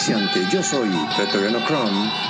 [0.00, 0.46] asfixiante.
[0.50, 2.29] Yo soy Pretoriano Chrome.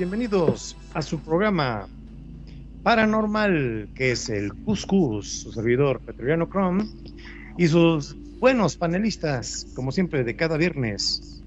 [0.00, 1.86] Bienvenidos a su programa
[2.82, 6.86] paranormal que es el Cuscus, su servidor Petroliano Chrome
[7.58, 11.42] y sus buenos panelistas, como siempre de cada viernes,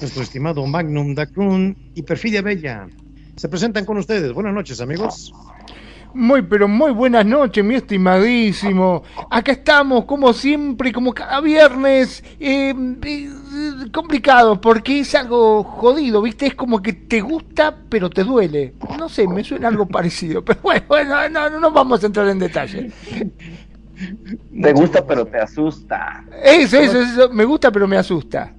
[0.00, 2.86] nuestro estimado Magnum Dacrun y Perfidia Bella.
[3.34, 4.32] Se presentan con ustedes.
[4.32, 5.32] Buenas noches amigos.
[6.16, 9.02] Muy, pero muy buenas noches, mi estimadísimo.
[9.30, 12.24] Acá estamos, como siempre, como cada viernes.
[12.40, 13.28] eh, eh,
[13.92, 16.46] complicado, porque es algo jodido, ¿viste?
[16.46, 18.72] Es como que te gusta, pero te duele.
[18.98, 20.42] No sé, me suena algo parecido.
[20.42, 22.90] Pero bueno, bueno no, no, no vamos a entrar en detalle.
[24.62, 26.24] Te gusta pero te asusta.
[26.42, 27.28] Eso, eso, eso.
[27.30, 28.54] Me gusta, pero me asusta.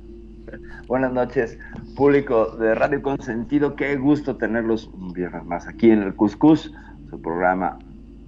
[0.88, 1.58] Buenas noches,
[1.96, 3.76] público de Radio Consentido.
[3.76, 6.72] Qué gusto tenerlos un viernes más aquí en el Cuscus,
[7.10, 7.80] su programa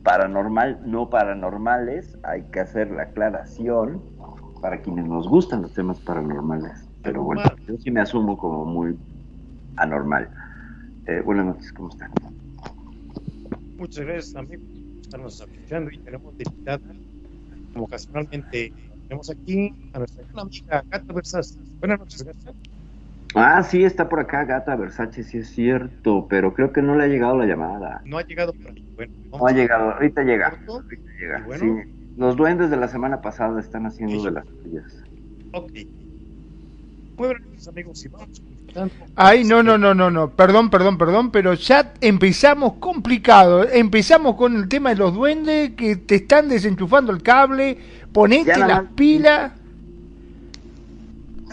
[0.03, 2.17] paranormal, no paranormales.
[2.23, 4.01] Hay que hacer la aclaración
[4.61, 6.87] para quienes nos gustan los temas paranormales.
[7.03, 8.97] Pero bueno, yo sí me asumo como muy
[9.77, 10.29] anormal.
[11.07, 12.11] Eh, buenas noches, ¿cómo están?
[13.77, 16.79] Muchas gracias amigos por estarnos escuchando y tenemos de invitada,
[17.73, 18.73] como ocasionalmente
[19.07, 21.59] tenemos aquí a nuestra amiga Gata Versace.
[21.79, 22.53] Buenas noches, Gata.
[23.35, 27.03] Ah, sí, está por acá Gata Versace, sí es cierto, pero creo que no le
[27.03, 28.01] ha llegado la llamada.
[28.05, 28.83] No ha llegado ahí.
[28.95, 30.57] Bueno, No ha llegado, ahorita llega.
[31.19, 31.43] Llega.
[31.45, 31.63] Bueno.
[31.83, 34.25] Sí, los duendes de la semana pasada están haciendo Sí.
[34.25, 35.03] de las suyas.
[35.53, 35.71] Ok.
[37.17, 38.41] Noches amigos y vamos.
[39.15, 40.29] Ay, no, no, no, no, no.
[40.29, 43.67] Perdón, perdón, perdón, pero ya empezamos complicado.
[43.67, 47.77] Empezamos con el tema de los duendes que te están desenchufando el cable.
[48.13, 49.51] Ponete las pilas.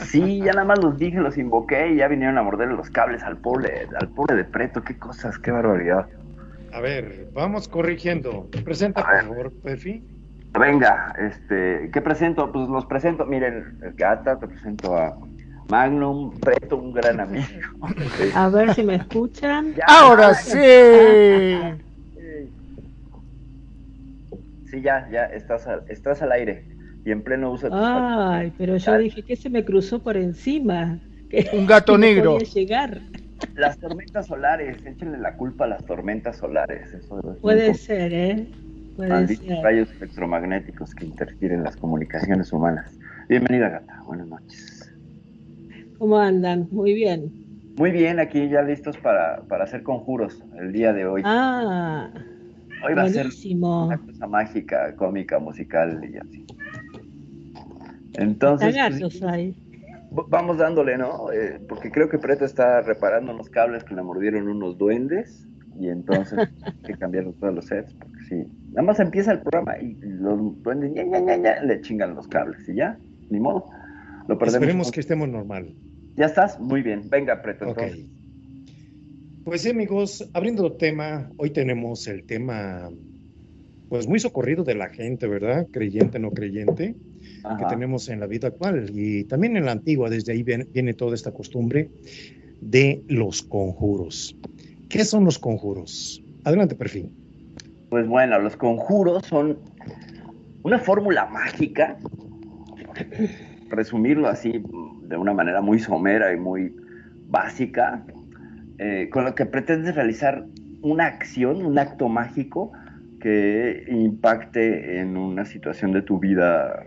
[0.04, 3.22] Sí, ya nada más los dije, los invoqué y ya vinieron a morderle los cables
[3.22, 4.82] al pobre, al pobre de Preto.
[4.82, 6.06] Qué cosas, qué barbaridad.
[6.72, 8.48] A ver, vamos corrigiendo.
[8.64, 9.24] Presenta, A por ver.
[9.24, 10.04] favor, Perfi.
[10.58, 12.50] Venga, este, ¿qué presento?
[12.52, 15.18] Pues los presento, miren, Gata, te presento a
[15.68, 17.46] Magnum, Preto, un gran amigo.
[18.34, 19.74] A ver si me escuchan.
[19.74, 20.58] Ya, Ahora sí.
[24.64, 26.75] Sí, ya, ya, estás al, estás al aire
[27.06, 30.16] y en pleno uso de tus Ay, pero yo dije que se me cruzó por
[30.16, 30.98] encima.
[31.30, 32.32] Que Un gato que no negro.
[32.34, 33.00] podía llegar.
[33.54, 36.92] Las tormentas solares, échenle la culpa a las tormentas solares.
[36.92, 38.48] Eso es Puede ser, ¿eh?
[38.96, 39.62] Puede malditos ser.
[39.62, 42.98] rayos electromagnéticos que interfieren en las comunicaciones humanas.
[43.28, 44.02] Bienvenida, gata.
[44.04, 44.92] Buenas noches.
[45.98, 46.66] ¿Cómo andan?
[46.72, 47.30] Muy bien.
[47.76, 51.22] Muy bien, aquí ya listos para, para hacer conjuros el día de hoy.
[51.24, 52.10] Ah,
[52.84, 53.86] hoy va a ser buenísimo.
[53.86, 56.44] una cosa mágica, cómica, musical y así.
[58.16, 58.76] Entonces,
[60.10, 61.32] pues, vamos dándole, ¿no?
[61.32, 65.46] Eh, porque creo que Preto está reparando unos cables que le mordieron unos duendes
[65.78, 68.44] y entonces hay que cambiar todos los sets porque sí.
[68.68, 72.28] Nada más empieza el programa y los duendes ña, ña, ña, ña, le chingan los
[72.28, 72.98] cables y ya,
[73.30, 73.66] ni modo.
[74.28, 74.54] Lo perdemos.
[74.54, 75.74] Esperemos que estemos normal.
[76.16, 76.58] ¿Ya estás?
[76.58, 77.08] Muy bien.
[77.10, 77.68] Venga, Preto.
[77.68, 77.82] Ok.
[77.82, 78.16] entonces.
[79.44, 82.90] Pues sí, amigos, abriendo tema, hoy tenemos el tema,
[83.88, 85.68] pues muy socorrido de la gente, ¿verdad?
[85.70, 86.96] Creyente, no creyente,
[87.58, 90.94] que tenemos en la vida actual y también en la antigua, desde ahí viene, viene
[90.94, 91.88] toda esta costumbre
[92.60, 94.36] de los conjuros.
[94.88, 96.22] ¿Qué son los conjuros?
[96.44, 97.10] Adelante, perfil.
[97.90, 99.58] Pues bueno, los conjuros son
[100.62, 101.96] una fórmula mágica,
[103.68, 104.62] resumirlo así
[105.02, 106.74] de una manera muy somera y muy
[107.28, 108.04] básica,
[108.78, 110.46] eh, con lo que pretendes realizar
[110.82, 112.72] una acción, un acto mágico
[113.20, 116.84] que impacte en una situación de tu vida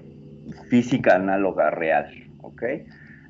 [0.69, 2.07] física análoga real,
[2.41, 2.63] ¿ok?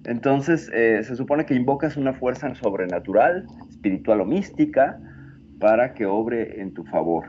[0.05, 4.99] Entonces, eh, se supone que invocas una fuerza sobrenatural, espiritual o mística,
[5.59, 7.25] para que obre en tu favor.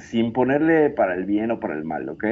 [0.00, 2.24] sin ponerle para el bien o para el mal, ¿ok?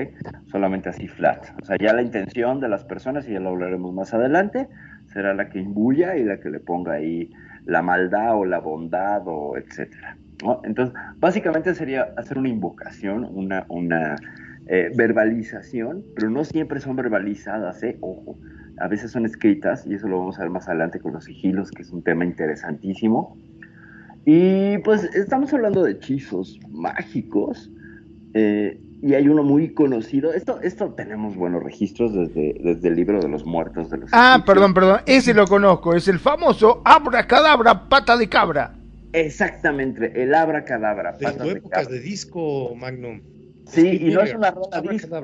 [0.47, 1.47] Solamente así flat.
[1.63, 4.69] O sea, ya la intención de las personas, y ya lo hablaremos más adelante,
[5.07, 7.31] será la que imbuya y la que le ponga ahí
[7.65, 10.19] la maldad o la bondad o etcétera.
[10.65, 14.17] Entonces, básicamente sería hacer una invocación, una, una
[14.67, 17.99] eh, verbalización, pero no siempre son verbalizadas, ¿eh?
[18.01, 18.39] Ojo,
[18.79, 21.71] a veces son escritas y eso lo vamos a ver más adelante con los sigilos,
[21.71, 23.37] que es un tema interesantísimo.
[24.25, 27.71] Y pues estamos hablando de hechizos mágicos.
[28.33, 30.33] eh, y hay uno muy conocido.
[30.33, 34.43] Esto, esto tenemos buenos registros desde, desde el libro de los muertos de los Ah,
[34.47, 38.75] perdón, perdón, ese lo conozco, es el famoso abracadabra pata de cabra.
[39.13, 41.19] Exactamente, el abracadabra.
[41.19, 41.95] Tu de épocas cabra.
[41.95, 43.21] de disco, Magnum.
[43.67, 45.21] Sí, y no es una rola disco.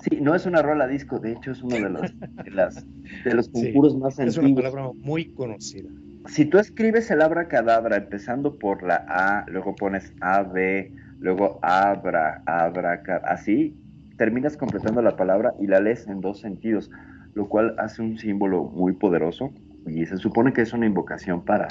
[0.00, 2.86] Sí, no es una rola disco, de hecho es uno de los, de las,
[3.24, 4.72] de los Sí, conjuros más Es una antiguos.
[4.72, 5.88] palabra muy conocida.
[6.26, 12.42] Si tú escribes el abracadabra empezando por la A, luego pones A, B, luego abra,
[12.46, 13.76] abra, así,
[14.16, 16.90] terminas completando la palabra y la lees en dos sentidos,
[17.34, 19.52] lo cual hace un símbolo muy poderoso
[19.86, 21.68] y se supone que es una invocación para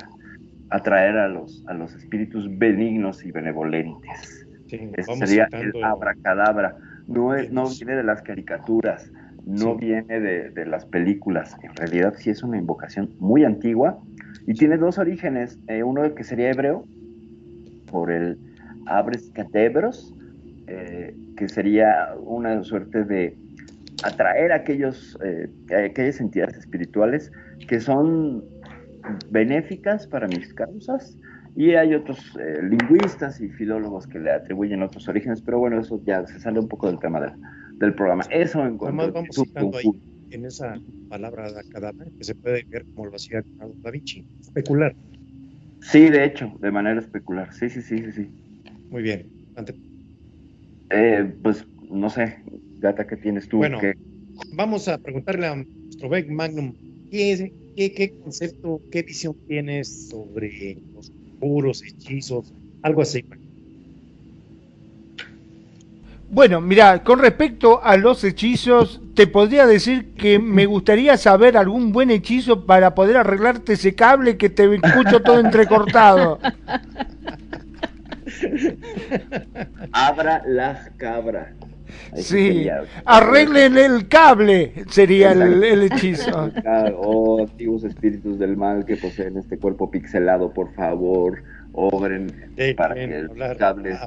[0.69, 4.44] atraer a los, a los espíritus benignos y benevolentes.
[4.67, 6.77] Sí, vamos sería el abracadabra.
[7.07, 9.11] No, es, no viene de las caricaturas,
[9.45, 9.85] no Sí.
[9.85, 11.55] viene de, de las películas.
[11.61, 13.99] En realidad sí es una invocación muy antigua
[14.47, 15.59] y tiene dos orígenes.
[15.67, 16.83] Eh, uno que sería hebreo,
[17.91, 18.37] por el
[18.87, 20.13] abres catebros,
[20.67, 23.37] eh, que sería una suerte de
[24.03, 27.31] atraer a aquellos, eh, a aquellas entidades espirituales
[27.67, 28.43] que son
[29.29, 31.17] benéficas para mis causas
[31.55, 36.01] y hay otros eh, lingüistas y filólogos que le atribuyen otros orígenes, pero bueno, eso
[36.05, 37.33] ya se sale un poco del tema del,
[37.79, 38.23] del programa.
[38.29, 39.91] Eso en cuanto Además, vamos citando ahí
[40.29, 43.43] en esa palabra cadabra que se puede ver como lo hacía
[43.81, 44.25] da Vinci.
[44.41, 44.95] Especular.
[45.79, 47.53] Sí, de hecho, de manera especular.
[47.53, 48.31] Sí, sí, sí, sí, sí.
[48.89, 49.31] Muy bien.
[49.55, 49.79] Ante-
[50.89, 52.43] Eh, pues no sé,
[52.77, 53.57] Gata, ¿qué tienes tú?
[53.57, 53.79] Bueno.
[53.79, 53.93] ¿Qué-
[54.51, 56.75] Vamos a preguntarle a nuestro Beck Magnum,
[57.09, 63.25] ¿qué, qué, qué concepto, qué visión tienes sobre los puros hechizos, algo así?
[66.29, 71.91] Bueno, mira, con respecto a los hechizos, te podría decir que me gustaría saber algún
[71.91, 76.39] buen hechizo para poder arreglarte ese cable que te escucho todo entrecortado.
[79.91, 81.49] Abra las cabras.
[82.15, 82.83] Sí, sería.
[83.05, 86.51] arreglen el cable, sería el, el hechizo.
[86.97, 91.43] Oh, antiguos espíritus del mal que poseen este cuerpo pixelado, por favor,
[91.73, 92.31] obren
[92.77, 93.97] para que los cables.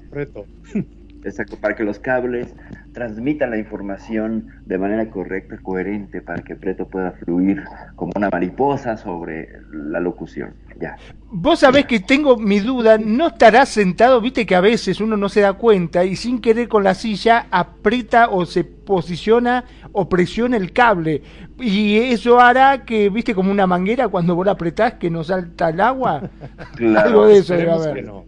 [1.24, 2.54] Exacto, para que los cables
[2.92, 7.64] transmitan la información de manera correcta, coherente, para que Preto pueda fluir
[7.96, 10.54] como una mariposa sobre la locución.
[10.80, 10.96] Ya.
[11.30, 15.28] Vos sabés que tengo mi duda, no estarás sentado, viste que a veces uno no
[15.28, 20.56] se da cuenta y sin querer con la silla aprieta o se posiciona o presiona
[20.56, 21.22] el cable.
[21.58, 25.70] Y eso hará que, viste, como una manguera cuando vos la apretás que no salta
[25.70, 26.22] el agua.
[26.76, 27.08] Claro.
[27.08, 28.04] Algo de eso debe haber.
[28.04, 28.24] no.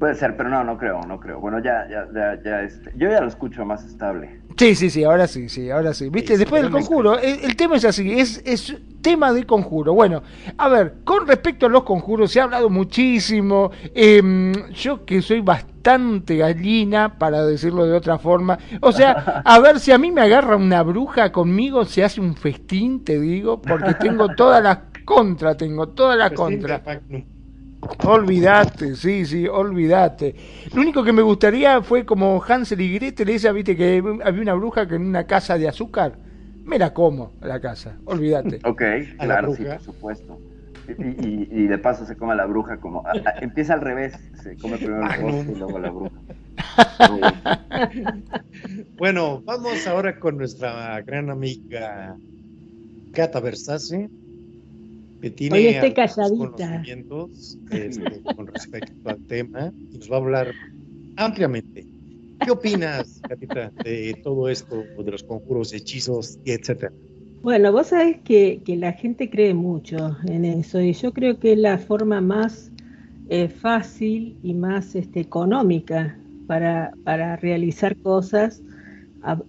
[0.00, 1.40] Puede ser, pero no, no creo, no creo.
[1.40, 4.39] Bueno, ya, ya, ya, ya, este, yo ya lo escucho más estable.
[4.56, 6.08] Sí, sí, sí, ahora sí, sí, ahora sí.
[6.10, 9.94] Viste, Sí, después del conjuro, el, el tema es así, es, es tema de conjuro.
[9.94, 10.22] Bueno,
[10.58, 13.70] a ver, con respecto a los conjuros, se ha hablado muchísimo.
[13.94, 18.58] em, yo que soy bastante gallina, para decirlo de otra forma.
[18.82, 22.34] O sea, a ver, si a mí me agarra una bruja conmigo, se hace un
[22.36, 26.82] festín, te digo, porque tengo todas las contra, tengo todas las contra.
[27.82, 30.34] Olvídate, sí, sí, olvídate.
[30.74, 34.54] Lo único que me gustaría fue como Hansel y Gretel, esa, viste que había una
[34.54, 36.18] bruja que en una casa de azúcar,
[36.64, 38.60] me la como la casa, olvídate.
[38.64, 38.82] Ok,
[39.18, 40.42] A claro, sí, por supuesto.
[40.86, 40.92] Y,
[41.44, 43.02] y- y de paso se come a la bruja como...
[43.06, 46.20] a- a- empieza al revés, se come primero Ah, el rostro y luego la bruja.
[48.96, 52.16] Bueno, vamos ahora con nuestra gran amiga
[53.12, 54.10] Cata Versace,
[55.20, 55.94] que tiene Hoy estoy
[56.36, 60.54] conocimientos este, con respecto al tema y nos va a hablar
[61.16, 61.86] ampliamente.
[62.42, 66.92] ¿Qué opinas, Catita, de todo esto, de los conjuros, hechizos y etcétera?
[67.42, 71.52] Bueno, vos sabés que, que la gente cree mucho en eso y yo creo que
[71.52, 72.70] es la forma más
[73.28, 78.60] eh, fácil y más este, económica para, para realizar cosas,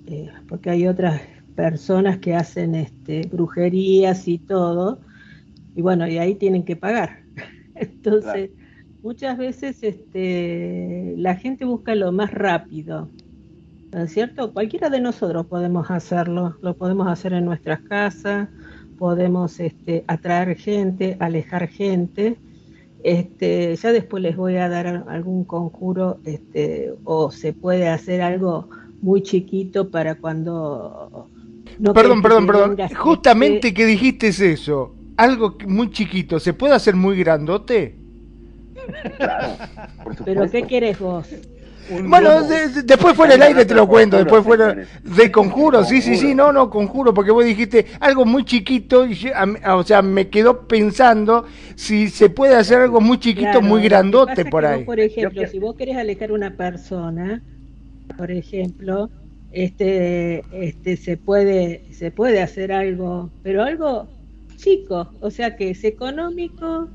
[0.05, 1.19] eh, porque hay otras
[1.55, 4.99] personas que hacen este, brujerías y todo,
[5.75, 7.23] y bueno, y ahí tienen que pagar.
[7.75, 8.51] Entonces,
[9.01, 13.07] muchas veces este, la gente busca lo más rápido.
[13.91, 14.53] ¿No es cierto?
[14.53, 18.47] Cualquiera de nosotros podemos hacerlo, lo podemos hacer en nuestras casas,
[18.97, 22.37] podemos este, atraer gente, alejar gente,
[23.03, 28.69] Este, ya después les voy a dar algún conjuro, este, o se puede hacer algo
[29.01, 31.27] muy chiquito para cuando.
[31.79, 32.77] No perdón, perdón, perdón.
[32.95, 37.95] Justamente que dijiste eso, algo muy chiquito, ¿se puede hacer muy grandote?
[39.17, 39.53] Claro,
[40.25, 41.27] Pero ¿qué querés vos?
[42.03, 42.41] bueno,
[42.83, 46.51] después fuera el aire te lo cuento, después fuera de conjuro, sí, sí, sí, no,
[46.51, 49.15] no, conjuro, porque vos dijiste algo muy chiquito, y
[49.67, 54.65] o sea, me quedó pensando si se puede hacer algo muy chiquito, muy grandote por
[54.65, 54.83] ahí.
[54.85, 57.43] por ejemplo, si vos querés alejar una persona,
[58.17, 59.09] por ejemplo,
[59.51, 64.07] este, este, se puede, se puede hacer algo, pero algo
[64.61, 66.87] chico, o sea que es económico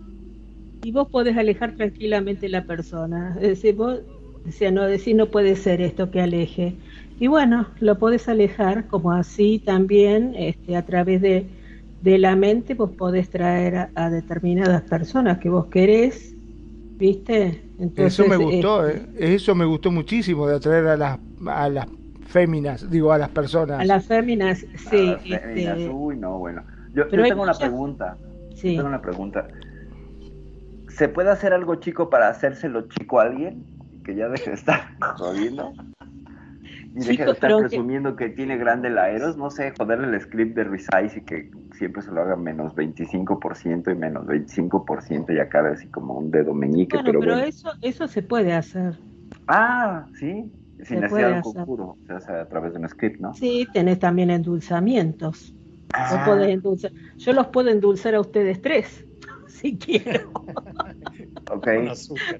[0.82, 3.37] y vos podés alejar tranquilamente la persona.
[3.40, 4.00] Es decir, vos
[4.46, 6.76] Decía, no, decir no puede ser esto que aleje.
[7.18, 11.46] Y bueno, lo podés alejar como así también, este, a través de,
[12.02, 16.32] de la mente, vos podés traer a, determinadas personas que vos querés,
[16.96, 17.64] ¿viste?
[17.80, 19.35] Entonces, eso me gustó, este, eh.
[19.35, 21.88] eso me gustó muchísimo de atraer a las, a las
[22.28, 23.80] féminas, digo, a las personas.
[23.80, 25.12] A las féminas, sí.
[25.25, 26.62] Este, uy, no, bueno.
[26.96, 28.16] Yo, tengo una pregunta.
[28.54, 28.74] Sí.
[28.74, 29.46] tengo una pregunta.
[30.88, 33.76] ¿Se puede hacer algo chico para hacérselo chico a alguien?
[34.06, 34.80] que ya deje de estar
[35.18, 35.72] jodiendo.
[36.94, 38.30] Y deje de estar presumiendo que...
[38.30, 42.10] tiene grande el Aeros, no sé, joderle el script de Resize y que siempre se
[42.10, 46.98] lo haga menos 25% y menos 25% y acá así como un dedo meñique.
[47.04, 48.94] pero, pero eso, eso se puede hacer.
[49.48, 50.50] Ah, sí,
[50.84, 53.34] sin necesidad de oscuro, se hace a través de un script, ¿no?
[53.34, 55.55] Sí, tenés también endulzamientos.
[55.93, 56.37] Ah.
[56.43, 56.93] endulzar.
[57.16, 59.05] Yo los puedo endulzar a ustedes tres,
[59.47, 60.31] si quiero.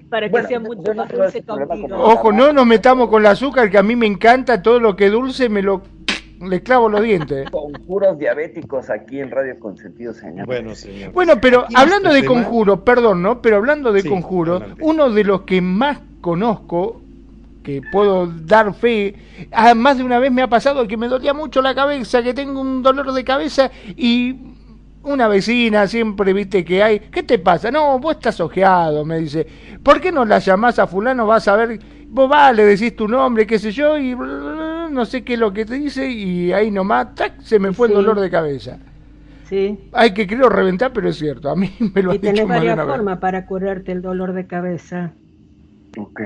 [0.09, 1.97] Para que sea mucho más dulce contigo.
[1.97, 5.09] Ojo, no nos metamos con el azúcar, que a mí me encanta todo lo que
[5.09, 5.81] dulce, me lo
[6.41, 7.49] le clavo los dientes.
[7.51, 10.45] Conjuros diabéticos aquí en Radio Consentido, señor.
[10.45, 11.11] Bueno, señor.
[11.13, 13.41] Bueno, pero hablando de conjuro, perdón, ¿no?
[13.41, 17.01] Pero hablando de conjuro, uno de los que más conozco,
[17.67, 19.13] que puedo dar fe,
[19.51, 22.33] ah, más de una vez me ha pasado que me dolía mucho la cabeza, que
[22.33, 24.37] tengo un dolor de cabeza y
[25.03, 27.69] una vecina siempre viste que hay, ¿qué te pasa?
[27.69, 29.45] No, vos estás ojeado, me dice,
[29.83, 31.27] ¿por qué no la llamás a fulano?
[31.27, 35.25] Vas a ver, vos va, le decís tu nombre, qué sé yo, y no sé
[35.25, 38.17] qué es lo que te dice, y ahí nomás, tac, se me fue el dolor
[38.21, 38.79] de cabeza.
[39.49, 39.89] Sí.
[39.91, 43.17] Hay que creo reventar, pero es cierto, a mí me lo y tenés varias formas
[43.19, 45.11] para curarte el dolor de cabeza.
[45.97, 46.21] Ok.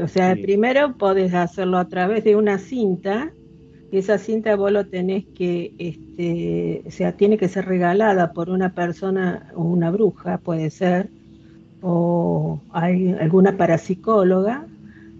[0.00, 3.32] O sea, primero podés hacerlo a través de una cinta
[3.92, 8.74] esa cinta vos lo tenés que, este, o sea, tiene que ser regalada por una
[8.74, 11.10] persona o una bruja, puede ser,
[11.82, 14.66] o hay alguna parapsicóloga.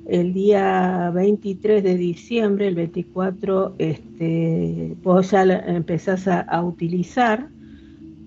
[0.06, 7.48] El día 23 de diciembre, el 24, este, vos ya empezás a, utilizar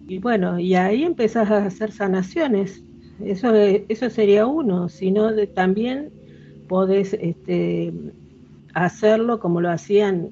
[0.08, 2.84] y bueno, y ahí empezás a hacer sanaciones.
[3.20, 6.12] Eso, eso sería uno, sino de, también
[6.68, 7.94] podés este,
[8.74, 10.32] hacerlo como lo hacían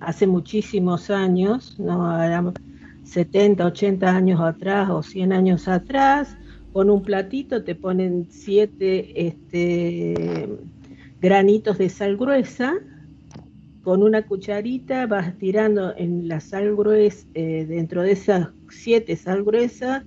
[0.00, 2.52] hace muchísimos años, ¿no?
[3.04, 6.36] 70, 80 años atrás o 100 años atrás,
[6.72, 10.48] con un platito te ponen siete este,
[11.20, 12.74] granitos de sal gruesa,
[13.82, 19.42] con una cucharita vas tirando en la sal gruesa, eh, dentro de esas siete sal
[19.42, 20.04] gruesas,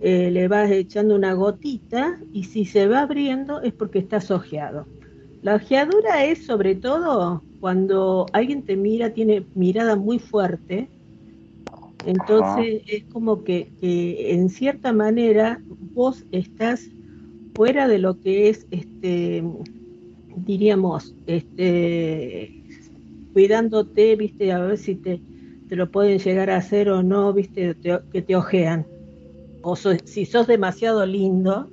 [0.00, 4.86] eh, le vas echando una gotita y si se va abriendo es porque está ojeado.
[5.42, 10.88] La ojeadura es sobre todo cuando alguien te mira, tiene mirada muy fuerte,
[12.06, 15.60] entonces es como que, en cierta manera
[15.92, 16.88] vos estás
[17.54, 19.44] fuera de lo que es, este,
[20.36, 22.64] diríamos, este,
[23.34, 25.20] cuidándote, viste, a ver si te,
[25.68, 27.76] te lo pueden llegar a hacer o no, viste,
[28.12, 28.86] que te ojean.
[29.62, 31.70] O si sos demasiado lindo,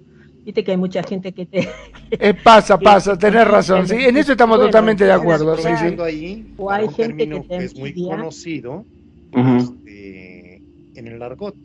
[0.47, 1.67] Viste que hay mucha gente que te...
[2.09, 5.57] Eh, pasa, pasa, tenés razón, sí, en eso estamos totalmente de acuerdo.
[5.57, 6.53] Sí, sí.
[6.55, 8.85] o hay gente que, es muy conocido
[9.33, 10.61] este,
[10.95, 11.57] en el argot,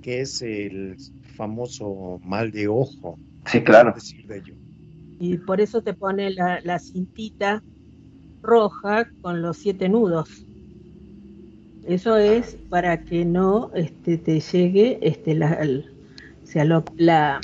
[0.00, 0.96] que es el
[1.36, 3.18] famoso mal de ojo.
[3.44, 3.94] Sí, claro.
[5.20, 7.62] Y por eso te pone la, la cintita
[8.40, 10.46] roja con los siete nudos.
[11.86, 15.58] Eso es para que no este, te llegue este, la,
[16.42, 17.40] o sea, la,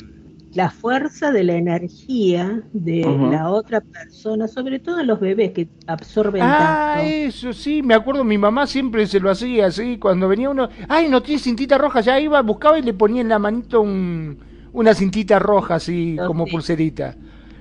[0.53, 6.41] la fuerza de la energía de la otra persona, sobre todo los bebés que absorben
[6.43, 10.69] ah, eso sí, me acuerdo, mi mamá siempre se lo hacía así, cuando venía uno,
[10.87, 14.39] ay, no tiene cintita roja, ya iba, buscaba y le ponía en la manito un,
[14.73, 17.15] una cintita roja así, como pulserita.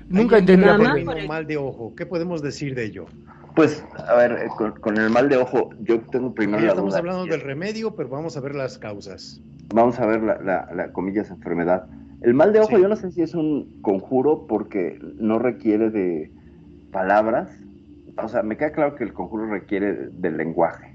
[0.08, 1.28] Nunca entendí por qué.
[1.28, 3.06] mal de ojo, ¿qué podemos decir de ello?
[3.58, 4.48] Pues, a ver, eh,
[4.80, 8.36] con, el mal de ojo, yo tengo primero ya Estamos hablando del remedio, pero vamos
[8.36, 9.42] a ver las causas.
[9.74, 11.88] Vamos a ver la, la, la comillas enfermedad
[12.20, 12.82] El mal de ojo Sí.
[12.82, 16.30] yo no sé si es un conjuro porque no requiere de
[16.92, 17.50] palabras.
[18.16, 20.86] O sea, me queda claro que el conjuro requiere de- del lenguaje.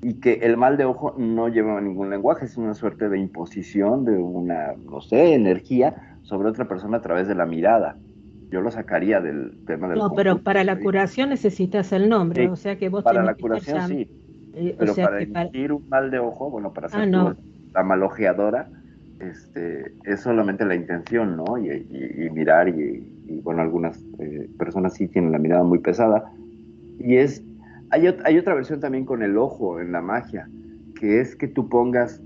[0.00, 4.06] Y que el mal de ojo no lleva ningún lenguaje, es una suerte de imposición
[4.06, 7.98] de una, no sé, energía sobre otra persona a través de la mirada.
[8.50, 12.48] Yo lo sacaría del tema del No, pero para la curación necesitas el nombre, Sí,
[12.48, 14.08] o sea que vos Para la que curación sí,
[14.54, 17.36] eh, o pero sea para emitir un mal de ojo, bueno, para hacer Ah, no.
[17.74, 18.70] la malojeadora,
[19.18, 21.58] este, es solamente la intención, ¿no?
[21.58, 25.78] Y, y- y mirar, y, y, bueno, algunas eh, personas sí tienen la mirada muy
[25.78, 26.32] pesada.
[26.98, 27.44] Y es,
[27.90, 30.50] hay, hay otra versión también con el ojo en la magia,
[30.94, 32.22] que es que tú pongas,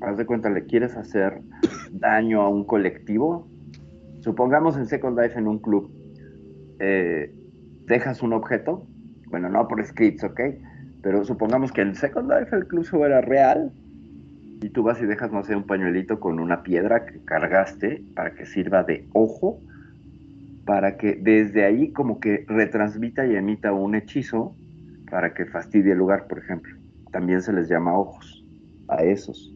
[0.00, 1.42] haz de cuenta, le quieres hacer
[1.92, 3.49] daño a un colectivo.
[4.20, 5.90] Supongamos en Second Life en un club,
[6.78, 7.34] eh,
[7.86, 8.86] dejas un objeto,
[9.26, 10.40] bueno, no por scripts, ¿ok?
[11.02, 13.72] Pero supongamos que en Second Life el club era real
[14.62, 18.34] y tú vas y dejas, no sé, un pañuelito con una piedra que cargaste para
[18.34, 19.60] que sirva de ojo,
[20.66, 24.54] para que desde ahí como que retransmita y emita un hechizo
[25.10, 26.76] para que fastidie el lugar, por ejemplo.
[27.10, 28.44] También se les llama ojos
[28.88, 29.54] a esos.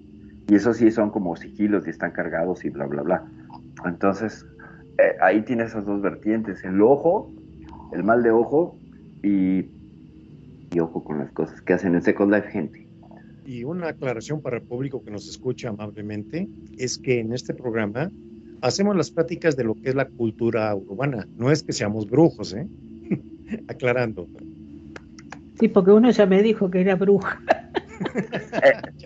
[0.48, 3.24] Y esos sí son como sigilos y están cargados y bla, bla, bla.
[3.84, 4.46] Entonces,
[4.98, 7.32] eh, ahí tiene esas dos vertientes, el ojo,
[7.92, 8.76] el mal de ojo
[9.22, 9.66] y,
[10.72, 12.86] y ojo con las cosas que hacen en Second Life gente.
[13.46, 16.48] Y una aclaración para el público que nos escucha amablemente
[16.78, 18.10] es que en este programa
[18.62, 21.26] hacemos las pláticas de lo que es la cultura urbana.
[21.36, 22.66] No es que seamos brujos, ¿eh?
[23.68, 24.26] Aclarando.
[25.60, 27.40] Sí, porque uno ya me dijo que era bruja.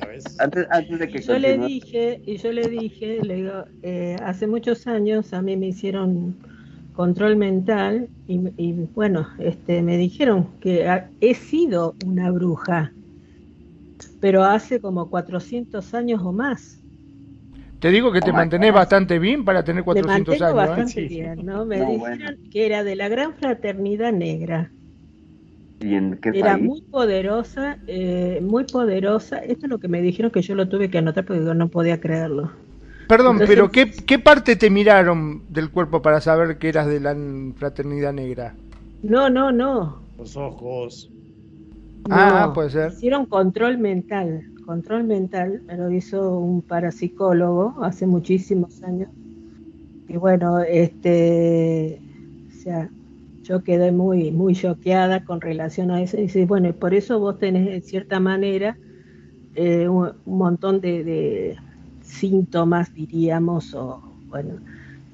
[0.01, 0.25] Ves.
[0.39, 4.17] Antes, antes de Y que yo le dije, y yo le dije, le digo, eh,
[4.23, 6.39] hace muchos años a mí me hicieron
[6.93, 12.95] control mental y, y, bueno, este, me dijeron que ha- he sido una bruja,
[14.21, 16.85] pero hace como 400 años o más.
[17.81, 20.71] Te digo que te Oh mantenés bastante bien para tener Me 400 mantengo años.
[20.79, 20.85] ¿eh?
[20.85, 21.67] bastante bien, ¿no?
[21.67, 22.37] Me No, dijeron bueno.
[22.51, 24.75] que era de la gran fraternidad negra.
[25.81, 26.65] ¿Y en qué Era país?
[26.65, 29.39] muy poderosa, eh, muy poderosa.
[29.39, 31.69] Esto es lo que me dijeron que yo lo tuve que anotar porque yo no
[31.69, 32.51] podía creerlo.
[33.09, 37.01] Perdón, Entonces- pero ¿qué, ¿qué parte te miraron del cuerpo para saber que eras de
[37.01, 37.17] la
[37.57, 38.55] fraternidad negra?
[39.03, 40.03] No, no, no.
[40.19, 41.11] Los ojos.
[42.11, 42.93] Ah, puede ser.
[42.93, 44.43] Hicieron control mental.
[44.67, 49.09] Control mental me lo hizo un parapsicólogo hace muchísimos años.
[50.09, 52.01] Y bueno, este,
[52.49, 52.91] o sea,
[53.49, 56.19] yo quedé muy, muy choqueada con relación a eso.
[56.19, 58.77] Y dice, bueno, y por eso vos tenés en cierta manera
[59.55, 61.57] eh, un, un montón de, de
[62.03, 64.55] síntomas, diríamos, o bueno,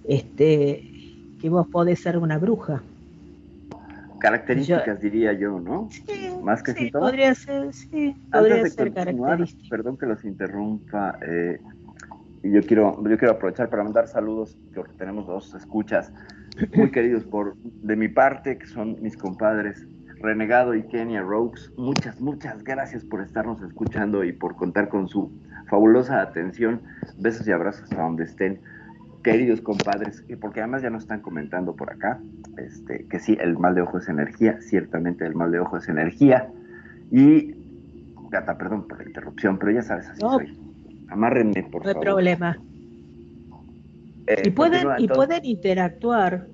[0.08, 0.90] este,
[1.40, 2.82] que vos podés ser una bruja.
[4.18, 5.88] Características, diría yo, ¿no?
[6.42, 7.10] Más que sí, síntomas.
[7.10, 11.60] podría ser, sí, podría Antes de ser continuar, perdón que los interrumpa, eh,
[12.44, 16.12] y yo quiero, yo quiero aprovechar para mandar saludos, porque tenemos dos escuchas
[16.76, 19.86] muy queridos por de mi parte, que son mis compadres
[20.20, 21.72] Renegado y Kenia Rogues.
[21.76, 25.32] Muchas, muchas gracias por estarnos escuchando y por contar con su
[25.68, 26.82] fabulosa atención.
[27.18, 28.60] Besos y abrazos hasta donde estén.
[29.22, 32.20] Queridos compadres, y porque además ya nos están comentando por acá,
[32.58, 35.88] este, que sí, el mal de ojo es energía, ciertamente el mal de ojo es
[35.88, 36.50] energía.
[37.10, 37.54] Y,
[38.30, 40.34] gata, perdón por la interrupción, pero ya sabes, así No.
[40.34, 40.63] soy.
[41.08, 41.96] Amárrenme, por No hay favor.
[41.96, 42.60] problema.
[44.26, 46.50] Eh, Y pueden, continúa, y pueden interactuar.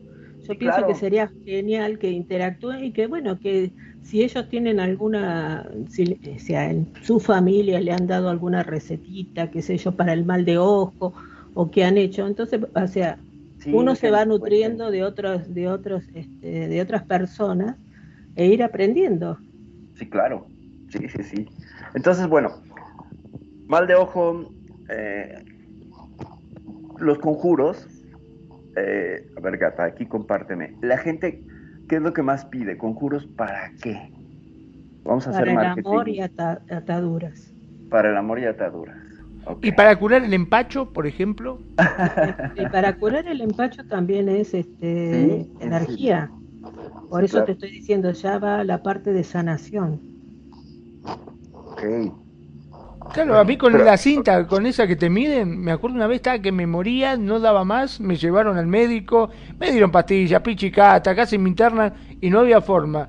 [0.47, 0.87] Yo Sí, pienso claro.
[0.87, 6.39] que sería genial que interactúen y que, bueno, que si ellos tienen alguna, si, o
[6.39, 10.45] sea, en su familia le han dado alguna recetita, qué sé yo, para el mal
[10.45, 11.15] de ojo
[11.53, 13.23] o qué han hecho, entonces, o sea,
[13.59, 17.77] Sí, uno que se va nutriendo de otros, de otros, este, de otras personas
[18.35, 19.41] e ir aprendiendo.
[19.95, 20.49] Sí, claro.
[20.89, 21.47] Sí, sí, sí.
[21.95, 22.63] Entonces, bueno,
[23.71, 24.53] mal de ojo,
[24.89, 25.33] eh,
[26.99, 27.87] los conjuros.
[28.77, 30.75] eh, a ver, gata, aquí compárteme.
[30.83, 31.45] La gente,
[31.89, 32.79] ¿qué es lo que más pide?
[32.79, 34.11] ¿Conjuros para qué?
[35.05, 35.89] Vamos a Para hacer el marketing.
[35.89, 37.55] amor y ata- ataduras.
[37.89, 38.97] Para el amor y ataduras.
[39.63, 41.61] ¿Y para curar el empacho, por ejemplo?
[42.57, 46.31] Y para curar el empacho también es este, Sí, energía.
[47.09, 47.47] Por Sí, eso claro.
[47.47, 50.01] te estoy diciendo, ya va la parte de sanación.
[51.53, 51.83] Ok.
[53.13, 56.07] Claro, a mí con Pero- la cinta, con esa que te miden, me acuerdo una
[56.07, 60.41] vez estaba que me moría, no daba más, me llevaron al médico, me dieron pastillas,
[60.43, 63.09] pichicata, casi me internan y no había forma.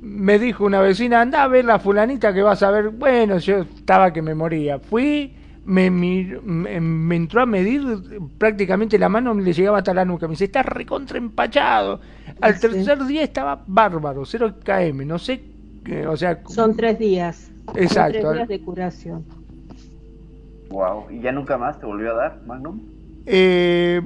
[0.00, 2.88] Me dijo una vecina, anda a ver la fulanita que vas a ver.
[2.90, 4.78] Bueno, yo estaba que me moría.
[4.78, 5.34] Fui,
[5.66, 7.82] me, mir- me, me entró a medir
[8.38, 10.26] prácticamente la mano, le llegaba hasta la nuca.
[10.26, 12.00] Me dice, estás recontra empachado.
[12.40, 12.60] Al Sí.
[12.62, 15.42] tercer día estaba bárbaro, 0 km, no sé,
[15.84, 16.40] qué, o sea...
[16.48, 17.50] Son tres días.
[17.66, 18.18] Son Exacto.
[18.20, 19.24] tres días de curación.
[20.70, 21.10] Wow.
[21.10, 22.80] ¿Y ya nunca más te volvió a dar, Magnum?
[23.26, 24.00] Eh,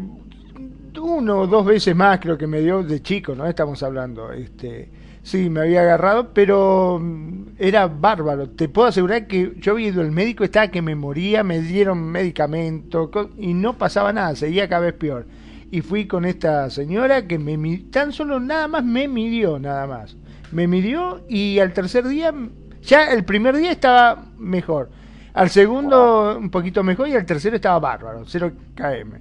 [1.01, 3.47] uno o dos veces más creo que me dio de chico, ¿no?
[3.47, 4.33] Estamos hablando.
[4.33, 4.91] Este,
[5.23, 8.51] sí, me había agarrado, pero mm, era bárbaro.
[8.51, 12.03] Te puedo asegurar que yo había ido al médico, estaba que me moría, me dieron
[12.03, 15.27] medicamento y no pasaba nada, seguía cada vez peor.
[15.71, 20.17] Y fui con esta señora que me tan solo nada más me midió, nada más.
[20.53, 22.33] Me midió y al tercer día,
[22.81, 24.89] ya el primer día estaba mejor.
[25.35, 29.19] Al segundo un poquito mejor y al tercero estaba bárbaro, 0 km.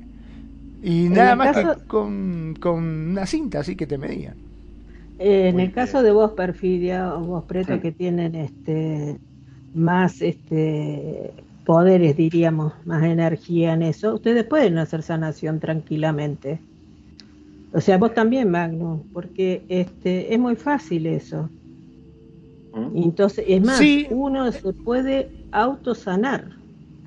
[0.83, 4.35] Y nada más caso- que con, con una cinta así que te medían.
[5.19, 7.79] Eh, en el caso de vos, Perfidia, o vos, Preto, Sí.
[7.79, 9.17] que tienen este
[9.73, 11.31] más este
[11.65, 16.59] poderes, diríamos, más energía en eso, ustedes pueden hacer sanación tranquilamente.
[17.71, 21.49] O sea, vos también, Magnus, porque este es muy fácil eso.
[22.75, 22.97] ¿Mm?
[23.03, 24.05] Entonces, es más, Sí.
[24.11, 26.57] uno se puede autosanar.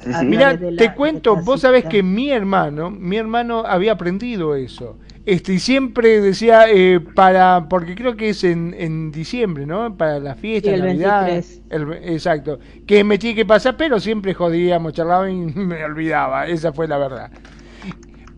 [0.05, 4.99] Mira, te cuento, vos sabés que mi hermano, mi hermano había aprendido eso.
[5.25, 9.97] Este, y siempre decía, eh, para, porque creo que es en, en diciembre, ¿no?
[9.97, 11.25] Para la fiesta, Sí, el Navidad.
[11.25, 11.63] 23.
[11.71, 12.61] el- exacto.
[12.87, 16.47] Que me tiene que pasar, pero siempre jodíamos, charlábamos y me olvidaba.
[16.47, 17.33] Esa fue la verdad.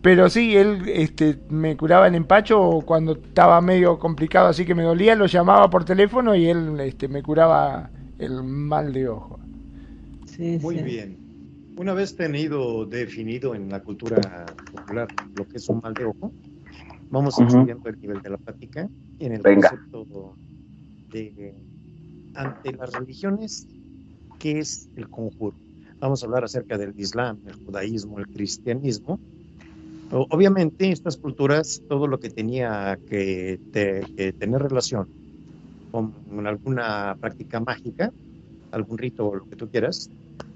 [0.01, 4.73] Pero sí, él este, me curaba el empacho o cuando estaba medio complicado, así que
[4.75, 9.39] me dolía, lo llamaba por teléfono y él este, me curaba el mal de ojo.
[10.39, 10.83] Sí, Muy sí.
[10.83, 11.19] bien.
[11.75, 16.33] Una vez tenido definido en la cultura popular lo que es un mal de ojo,
[17.09, 17.59] vamos a ir Ujú.
[17.59, 19.69] subiendo el nivel de la plática y en el Venga.
[19.69, 20.37] concepto
[21.11, 21.61] de
[22.33, 23.67] ante las religiones,
[24.37, 25.57] ¿qué es el conjuro?
[25.99, 29.19] Vamos a hablar acerca del Islam, el judaísmo, el cristianismo.
[30.09, 35.05] Obviamente, estas culturas, todo lo que tenía que, te- que tener relación
[35.91, 36.13] con
[36.47, 38.09] alguna práctica mágica,
[38.71, 40.09] algún rito o lo que tú quieras,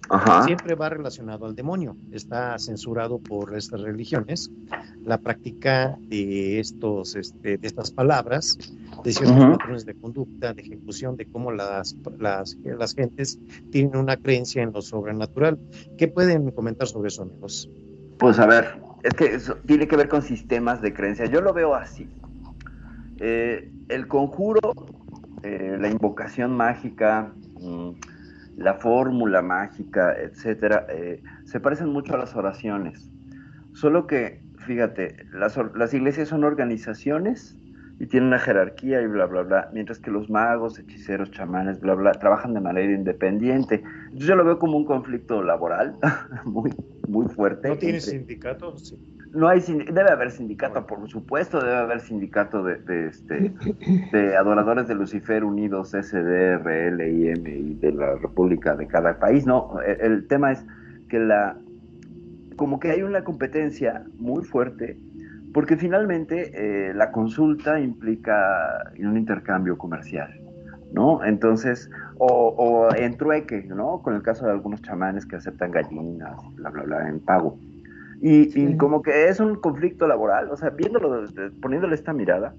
[0.09, 0.43] Ajá.
[0.43, 1.95] siempre va relacionado al demonio.
[2.11, 4.51] Está censurado por estas religiones
[5.05, 8.57] la práctica de estos, este, de estas palabras,
[9.03, 13.39] de ciertos patrones de conducta, de ejecución, de cómo las, las, las gentes
[13.71, 15.59] tienen una creencia en lo sobrenatural.
[15.97, 17.69] ¿Qué pueden comentar sobre eso, amigos?
[18.19, 21.25] Pues a ver, es que eso tiene que ver con sistemas de creencia.
[21.25, 22.07] Yo lo veo así.
[23.19, 24.59] Eh, el conjuro,
[25.43, 27.89] eh, la invocación mágica, mm,
[28.55, 33.11] la fórmula mágica, etcétera, eh, se parecen mucho a las oraciones.
[33.71, 37.59] Solo que, fíjate, las, las iglesias son organizaciones
[37.99, 41.93] y tienen una jerarquía y bla, bla, bla, mientras que los magos, hechiceros, chamanes, bla,
[41.95, 43.83] bla, trabajan de manera independiente.
[44.11, 45.97] Yo lo veo como un conflicto laboral
[46.45, 46.71] muy,
[47.07, 47.69] muy fuerte.
[47.69, 48.77] ¿No tienes entre- sindicato?
[48.77, 48.99] Sí.
[49.33, 53.53] No hay debe haber sindicato, por supuesto, debe haber sindicato de, de, este,
[54.11, 59.45] de adoradores de Lucifer unidos, SDR, LIM y de la República de cada país.
[59.45, 60.63] No, el, el tema es
[61.09, 61.57] que la
[62.55, 64.97] como que hay una competencia muy fuerte,
[65.53, 70.31] porque finalmente eh, la consulta implica un intercambio comercial.
[70.91, 71.25] ¿No?
[71.25, 74.03] Entonces, o, o en trueque, ¿no?
[74.03, 77.57] Con el caso de algunos chamanes que aceptan gallinas, bla, bla, bla, en pago.
[78.23, 78.61] Y, Sí.
[78.61, 81.25] y como que es un conflicto laboral, o sea, viéndolo,
[81.61, 82.55] poniéndole esta mirada,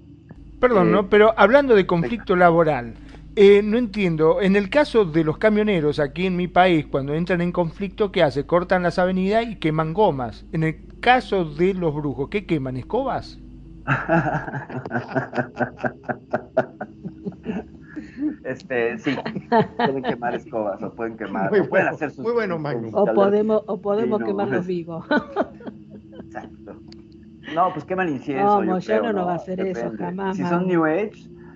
[0.59, 1.09] Perdón, Eh, ¿no?
[1.09, 2.95] Pero hablando de conflicto laboral,
[3.35, 7.41] eh, no entiendo, en el caso de los camioneros aquí en mi país, cuando entran
[7.41, 8.45] en conflicto, ¿qué hace?
[8.45, 10.45] Cortan las avenidas y queman gomas.
[10.51, 12.77] En el caso de los brujos, ¿qué queman?
[12.77, 13.41] ¿Escobas?
[18.43, 19.15] este, sí,
[19.77, 22.63] pueden quemar escobas o pueden quemar, Muy o pueden bueno, hacer sus, muy bueno, sus
[22.63, 22.93] Magnus.
[22.93, 25.05] O podemos, o podemos Sí, quemarlos es- vivos.
[26.19, 26.81] Exacto.
[27.53, 28.55] No, pues queman incienso.
[28.57, 31.11] No, yo Moyano creo, no va a hacer eso jamás, Si son New Age,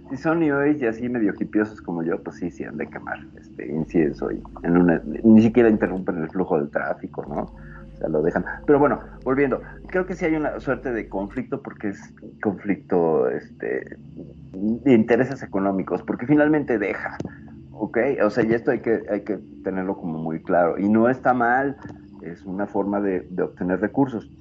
[0.10, 2.88] si son New Age y así medio hipiosos como yo, pues sí, sí han de
[2.88, 7.54] quemar este incienso y en una, ni siquiera interrumpen el flujo del tráfico, ¿no?
[8.08, 8.46] Lo dejan.
[8.66, 12.02] Pero bueno, volviendo, creo que sí hay una suerte de conflicto porque es
[12.42, 14.00] conflicto este,
[14.54, 17.18] de intereses económicos, porque finalmente deja,
[17.72, 17.98] ¿ok?
[18.24, 20.78] O sea, y esto hay que, hay que tenerlo como muy claro.
[20.78, 21.78] Y no está mal,
[22.22, 24.32] es una forma de, obtener recursos.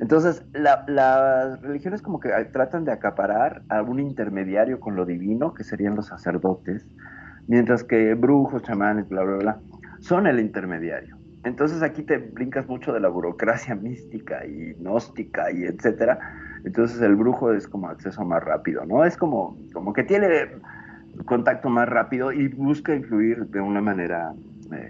[0.00, 5.54] Entonces, la- las religiones como que tratan de acaparar a algún intermediario con lo divino,
[5.54, 6.86] que serían los sacerdotes,
[7.46, 9.62] mientras que brujos, chamanes, bla, bla, bla,
[10.00, 11.19] son el intermediario.
[11.44, 16.18] Entonces aquí te brincas mucho de la burocracia mística y gnóstica y etcétera.
[16.64, 19.04] Entonces el brujo es como acceso más rápido, ¿no?
[19.04, 20.28] Es como, como que tiene
[21.24, 24.32] contacto más rápido y busca influir de una manera
[24.72, 24.88] eh,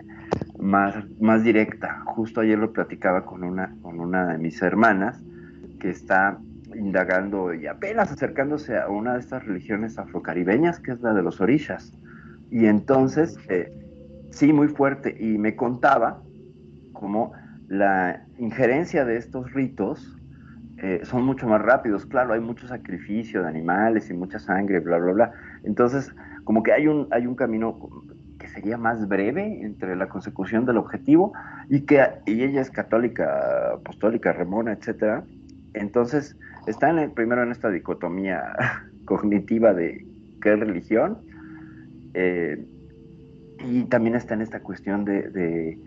[0.59, 2.03] más, más directa.
[2.07, 5.23] Justo ayer lo platicaba con una, con una de mis hermanas
[5.79, 6.39] que está
[6.75, 11.41] indagando y apenas acercándose a una de estas religiones afrocaribeñas, que es la de los
[11.41, 11.93] orishas.
[12.51, 13.73] Y entonces, eh,
[14.31, 15.17] sí, muy fuerte.
[15.19, 16.21] Y me contaba
[17.01, 17.33] cómo
[17.69, 20.17] la injerencia de estos ritos
[20.79, 22.07] eh, son mucho más rápidos.
[22.07, 25.33] Claro, hay mucho sacrificio de animales y mucha sangre, bla, bla, bla.
[25.65, 27.79] Entonces, como que hay un, hay un camino
[28.39, 31.33] que sería más breve entre la consecución del objetivo
[31.69, 35.25] y que y ella es católica, apostólica, remona, etcétera.
[35.75, 36.37] Entonces,
[36.67, 38.55] está en primero en esta dicotomía
[39.05, 40.07] cognitiva de
[40.41, 41.19] qué religión,
[42.15, 42.65] eh,
[43.69, 45.79] y también está en esta cuestión de,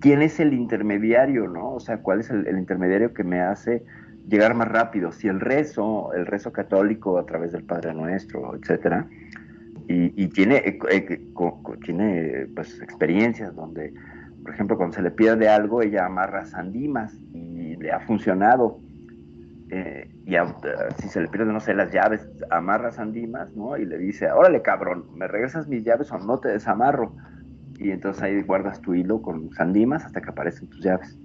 [0.00, 1.74] quién es el intermediario, ¿no?
[1.74, 3.82] O sea, cuál es el, intermediario que me hace
[4.28, 9.06] llegar más rápido, si el rezo, el rezo católico a través del Padre Nuestro, etcétera,
[9.88, 11.20] y, tiene, eh, eh,
[11.84, 13.94] tiene pues, experiencias donde,
[14.42, 18.80] por ejemplo, cuando se le pierde algo, ella amarra sandimas y le ha funcionado.
[19.70, 20.34] Eh, y
[21.00, 23.76] si se le pierden, no sé, las llaves, amarra sandimas, ¿no?
[23.76, 27.14] Y le dice, órale cabrón, ¿me regresas mis llaves o no te desamarro?
[27.78, 31.18] Y entonces ahí guardas tu hilo con sandimas hasta que aparecen tus llaves.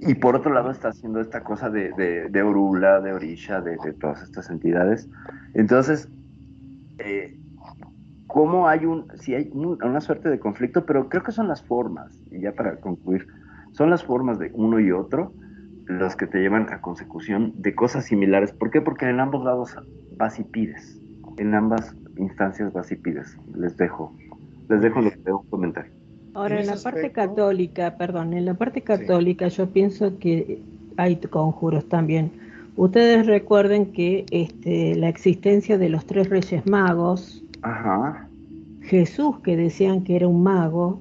[0.00, 1.92] Y por otro lado está haciendo esta cosa de,
[2.28, 5.08] de, Orula, de Orisha, de, todas estas entidades.
[5.54, 6.08] Entonces,
[6.98, 7.38] eh,
[8.26, 10.84] ¿cómo hay un, si hay una suerte de conflicto?
[10.86, 13.28] Pero creo que son las formas, y ya para concluir,
[13.70, 15.32] son las formas de uno y otro
[15.86, 18.52] los que te llevan a consecución de cosas similares.
[18.52, 18.80] ¿Por qué?
[18.80, 19.76] Porque en ambos lados
[20.16, 21.00] vas y pides.
[21.38, 23.36] En ambas instancias vas y pides.
[23.54, 24.14] Les dejo,
[24.72, 25.86] les dejo lo que tengo comentar.
[26.34, 30.60] Ahora, en, la parte católica, perdón, en la parte católica yo pienso que
[30.96, 32.32] hay conjuros también.
[32.76, 37.44] Ustedes recuerden que este, la existencia de los tres reyes magos,
[38.80, 40.98] Jesús que decían que era un mago,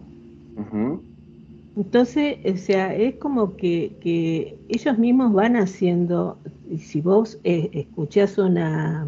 [1.78, 6.38] entonces, o sea, es como que, ellos mismos van haciendo,
[6.78, 9.08] si vos eh, escuchás una,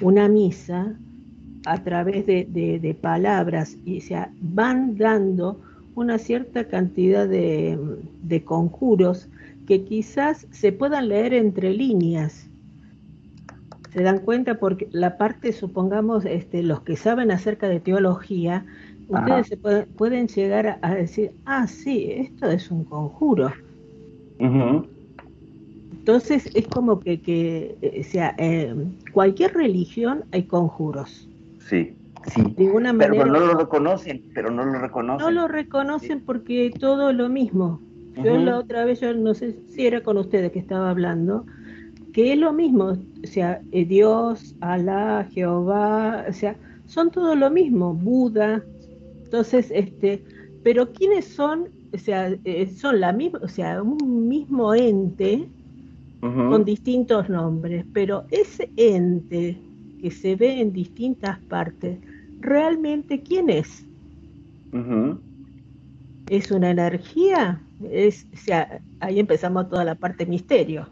[0.00, 0.94] una misa
[1.72, 5.60] a través de, palabras, y o sea, van dando
[5.94, 7.78] una cierta cantidad de,
[8.22, 9.28] de conjuros
[9.66, 12.48] que quizás se puedan leer entre líneas.
[13.92, 18.64] Se dan cuenta porque la parte, supongamos, este, los que saben acerca de teología,
[19.08, 23.52] ustedes se pueden, llegar a, decir, ah, sí, esto es un conjuro.
[25.98, 28.74] Entonces es como que, que eh, o sea, eh,
[29.12, 31.28] cualquier religión hay conjuros.
[31.68, 31.94] Sí,
[32.32, 32.42] sí.
[32.56, 33.24] De ninguna manera.
[33.24, 35.26] Pero no lo reconocen, pero no lo reconocen.
[35.26, 37.80] No lo reconocen porque todo lo mismo.
[38.16, 41.46] Yo la otra vez, yo no sé si era con ustedes que estaba hablando,
[42.12, 47.48] que es lo mismo, o sea, eh, Dios, Alá, Jehová, o sea, son todo lo
[47.48, 48.64] mismo, Buda,
[49.22, 50.24] entonces, este,
[50.64, 51.68] pero ¿quiénes son?
[51.92, 55.46] O sea, eh, son la misma, o sea, un mismo ente
[56.20, 59.56] con distintos nombres, pero ese ente
[60.00, 61.98] que se ve en distintas partes,
[62.40, 63.84] ¿realmente quién es?
[66.28, 67.60] ¿Es una energía?
[67.90, 70.88] Es, o sea, ahí empezamos toda la parte misterio.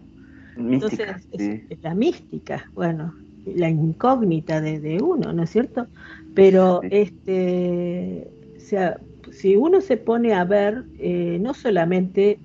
[0.57, 3.15] Entonces, es, la mística, bueno,
[3.45, 5.87] la incógnita de, de uno, ¿no es cierto?
[6.35, 8.27] Pero este,
[8.67, 12.39] sea, si uno se pone a ver, eh, no solamente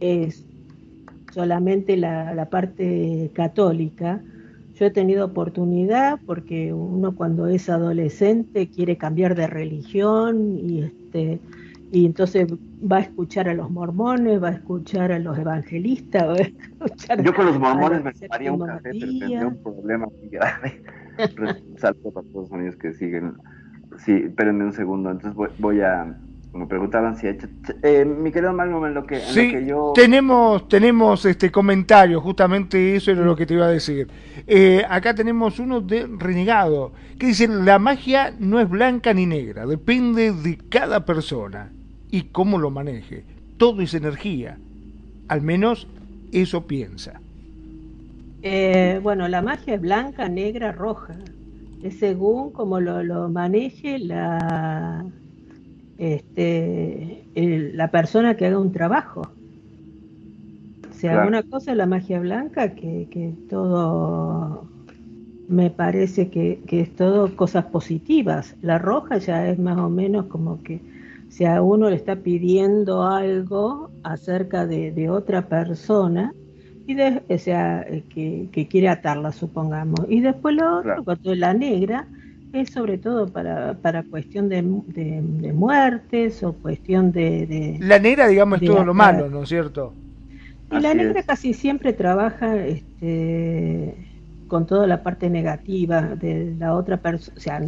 [0.00, 0.44] es
[1.32, 4.22] solamente la, parte católica,
[4.78, 11.40] yo he tenido oportunidad porque uno cuando es adolescente quiere cambiar de religión y este
[11.90, 12.46] y entonces
[12.80, 17.22] va a escuchar a los mormones, va a escuchar a los evangelistas, va a escuchar
[17.22, 20.82] Yo con los mormones me tomaría un café, pero tendría un problema muy grave.
[21.76, 23.34] Salto para todos los amigos que siguen.
[24.04, 25.10] Sí, espérenme un segundo.
[25.10, 26.16] Entonces voy, a.
[26.58, 27.46] Me preguntaban si ha hecho.
[27.82, 29.92] Eh, mi querido Magnum, en lo que, sí, que yo.
[29.94, 34.08] Tenemos, tenemos este comentario, justamente eso era lo que te iba a decir.
[34.46, 39.66] Eh, acá tenemos uno de Renegado, que dice: La magia no es blanca ni negra,
[39.66, 41.70] depende de cada persona
[42.10, 43.24] y cómo lo maneje.
[43.56, 44.58] Todo es energía.
[45.28, 45.86] Al menos
[46.32, 47.20] eso piensa.
[48.42, 51.14] Eh, bueno, la magia es blanca, negra, roja.
[51.82, 55.04] Es según como lo, maneje la,
[55.98, 59.22] este, la persona que haga un trabajo.
[60.90, 64.66] O sea, una cosa es la magia blanca, que, que todo
[65.48, 68.56] me parece que, que, es todo cosas positivas.
[68.62, 70.80] La roja ya es más o menos como que
[71.28, 76.32] si a uno le está pidiendo algo acerca de, de otra persona,
[76.88, 80.00] y de, o sea, eh, que, quiere atarla, supongamos.
[80.08, 82.08] Y después lo otro, la negra,
[82.52, 88.62] es sobre todo para, para cuestión de, de, muertes o cuestión de, La negra, digamos,
[88.62, 89.92] es todo lo malo, ¿no es cierto?
[90.70, 93.94] Y la negra casi siempre trabaja este,
[94.48, 97.62] con toda la parte negativa de la otra persona, o sea,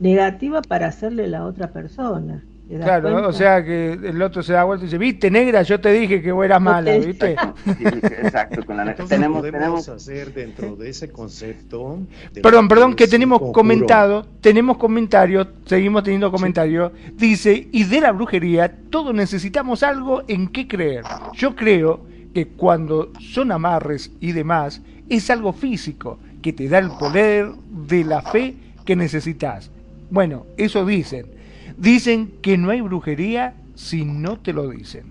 [0.00, 2.42] negativa para hacerle la otra persona.
[2.66, 3.28] ¿Te das Claro, cuenta?
[3.28, 6.22] o sea que el otro se da vuelta y dice, viste, negra, yo te dije
[6.22, 7.36] que vos eras mala, te- ¿viste?
[7.66, 11.98] Sí, exacto, con la Entonces tenemos, podemos tenemos hacer dentro de ese concepto.
[12.32, 16.92] de Perdón, perdón, que tenemos comentado, tenemos comentarios, seguimos teniendo comentarios.
[17.14, 21.04] Dice, y de la brujería, todos necesitamos algo en qué creer.
[21.34, 22.00] Yo creo
[22.32, 28.04] que cuando son amarres y demás, es algo físico, que te da el poder de
[28.04, 28.54] la fe
[28.86, 29.70] que necesitas.
[30.10, 31.33] Bueno, eso dicen.
[31.76, 35.04] Dicen que no hay brujería si no te lo dicen.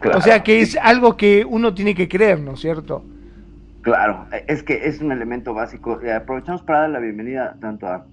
[0.00, 3.04] claro, O sea que es algo que uno tiene que creer, ¿no es cierto?
[3.82, 6.00] claro, es que es un elemento básico.
[6.02, 8.04] Eh, aprovechamos para dar la bienvenida tanto a,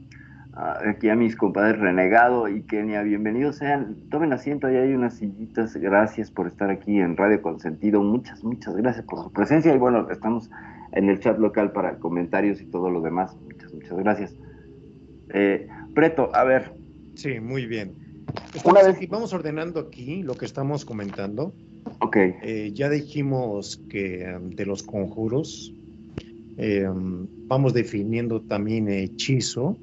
[0.53, 3.01] a- aquí a mis compadres Renegado y Kenia.
[3.01, 5.75] Bienvenidos sean, tomen asiento, ahí hay unas sillitas.
[5.75, 8.01] Gracias por estar aquí en Radio Consentido.
[8.01, 9.73] Muchas, muchas gracias por su presencia.
[9.73, 10.49] Y bueno, estamos
[10.93, 13.35] en el chat local para comentarios y todo lo demás.
[13.43, 14.35] Muchas, muchas gracias.
[15.33, 16.71] Eh, Preto, a ver,
[17.17, 17.95] Sí, muy bien.
[18.63, 21.55] Una vez- vamos ordenando aquí lo que estamos comentando.
[21.99, 25.73] ok, Eh, ya dijimos que um, de los conjuros
[26.57, 29.79] eh, um, vamos definiendo también hechizo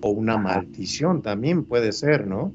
[0.00, 0.42] o una Ajá.
[0.42, 2.54] maldición también puede ser, ¿no?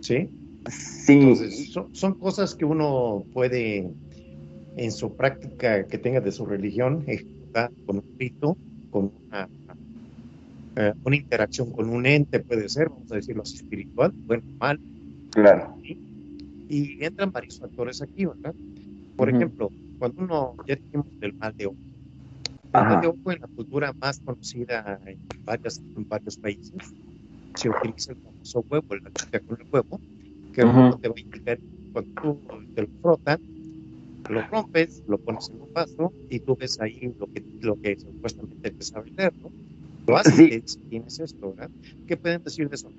[0.00, 0.28] Sí.
[0.66, 3.94] sí, Entonces, son, son cosas que uno puede
[4.76, 8.58] en su práctica que tenga de su religión ejecutar con un rito,
[8.90, 9.48] con una,
[10.76, 14.80] eh, una interacción con un ente, puede ser, vamos a decirlo así, espiritual, bueno, mal,
[15.30, 15.78] claro,
[16.68, 18.54] y entran varios factores aquí, ¿verdad?
[19.16, 19.36] Por Ujú.
[19.36, 21.78] ejemplo, cuando uno, ya dijimos del mal de ojo,
[22.72, 22.94] el Ajá.
[22.94, 26.94] mal de ojo en la cultura más conocida en, varias, en varios países,
[27.54, 30.00] se utiliza el famoso huevo, la chica con el huevo,
[30.52, 30.72] que Ujú.
[30.76, 31.60] huevo te va a indicar
[31.92, 32.42] cuando tú
[32.74, 33.38] te lo frotan,
[34.28, 37.96] lo rompes, lo pones en un vaso y tú ves ahí lo que, lo que
[37.98, 39.52] supuestamente te sabe leer, ¿no?
[40.06, 40.64] Lo Sí.
[40.88, 41.70] tienes esto, ¿verdad?
[42.06, 42.90] ¿Qué pueden decir de eso?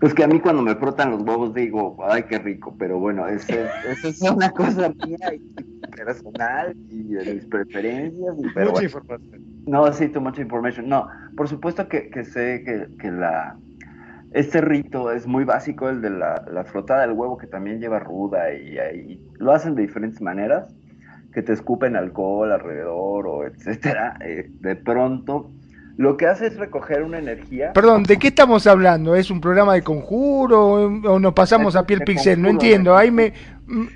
[0.00, 3.28] Pues que a mí cuando me frotan los huevos digo, ay, qué rico, pero bueno,
[3.28, 8.66] eso es, eso es una cosa mía y personal y de mis preferencias, y- pero
[8.66, 8.86] Mucha bueno.
[8.86, 9.42] información.
[9.66, 10.88] No, sí, too much information.
[10.88, 13.58] No, por supuesto que, que sé que, que la
[14.32, 17.98] este rito es muy básico, el de la, la frotada del huevo, que también lleva
[17.98, 20.74] ruda y, y lo hacen de diferentes maneras,
[21.32, 24.16] que te escupen alcohol alrededor o etcétera.
[24.24, 25.52] Eh, de pronto,
[26.00, 27.74] lo que hace es recoger una energía.
[27.74, 29.14] Perdón, ¿de qué estamos hablando?
[29.14, 30.64] ¿Es un programa de conjuro
[31.04, 32.40] o, nos pasamos a piel pixel?
[32.40, 32.96] No entiendo.
[32.96, 33.34] Ahí me,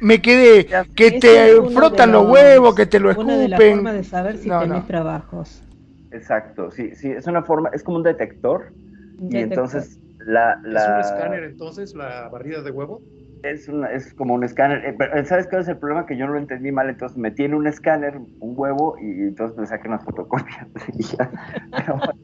[0.02, 0.66] me quedé.
[0.94, 3.76] Que te es frotan los los- huevos, que te lo Una de las escupen.
[3.76, 4.84] formas de saber si No, tenés no.
[4.86, 5.62] trabajos.
[6.10, 8.74] Exacto, sí, sí, es una forma, es como un detector.
[9.20, 9.40] Y Detector.
[9.42, 13.00] entonces la, ¿Es la un escáner entonces, la barrida de huevo?
[13.50, 14.84] Es, una- es como un escáner.
[14.84, 16.06] Eh, pero, ¿Sabes cuál es el problema?
[16.06, 19.56] Que yo no lo entendí mal, entonces metí en un escáner un huevo y entonces
[19.58, 19.88] me saqué
[20.98, 21.30] y ya.
[21.70, 22.14] Pero, bueno,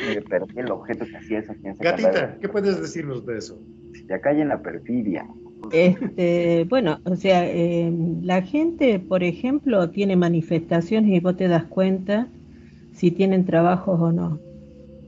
[0.00, 1.54] me perdí el objeto que hacía eso.
[1.60, 3.62] quién sabe Gatita, ¿qué puedes decirnos de eso?
[4.08, 5.26] Ya cae en la perfidia.
[5.72, 7.92] Este, bueno, o sea, eh,
[8.22, 12.28] la gente, por ejemplo, tiene manifestaciones y vos te das cuenta
[12.92, 14.40] si tienen trabajos o no.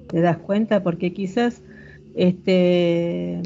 [0.08, 1.62] Te das cuenta porque quizás
[2.14, 3.42] este,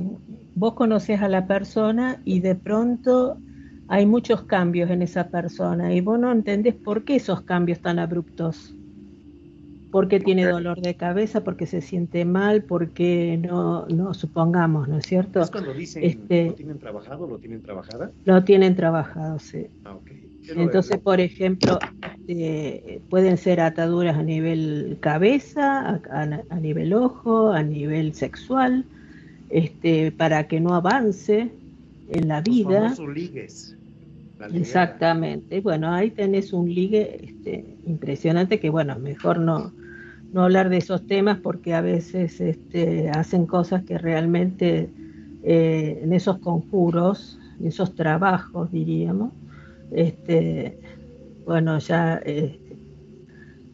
[0.62, 3.40] vos conoces a la persona y de pronto
[3.88, 7.98] hay muchos cambios en esa persona y vos no entendés por qué esos cambios tan
[7.98, 8.76] abruptos.
[9.90, 15.06] Porque tiene dolor de cabeza, porque se siente mal, porque no, no supongamos, ¿no es
[15.06, 15.42] cierto?
[15.42, 18.12] Es cuando dicen, Este- ¿lo tienen trabajado, lo tienen trabajada?
[18.24, 19.68] No tienen trabajado, sí.
[19.84, 20.10] Ah, ok.
[20.40, 21.02] ¿Qué lo Entonces, es?
[21.02, 21.78] por ejemplo,
[22.28, 28.86] este, pueden ser ataduras a nivel cabeza, a, a- a nivel ojo, a nivel sexual,
[29.52, 31.50] este, para que no avance
[32.08, 32.94] en la Los vida.
[33.14, 33.76] ligues.
[34.40, 34.46] La.
[34.48, 35.60] Exactamente.
[35.60, 39.72] Bueno, ahí tenés un ligue este, impresionante que, bueno, mejor no,
[40.32, 44.88] no hablar de esos temas porque a veces este, hacen cosas que realmente
[45.44, 49.32] eh, en esos conjuros, en esos trabajos, diríamos,
[49.92, 50.78] este,
[51.44, 52.58] bueno, ya eh,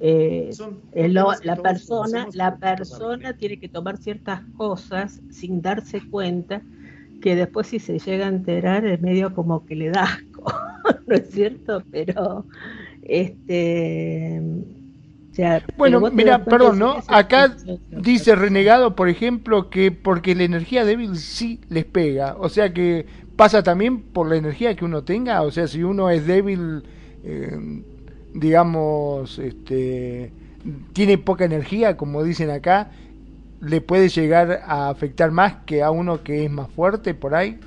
[0.00, 6.64] eh, Son lo- la persona, la persona tiene que tomar ciertas cosas sin darse cuenta
[7.20, 10.44] que después si se llega a enterar es medio como que le da asco,
[11.06, 11.84] ¿no es cierto?
[11.90, 12.46] Pero
[13.02, 14.40] este
[15.30, 16.96] o sea, Bueno, mira, perdón, ¿no?
[17.08, 17.56] Acá
[17.90, 22.36] Dice Renegado, por ejemplo, que porque la energía débil sí les pega.
[22.38, 25.42] O sea que pasa también por la energía que uno tenga.
[25.42, 26.84] O sea, si uno es débil,
[27.24, 27.58] eh,
[28.40, 30.32] digamos, este,
[30.92, 32.90] tiene poca energía, como dicen acá,
[33.60, 37.58] le puede llegar a afectar más que a uno que es más fuerte por ahí.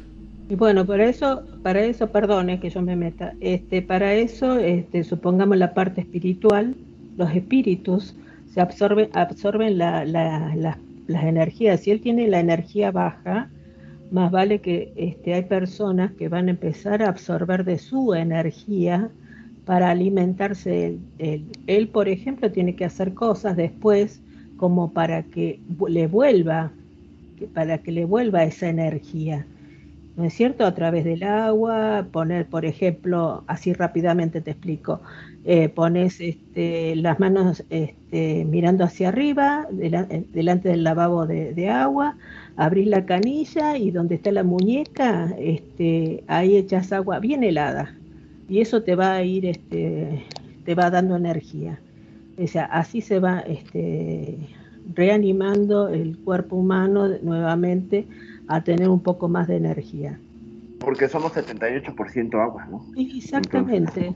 [0.49, 5.03] Y bueno, para eso, para eso, perdone que yo me meta, este, para eso, este,
[5.03, 6.75] supongamos la parte espiritual,
[7.17, 8.15] los espíritus
[8.45, 10.05] se absorben, absorben la-
[11.07, 11.81] las energías.
[11.81, 13.49] Si él tiene la energía baja,
[14.09, 19.11] más vale que este, hay personas que van a empezar a absorber de su energía
[19.71, 20.97] para alimentarse.
[21.17, 24.21] Él, él, por ejemplo, tiene que hacer cosas después
[24.57, 26.73] como para que le vuelva,
[27.53, 29.45] para que le vuelva esa energía.
[30.17, 30.65] ¿No es cierto?
[30.65, 34.99] A través del agua, poner, por ejemplo, así rápidamente te explico,
[35.45, 42.17] eh, pones este, las manos este, mirando hacia arriba, delante del lavabo de, agua,
[42.57, 47.95] abrís la canilla y donde está la muñeca, este, ahí echas agua bien helada
[48.47, 50.25] y eso te va a ir, este,
[50.65, 51.79] te va dando energía.
[52.37, 54.37] O sea, así se va este,
[54.93, 58.07] reanimando el cuerpo humano nuevamente
[58.47, 60.19] a tener un poco más de energía.
[60.79, 62.83] Porque somos 78% agua, ¿no?
[62.97, 64.15] Exactamente,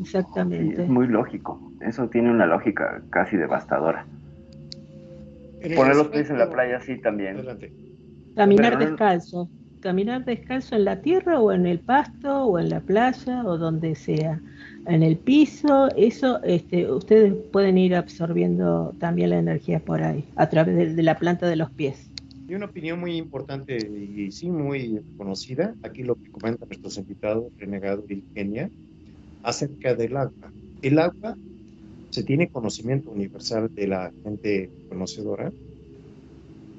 [0.00, 0.82] exactamente.
[0.82, 4.04] es muy lógico, eso tiene una lógica casi devastadora.
[5.74, 7.38] Poner los pies en la playa sí también.
[8.34, 9.48] Caminar descalzo,
[9.82, 13.94] caminar descalzo en la tierra o en el pasto o en la playa o donde
[13.94, 14.40] sea,
[14.86, 20.48] en el piso, eso este, ustedes pueden ir absorbiendo también la energía por ahí, a
[20.48, 22.08] través de la planta de los pies.
[22.48, 27.52] Y una opinión muy importante y sí muy conocida, aquí lo que comentan nuestros invitados,
[27.58, 28.70] Renegado y Kenia,
[29.42, 30.52] acerca del agua.
[30.82, 31.36] El agua
[32.10, 35.52] se tiene conocimiento universal de la gente conocedora,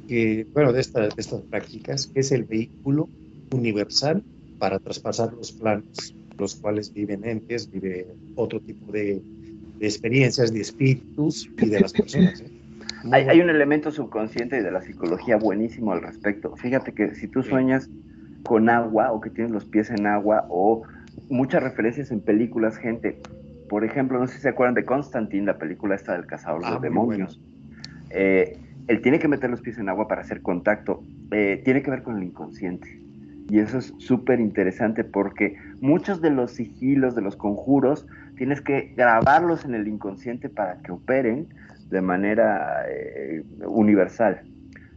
[0.08, 3.10] que, bueno, de, de estas prácticas, que es el vehículo
[3.52, 4.24] universal
[4.60, 9.22] para traspasar los planos, los cuales viven entes, vive otro tipo de,
[9.80, 12.42] de experiencias, de espíritus y de las personas.
[12.42, 12.48] ¿eh?
[13.12, 16.56] Hay, un elemento subconsciente de la psicología buenísimo al respecto.
[16.56, 17.90] Fíjate que si tú sueñas
[18.44, 20.84] con agua o que tienes los pies en agua o
[21.30, 23.20] muchas referencias en películas, gente,
[23.68, 26.68] por ejemplo, no sé si se acuerdan de Constantine, la película esta del cazador de
[26.68, 27.42] ah, demonios.
[28.10, 28.58] Eh,
[28.88, 31.04] él tiene que meter los pies en agua para hacer contacto.
[31.32, 33.00] Eh, tiene que ver con el inconsciente.
[33.50, 38.94] Y eso es súper interesante porque muchos de los sigilos, de los conjuros, tienes que
[38.96, 41.48] grabarlos en el inconsciente para que operen
[41.90, 44.42] de manera eh, universal.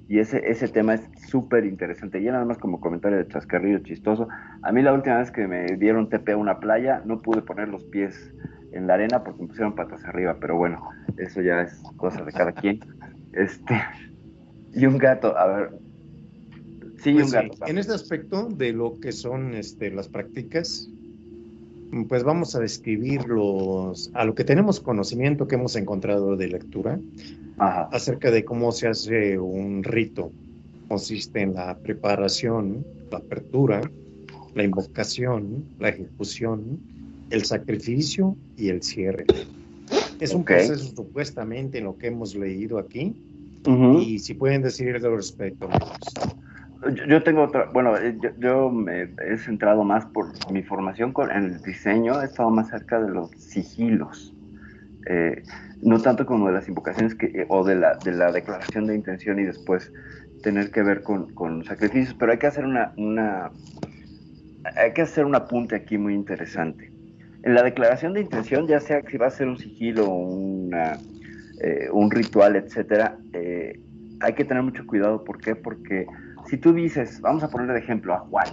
[0.08, 2.20] Y ese, ese tema es súper interesante.
[2.20, 4.28] Y nada más como comentario de chascarrillo chistoso,
[4.62, 7.68] a mí la última vez que me dieron TP a una playa, no pude poner
[7.68, 8.32] los pies
[8.72, 12.32] en la arena porque me pusieron patas arriba, pero bueno, eso ya es cosa de
[12.32, 12.80] cada quien.
[13.36, 13.74] Este,
[14.74, 15.70] y un gato, a ver.
[17.02, 17.66] Sí, pues un gato.
[17.66, 20.88] En este aspecto de lo que son este, las prácticas,
[22.08, 26.98] pues vamos a describirlos a lo que tenemos conocimiento que hemos encontrado de lectura
[27.58, 30.32] acerca de cómo se hace un rito.
[30.88, 33.80] Consiste en la preparación, la apertura,
[34.54, 36.80] la invocación, la ejecución,
[37.30, 39.26] el sacrificio y el cierre.
[40.20, 43.14] Es un proceso supuestamente en lo que hemos leído aquí.
[44.00, 45.68] Y si pueden decir algo respecto.
[47.08, 51.44] Yo tengo otra, bueno, eh, yo, me he centrado más por mi formación con, en
[51.44, 54.32] el diseño, he estado más cerca de los sigilos,
[55.06, 55.42] eh,
[55.82, 58.94] no tanto como de las invocaciones que, eh, o de la, de la declaración de
[58.94, 59.90] intención y después
[60.42, 63.50] tener que ver con, con sacrificios, pero hay que hacer una, una,
[64.76, 66.92] hay que hacer un apunte aquí muy interesante.
[67.46, 70.98] En la declaración de intención, ya sea que va a ser un sigilo, una,
[71.92, 73.16] un ritual, etcétera,
[74.20, 75.22] hay que tener mucho cuidado.
[75.22, 75.54] ¿Por qué?
[75.54, 76.06] Porque
[76.48, 78.48] si tú dices, vamos a poner de ejemplo a Juan.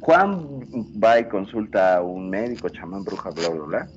[0.00, 0.44] Juan
[1.00, 3.88] va y consulta a un médico, chamán, bruja, bla, bla, bla,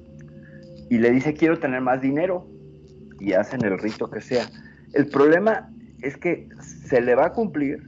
[0.88, 2.48] y le dice, quiero tener más dinero,
[3.20, 4.46] y hacen el rito que sea.
[4.94, 5.68] El problema
[6.04, 7.82] es que se le va a cumplir,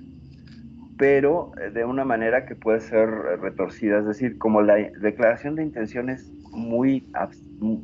[0.98, 3.10] pero de una manera que puede ser
[3.42, 7.06] retorcida, es decir, como la declaración de intenciones muy,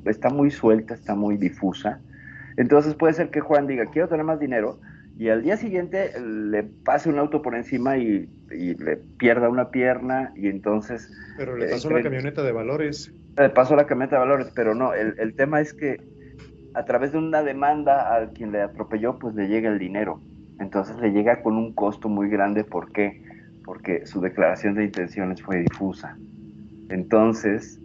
[0.06, 2.00] está muy suelta, está muy difusa,
[2.58, 4.80] entonces puede ser que Juan diga, quiero tener más dinero,
[5.18, 10.32] y al día siguiente le pase un auto por encima y, le pierda una pierna
[10.36, 11.12] y entonces...
[11.38, 13.12] Pero le pasó la camioneta de valores.
[13.36, 16.00] Le pasó la camioneta de valores, pero no, el, el, tema es que
[16.76, 20.22] a través de una demanda a quien le atropelló, pues le llega el dinero.
[20.60, 22.64] Entonces le llega con un costo muy grande.
[22.64, 23.22] ¿Por qué?
[23.66, 26.18] Porque su declaración de intenciones fue difusa.
[26.90, 27.80] Entonces,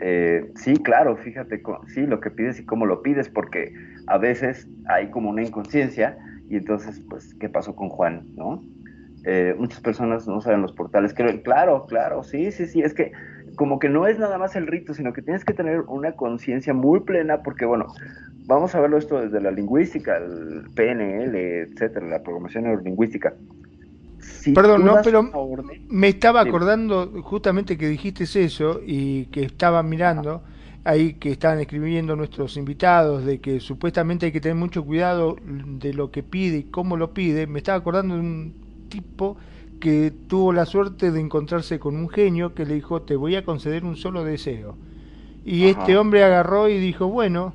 [0.00, 3.72] eh, sí, claro, fíjate, sí, lo que pides y cómo lo pides, porque
[4.06, 6.18] a veces hay como una inconsciencia
[6.48, 8.24] y entonces, pues, ¿qué pasó con Juan?
[8.34, 8.62] ¿No?
[9.24, 11.14] Eh, muchas personas no saben los portales.
[11.44, 12.80] Claro, claro, sí, sí, sí.
[12.80, 13.12] Es que
[13.60, 16.72] como que no es nada más el rito, sino que tienes que tener una conciencia
[16.72, 17.88] muy plena, porque bueno,
[18.46, 23.34] vamos a verlo esto desde la lingüística, el PNL, etcétera, la programación neurolingüística.
[24.54, 25.30] Perdón, no, pero
[25.90, 30.42] me estaba acordando justamente que dijiste eso y que estaba mirando
[30.84, 35.92] ahí que están escribiendo nuestros invitados de que supuestamente hay que tener mucho cuidado de
[35.92, 38.54] lo que pide y cómo lo pide, me estaba acordando de un
[38.88, 39.36] tipo
[39.80, 43.44] que tuvo la suerte de encontrarse con un genio que le dijo, te voy a
[43.44, 44.76] conceder un solo deseo.
[45.44, 45.80] Y Ajá.
[45.80, 47.54] este hombre agarró y dijo, bueno,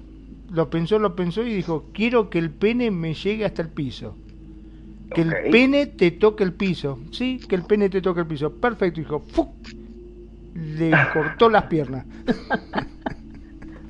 [0.52, 4.18] lo pensó, lo pensó y dijo, quiero que el pene me llegue hasta el piso.
[5.14, 7.00] Que el pene te toque el piso.
[7.12, 8.52] Sí, que el pene te toque el piso.
[8.52, 9.50] Perfecto, dijo, ¡fuc!
[10.56, 12.06] Le cortó las piernas.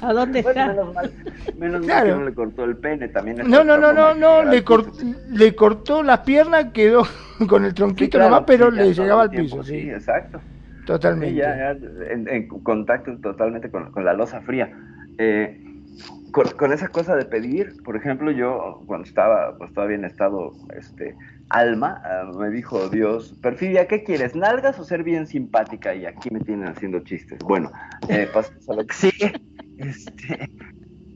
[0.06, 0.68] ¿A dónde Bueno, está?
[0.74, 1.12] menos mal,
[1.58, 2.06] menos mal Claro.
[2.06, 3.38] que no le cortó el pene también.
[3.50, 4.92] No, no, no, no, le, cor-
[5.32, 7.04] le cortó las piernas, quedó
[7.50, 9.90] con el tronquito Sí, claro, nomás, pero sí, le llegaba al tiempo, piso, Sí, sí,
[9.90, 10.42] exacto.
[10.86, 11.30] totalmente.
[11.32, 11.70] Sí, ya, ya,
[12.12, 14.72] en, en contacto totalmente con, con la losa fría.
[15.18, 15.60] Eh,
[16.32, 20.54] con, con esa cosa de pedir, por ejemplo, yo cuando estaba pues, todavía en estado
[20.76, 21.16] este,
[21.50, 24.36] alma, ah, me dijo Dios, Perfidia, ¿qué quieres?
[24.36, 25.96] ¿Nalgas o ser bien simpática?
[25.96, 27.40] Y aquí me tienen haciendo chistes.
[27.40, 27.72] Bueno,
[28.10, 29.34] eh, pasamos a lo que sigue.
[29.78, 30.50] Este,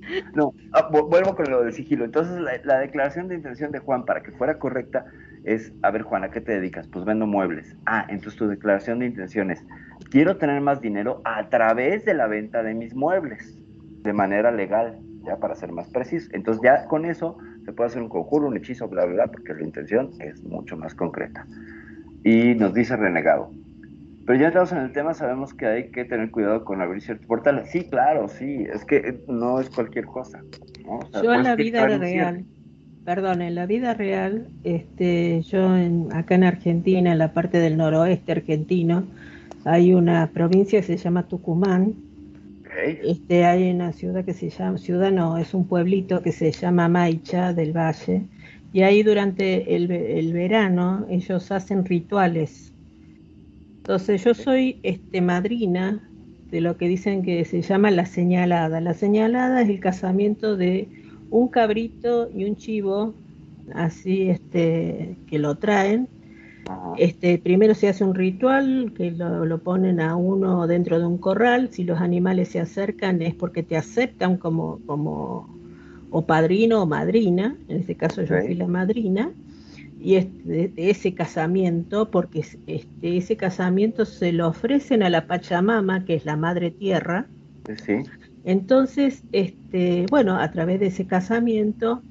[0.33, 2.05] no, ah, vu- vuelvo con lo del sigilo.
[2.05, 5.05] Entonces, la, la declaración de intención de Juan, para que fuera correcta,
[5.43, 6.87] es, a ver, Juan, ¿a qué te dedicas?
[6.87, 7.77] Pues vendo muebles.
[7.85, 9.65] Ah, entonces tu declaración de intención es,
[10.09, 13.63] quiero tener más dinero a través de la venta de mis muebles,
[14.03, 16.29] de manera legal, ya para ser más preciso.
[16.33, 19.53] Entonces, ya con eso se puede hacer un conjuro, un hechizo, bla, bla, bla, porque
[19.53, 21.47] la intención es mucho más concreta.
[22.23, 23.55] Y nos dice renegado.
[24.29, 27.25] Pero ya entramos en el tema, sabemos que hay que tener cuidado con abrir ciertos
[27.25, 27.71] portales.
[27.71, 30.43] Sí, claro, sí, es que no es cualquier cosa.
[30.85, 30.99] ¿no?
[30.99, 32.45] O sea, Yo en puedes la vida real,
[33.03, 37.75] perdón, en la vida real, este, yo en, acá en Argentina, en la parte del
[37.75, 39.03] noroeste argentino,
[39.65, 41.95] hay una provincia que se llama Tucumán.
[42.85, 46.87] Este, hay una ciudad que se llama, ciudad no, es un pueblito que se llama
[46.87, 48.21] Maicha del Valle.
[48.73, 52.68] Y ahí durante el verano ellos hacen rituales.
[53.89, 55.99] Entonces yo soy este, madrina
[56.51, 58.79] de lo que dicen que se llama la señalada.
[58.81, 60.87] La señalada es el casamiento de
[61.31, 63.15] un cabrito y un chivo,
[63.73, 66.07] así este, que lo traen.
[66.99, 71.17] Este, primero se hace un ritual que lo, lo ponen a uno dentro de un
[71.17, 71.69] corral.
[71.71, 75.49] Si los animales se acercan es porque te aceptan como, como
[76.11, 77.55] o padrino o madrina.
[77.67, 79.31] En este caso yo fui la madrina.
[79.99, 86.05] Y este, ese casamiento, porque es- este, ese casamiento se lo ofrecen a la Pachamama,
[86.05, 87.31] que es la madre tierra.
[87.85, 88.03] Sí,
[88.43, 92.05] Entonces, este, bueno, a través de ese casamiento,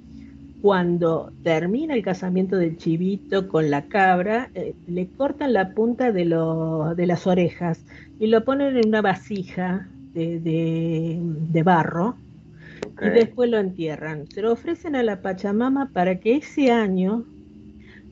[0.60, 6.24] cuando termina el casamiento del chivito con la cabra, eh, le cortan la punta de,
[6.26, 7.86] lo- de las orejas
[8.18, 12.22] y lo ponen en una vasija de, de- de barro
[13.00, 14.26] y después lo entierran.
[14.28, 17.28] Se lo ofrecen a la Pachamama para que ese año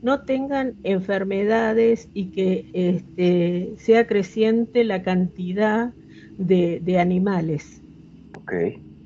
[0.01, 5.93] no tengan enfermedades y que este, sea creciente la cantidad
[6.37, 7.81] de, de animales.
[8.37, 8.53] ok.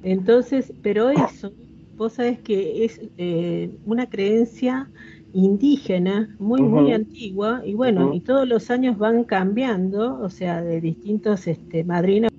[0.04, 1.54] Entonces, pero eso,
[1.96, 4.90] vos sabés que es eh, una creencia
[5.34, 10.82] indígena muy, muy antigua y bueno, y todos los años van cambiando, o sea, de
[10.82, 12.32] distintos este, madrinas.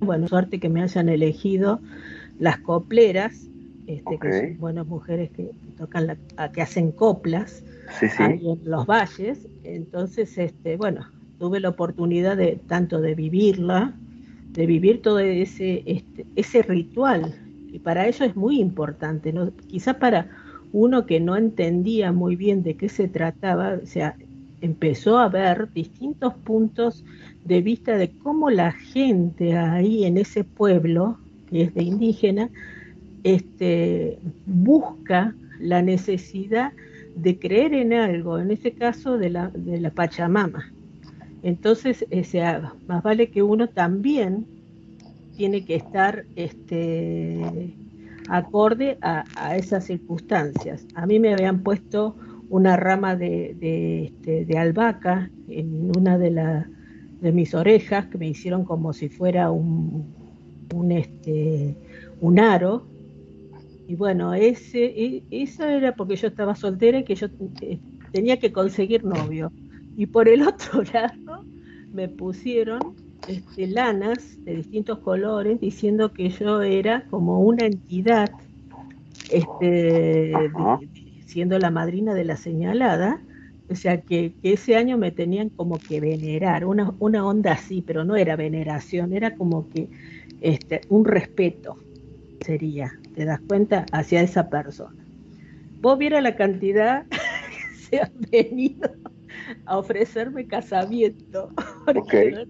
[0.00, 1.80] Bueno, suerte que me hayan elegido
[2.38, 3.48] las copleras,
[3.86, 7.62] este, que son buenas mujeres que tocan la, que hacen coplas
[8.00, 9.46] En los valles.
[9.64, 11.06] Entonces, este, bueno,
[11.38, 13.94] tuve la oportunidad de tanto de vivirla,
[14.52, 17.34] de vivir todo ese, este, ese ritual.
[17.72, 19.50] Y para ello es muy importante, ¿no?
[19.68, 20.28] Quizá para
[20.72, 24.16] uno que no entendía muy bien de qué se trataba, o sea,
[24.60, 27.04] empezó a ver distintos puntos
[27.44, 31.18] de vista de cómo la gente ahí en ese pueblo,
[31.48, 32.50] que es de indígena,
[33.24, 36.72] este, busca la necesidad
[37.22, 40.72] de creer en algo, en ese caso de la, de la Pachamama.
[41.42, 44.46] Entonces, o sea, más vale que uno también
[45.36, 47.74] tiene que estar este,
[48.28, 50.86] acorde a, a esas circunstancias.
[50.94, 52.16] A mí me habían puesto
[52.50, 56.68] una rama de, de, este, de albahaca en una de, la,
[57.20, 60.14] de mis orejas que me hicieron como si fuera un,
[60.74, 61.76] un, este,
[62.20, 62.86] un aro.
[63.88, 67.28] Y bueno, ese, e- eso era porque yo estaba soltera y que yo
[67.62, 67.80] eh,
[68.12, 69.54] tenía que conseguir novio.
[69.96, 71.46] Y por el otro lado
[71.90, 78.36] me pusieron este, lanas de distintos colores diciendo que yo era como una entidad,
[79.28, 80.34] este,
[81.26, 83.24] siendo la madrina de la señalada,
[83.68, 87.82] o sea que, que ese año me tenían como que venerar, una, una onda así,
[87.82, 89.90] pero no era veneración, era como que
[90.40, 91.78] este, un respeto
[92.40, 93.84] sería, ¿te das cuenta?
[93.90, 94.94] Hacia esa persona.
[95.80, 98.88] Vos viera la cantidad que se han venido
[99.66, 101.52] a ofrecerme casamiento,
[101.84, 102.46] porque,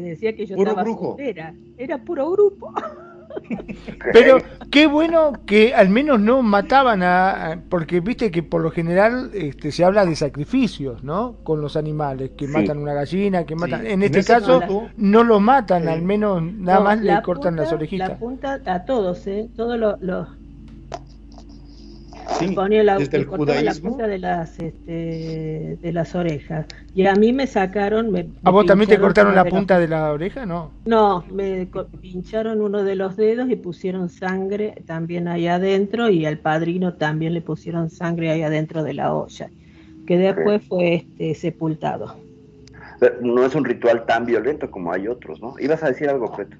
[0.00, 1.08] decía que yo Puro estaba brujo.
[1.08, 2.72] soltera, era puro grupo.
[4.12, 4.38] Pero
[4.70, 9.72] qué bueno que al menos no mataban a, porque viste que por lo general este,
[9.72, 11.36] se habla de sacrificios, ¿no?
[11.44, 12.52] Con los animales, que Sí.
[12.52, 13.82] matan una gallina, que matan.
[13.82, 13.88] Sí.
[13.88, 14.60] En este caso
[14.96, 15.88] no lo matan, Sí.
[15.88, 18.08] al menos nada No, más le la cortan las orejitas.
[18.10, 19.48] La punta a todos, ¿eh?
[19.56, 20.00] Todos los.
[20.00, 20.28] los
[22.38, 23.90] Sí, ponía la, desde el la judaísmo.
[23.90, 26.66] punta de las, este, de las orejas.
[26.94, 28.10] Y a mí me sacaron.
[28.10, 30.46] Me, ¿A vos también te cortaron la de punta de la oreja?
[30.46, 30.70] No.
[30.84, 31.68] No, me
[32.00, 37.34] pincharon uno de los dedos y pusieron sangre también ahí adentro y al padrino también
[37.34, 39.50] le pusieron sangre ahí adentro de la olla,
[40.06, 42.16] que después fue este, sepultado.
[43.00, 45.54] Pero No es un ritual tan violento como hay otros, ¿no?
[45.58, 46.56] Ibas a decir algo, Peto.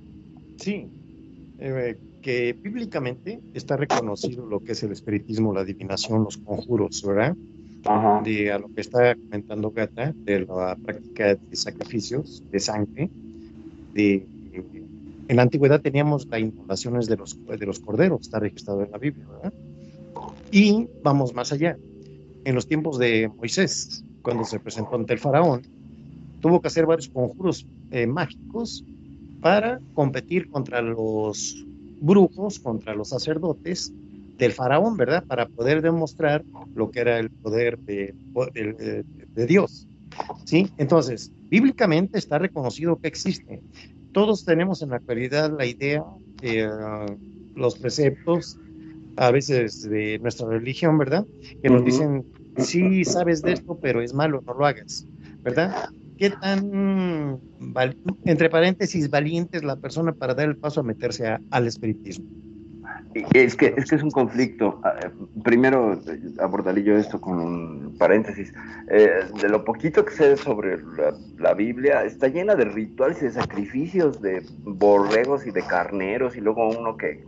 [0.57, 0.89] Sí,
[1.59, 7.37] eh, que bíblicamente está reconocido lo que es el espiritismo, la adivinación, los conjuros, ¿verdad?
[7.85, 8.23] Ajá.
[8.25, 13.11] De a lo que está comentando Gata, de la práctica de sacrificios de sangre.
[13.93, 14.25] De,
[15.29, 18.99] en la antigüedad teníamos las inmolaciones de los, de los corderos, está registrado en la
[18.99, 19.53] Biblia, ¿verdad?
[20.51, 21.77] Y vamos más allá.
[22.45, 25.63] En los tiempos de Moisés, cuando se presentó ante el faraón,
[26.41, 28.85] tuvo que hacer varios conjuros eh, mágicos
[29.41, 31.67] para competir contra los
[32.03, 33.95] brujos, contra los sacerdotes
[34.39, 35.25] del faraón, ¿verdad?
[35.27, 36.45] Para poder demostrar
[36.75, 38.15] lo que era el poder de,
[38.55, 39.89] de- de- de Dios.
[40.45, 40.71] ¿Sí?
[40.77, 43.63] Entonces, bíblicamente está reconocido que existe.
[44.13, 46.05] Todos tenemos en la actualidad la idea,
[46.41, 46.69] eh,
[47.55, 48.59] los preceptos,
[49.17, 51.27] a veces de nuestra religión, ¿verdad?
[51.63, 52.27] Que nos dicen,
[52.57, 55.09] sí, sabes de esto, pero es malo, no lo hagas,
[55.45, 55.77] ¿verdad?
[56.23, 57.41] ¿Qué tan,
[58.27, 62.27] entre paréntesis, valiente es la persona para dar el paso a meterse al espiritismo?
[63.35, 64.81] Es que, es que es un conflicto.
[64.85, 65.11] Ah, eh,
[65.43, 68.55] Primero eh, abordaré yo esto con un paréntesis.
[68.89, 73.25] Eh, de lo poquito que sé sobre la, la Biblia, está llena de rituales y
[73.25, 77.25] de sacrificios de borregos y de carneros, y luego uno que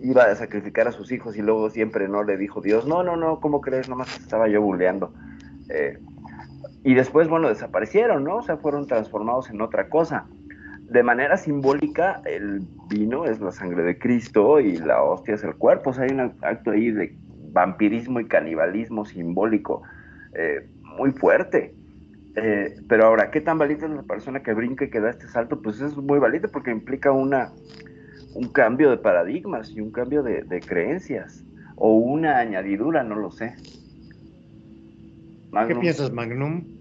[0.00, 3.16] iba a sacrificar a sus hijos y luego siempre no le dijo Dios, no, no,
[3.16, 3.88] no, ¿cómo crees?
[3.88, 5.12] Nomás estaba yo buleando.
[5.68, 5.98] Eh,
[6.86, 8.36] y después, bueno, desaparecieron, ¿no?
[8.36, 10.28] O sea, fueron transformados en otra cosa.
[10.82, 15.56] De manera simbólica, el vino es la sangre de Cristo y la hostia es el
[15.56, 15.90] cuerpo.
[15.90, 17.12] O sea, hay un acto ahí de
[17.50, 19.82] vampirismo y canibalismo simbólico
[20.34, 21.74] eh, muy fuerte.
[22.36, 25.26] Eh, pero ahora, ¿qué tan valiente es la persona que brinca y que da este
[25.26, 25.60] salto?
[25.60, 27.50] Pues es muy valiente porque implica una,
[28.36, 31.42] un cambio de paradigmas y un cambio de, de creencias.
[31.74, 33.56] O una añadidura, no lo sé.
[35.66, 36.75] ¿Qué piensas, Magnum?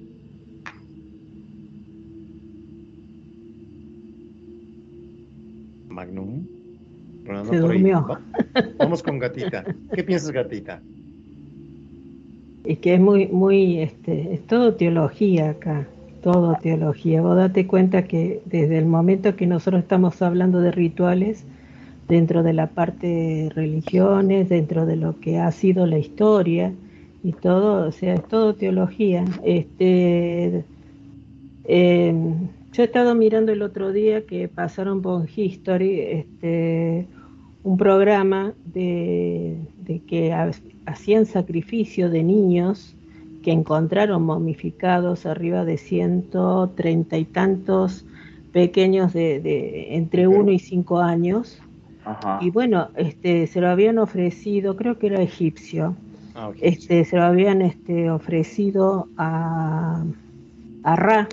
[5.95, 6.45] Magnum.
[7.25, 8.05] Se por durmió.
[8.07, 8.21] Va-
[8.77, 9.63] Vamos con Gatita.
[9.93, 10.81] ¿Qué piensas, Gatita?
[12.65, 15.87] Es que es muy, muy, este, es todo teología acá,
[16.23, 17.21] todo teología.
[17.21, 21.43] Vos date cuenta que desde el momento que nosotros estamos hablando de rituales,
[22.09, 26.71] dentro de la parte de religiones, dentro de lo que ha sido la historia
[27.23, 29.25] y todo, o sea, es todo teología.
[29.43, 30.63] Este,
[31.65, 32.13] eh,
[32.75, 37.07] yo he estado mirando el otro día que pasaron por History este,
[37.63, 40.51] un programa de, de que ha-
[40.85, 42.95] hacían sacrificio de niños
[43.43, 48.05] que encontraron momificados arriba de 130 y tantos
[48.51, 51.59] pequeños de, de entre Pero- 1 y 5 años.
[52.03, 52.39] Ajá.
[52.41, 55.95] Y bueno, este, se lo habían ofrecido, creo que era egipcio,
[56.37, 60.03] Ah, este, se lo habían este, ofrecido a,
[60.83, 61.29] a Ra,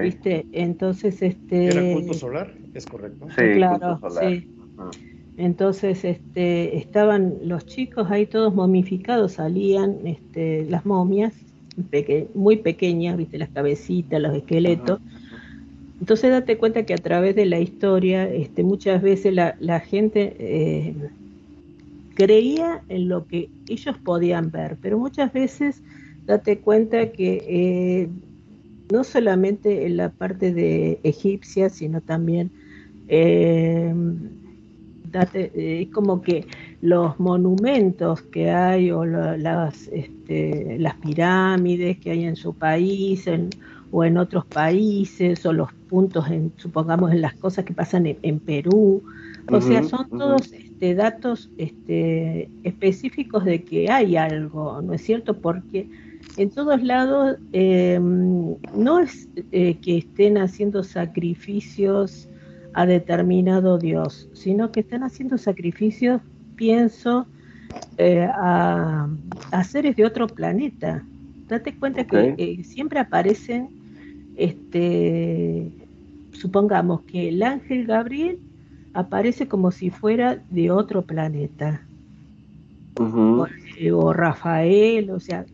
[0.00, 0.46] ¿viste?
[0.52, 1.70] Entonces, este...
[1.70, 2.48] ¿Era culto solar?
[2.72, 3.28] Es correcto.
[3.36, 4.32] Sí, claro, culto solar.
[4.32, 4.46] sí.
[4.78, 4.90] Ah.
[5.36, 11.34] Entonces, este, estaban los chicos ahí todos momificados, salían este, las momias,
[11.90, 15.00] peque- muy pequeñas, viste, las cabecitas, los esqueletos.
[16.00, 20.36] Entonces, date cuenta que a través de la historia, este, muchas veces la, la gente
[20.38, 21.10] eh,
[22.14, 25.82] creía en lo que ellos podían ver, pero muchas veces
[26.26, 28.10] date cuenta que eh,
[28.88, 32.52] no solamente en la parte de egipcia, sino también
[33.08, 33.92] eh,
[35.02, 36.46] date- eh, es como que
[36.80, 43.56] los monumentos que hay o las, este, las pirámides que hay en su país en-
[43.90, 48.18] o en otros países o los puntos, en, supongamos, en las cosas que pasan en,
[48.22, 49.04] en Perú.
[49.48, 55.40] O sea, son todos este, datos este, específicos de que hay algo, ¿no es cierto?
[55.40, 55.88] Porque
[56.36, 62.28] en todos lados eh, no es eh, que estén haciendo sacrificios
[62.74, 66.20] a determinado Dios, sino que están haciendo sacrificios,
[66.56, 67.26] pienso,
[67.96, 69.08] eh, a,
[69.50, 71.04] a seres de otro planeta.
[71.48, 73.68] Date cuenta que siempre aparecen,
[74.36, 75.70] este,
[76.32, 78.38] supongamos que el ángel Gabriel
[78.92, 81.82] aparece como si fuera de otro planeta.
[83.92, 85.44] O Rafael, o sea,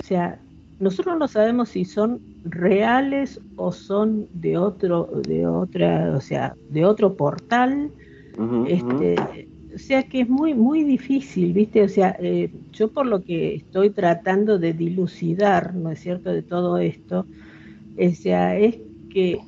[0.00, 0.40] o sea,
[0.80, 6.84] nosotros no sabemos si son reales o son de otro, de otra, o sea, de
[6.84, 7.90] otro portal.
[8.68, 9.16] Este,
[9.74, 11.82] o sea que es muy, muy difícil, ¿viste?
[11.82, 16.42] O sea, eh, yo por lo que estoy tratando de dilucidar, ¿no es cierto?, de
[16.42, 17.26] todo esto,
[17.98, 18.78] o sea, es
[19.10, 19.40] que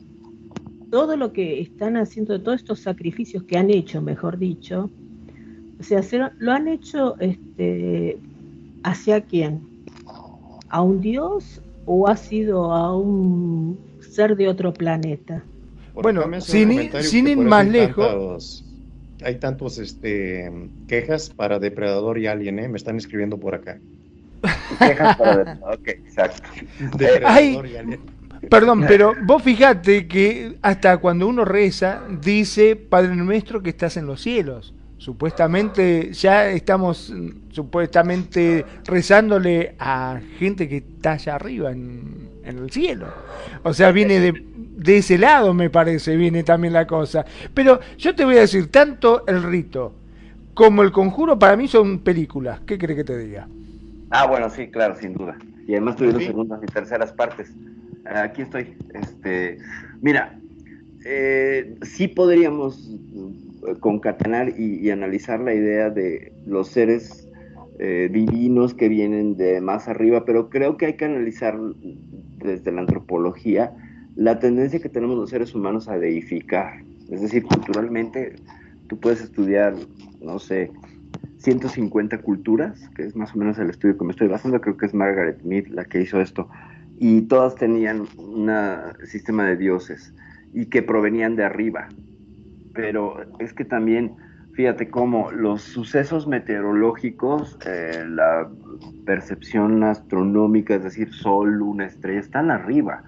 [0.90, 4.90] todo lo que están haciendo, todos estos sacrificios que han hecho, mejor dicho,
[5.78, 8.18] o sea, se lo, lo han hecho este,
[8.82, 9.69] hacia quién?
[10.70, 15.42] ¿A un dios o ha sido a un ser de otro planeta?
[15.94, 18.06] Bueno, sin ir- sin ir más hay lejos.
[18.06, 18.64] tantos-
[19.22, 20.50] hay tantos este,
[20.88, 22.68] quejas para Depredador y Alien, ¿eh?
[22.68, 23.78] Me están escribiendo por acá.
[24.78, 25.58] Quejas para...
[25.74, 26.48] Ok, exacto.
[26.96, 27.72] Depredador ay.
[27.72, 28.00] y Alien.
[28.48, 34.06] Perdón, pero vos fijate que hasta cuando uno reza, dice Padre nuestro que estás en
[34.06, 34.72] los cielos.
[35.00, 42.70] Supuestamente ya estamos mm, supuestamente rezándole a gente que está allá arriba en, en el
[42.70, 43.06] cielo.
[43.62, 44.44] O sea, viene de,
[44.76, 47.24] de ese lado, me parece, viene también la cosa.
[47.54, 49.94] Pero yo te voy a decir, tanto el rito
[50.52, 52.60] como el conjuro para mí son películas.
[52.66, 53.48] ¿Qué crees que te diga?
[54.10, 55.38] Ah, bueno, sí, claro, sin duda.
[55.66, 56.26] Y además tuvieron Sí.
[56.26, 57.50] segundas y terceras partes.
[58.04, 58.76] Aquí estoy.
[58.92, 59.56] Este,
[60.02, 60.38] mira,
[61.06, 62.90] eh, sí podríamos
[63.80, 67.28] concatenar y, analizar la idea de los seres
[67.78, 71.58] eh, divinos que vienen de más arriba, pero creo que hay que analizar
[72.38, 73.72] desde la antropología
[74.16, 76.82] la tendencia que tenemos los seres humanos a deificar.
[77.10, 78.34] Es decir, culturalmente
[78.86, 79.74] tú puedes estudiar,
[80.20, 80.70] no sé,
[81.38, 84.86] 150 culturas, que es más o menos el estudio que me estoy basando, creo que
[84.86, 86.48] es Margaret Mead la que hizo esto,
[86.98, 88.50] y todas tenían un
[89.06, 90.12] sistema de dioses
[90.52, 91.88] y que provenían de arriba.
[92.72, 94.16] Pero es que también,
[94.52, 98.48] fíjate cómo los sucesos meteorológicos, eh, la
[99.04, 103.02] percepción astronómica, es decir, sol, luna, estrella, están arriba.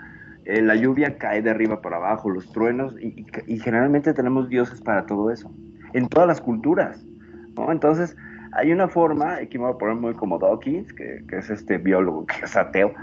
[0.44, 4.80] Eh, la lluvia cae de arriba para abajo, los truenos, y, y- generalmente tenemos dioses
[4.80, 5.54] para todo eso,
[5.92, 7.06] en todas las culturas.
[7.68, 8.16] Entonces,
[8.52, 12.26] hay una forma, aquí me voy a poner muy como Dawkins, que es este biólogo
[12.26, 12.94] que es ateo,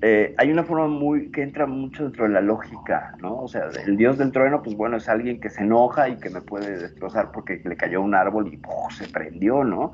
[0.00, 3.42] eh, hay una forma muy que entra mucho dentro de la lógica, ¿no?
[3.42, 6.30] O sea, el dios del trueno, pues bueno, es alguien que se enoja y que
[6.30, 8.94] me puede destrozar porque le cayó un árbol y ¡puf!
[8.94, 9.92] se prendió, ¿no?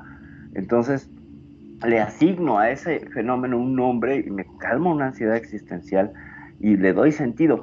[0.53, 1.09] Entonces,
[1.85, 6.13] le asigno a ese fenómeno un nombre y me calma una ansiedad existencial
[6.59, 7.61] y le doy sentido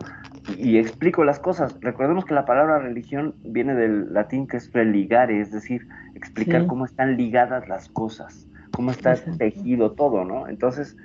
[0.48, 1.78] y, y explico las cosas.
[1.80, 6.66] Recordemos que la palabra religión viene del latín que es religare, es decir, explicar Sí.
[6.66, 10.48] cómo están ligadas las cosas, cómo está tejido todo, ¿no?
[10.48, 10.96] Entonces,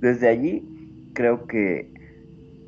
[0.00, 0.64] desde allí
[1.14, 1.90] creo que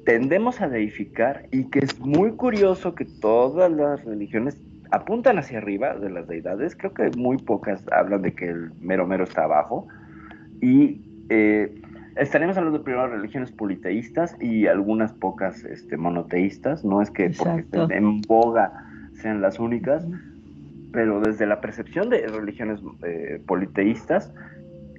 [0.05, 5.95] tendemos a deificar y que es muy curioso que todas las religiones apuntan hacia arriba
[5.95, 9.87] de las deidades, creo que muy pocas hablan de que el mero mero está abajo.
[10.61, 11.75] Y eh,
[12.17, 17.61] estaremos hablando de primero religiones politeístas y algunas pocas este, monoteístas, no es que porque
[17.61, 17.83] Exacto.
[17.85, 18.73] estén en boga
[19.15, 20.07] sean las únicas,
[20.93, 24.33] pero desde la percepción de religiones eh, politeístas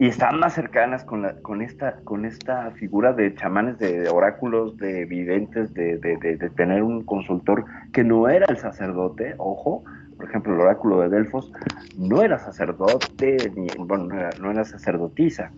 [0.04, 4.76] y están más cercanas con, la, con, esta, con esta figura de chamanes, de, oráculos,
[4.76, 9.86] de videntes, de, de, de, de, tener un consultor que no era el sacerdote, ojo,
[10.18, 11.54] por ejemplo, el oráculo de Delfos
[11.97, 15.51] no era sacerdote, ni, bueno, no era, no era sacerdotisa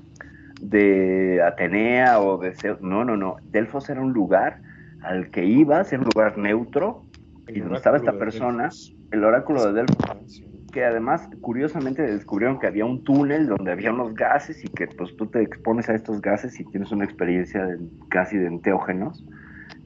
[0.62, 4.60] de Atenea o de Zeus, no, no, no, Delfos era un lugar
[5.02, 7.02] al que ibas, era un lugar neutro,
[7.48, 8.70] y donde estaba esta persona,
[9.10, 10.44] el oráculo de Delfos,
[10.76, 15.16] que además curiosamente descubrieron que había un túnel donde había unos gases y que pues
[15.16, 19.26] tú te expones a estos gases y tienes una experiencia de, casi de enteógenos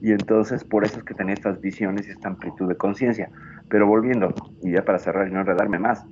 [0.02, 3.30] y entonces por eso es que tenía estas visiones y esta amplitud de conciencia.
[3.70, 4.34] Pero volviendo,
[4.64, 6.08] y ya para cerrar y no enredarme más,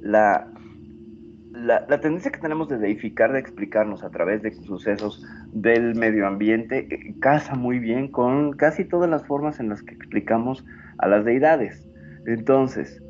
[0.00, 0.50] la,
[1.52, 5.22] la, tendencia que tenemos de deificar, de explicarnos a través de sucesos
[5.52, 9.94] del medio ambiente, eh, casa muy bien con casi todas las formas en las que
[9.94, 10.64] explicamos
[10.96, 11.86] a las deidades.
[12.24, 13.02] Entonces,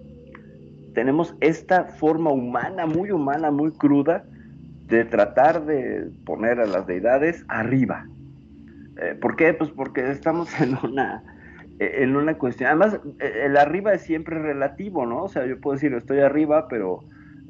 [0.96, 4.24] tenemos esta forma humana, muy humana, muy cruda,
[4.86, 8.06] de tratar de poner a las deidades arriba.
[9.02, 9.52] Eh, ¿Por qué?
[9.52, 11.22] Pues porque estamos en una,
[11.80, 12.70] en una cuestión.
[12.70, 15.24] Además, el arriba es siempre relativo, ¿no?
[15.24, 17.00] O sea, yo puedo decir, estoy arriba, pero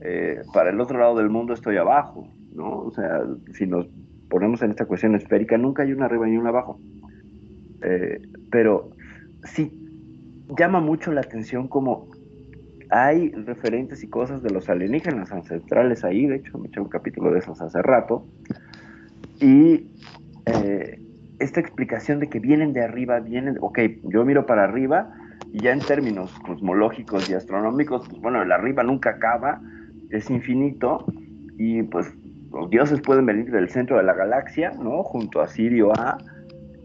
[0.00, 2.80] eh, para el otro lado del mundo estoy abajo, ¿no?
[2.80, 3.22] O sea,
[3.52, 3.86] si nos
[4.28, 6.80] ponemos en esta cuestión esférica, nunca hay una arriba ni una abajo.
[7.82, 8.20] Eh,
[8.50, 8.90] pero
[9.44, 9.70] sí
[10.58, 12.08] llama mucho la atención como
[12.90, 17.30] hay referentes y cosas de los alienígenas ancestrales ahí, de hecho me eché un capítulo
[17.30, 18.26] de esos hace rato,
[19.40, 19.86] y
[20.46, 21.00] eh,
[21.38, 25.12] esta explicación de que vienen de arriba, vienen, ok, yo miro para arriba
[25.52, 29.60] Y ya en términos cosmológicos y astronómicos, pues bueno, el arriba nunca acaba,
[30.10, 31.04] es infinito,
[31.58, 32.12] y pues
[32.52, 35.02] los dioses pueden venir del centro de la galaxia, ¿no?
[35.02, 36.18] Junto a Sirio A,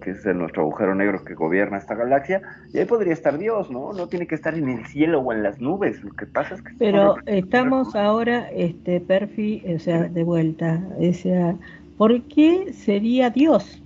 [0.02, 2.42] que es nuestro agujero negro que gobierna esta galaxia,
[2.74, 3.94] y ahí podría estar Dios, ¿no?
[3.94, 6.62] No tiene que estar en el cielo o en las nubes, lo que pasa es
[6.62, 6.74] que...
[6.78, 11.56] Pero estamos ahora, este, Perfi, o sea, de vuelta, o sea,
[11.98, 13.82] ¿por qué sería Dios?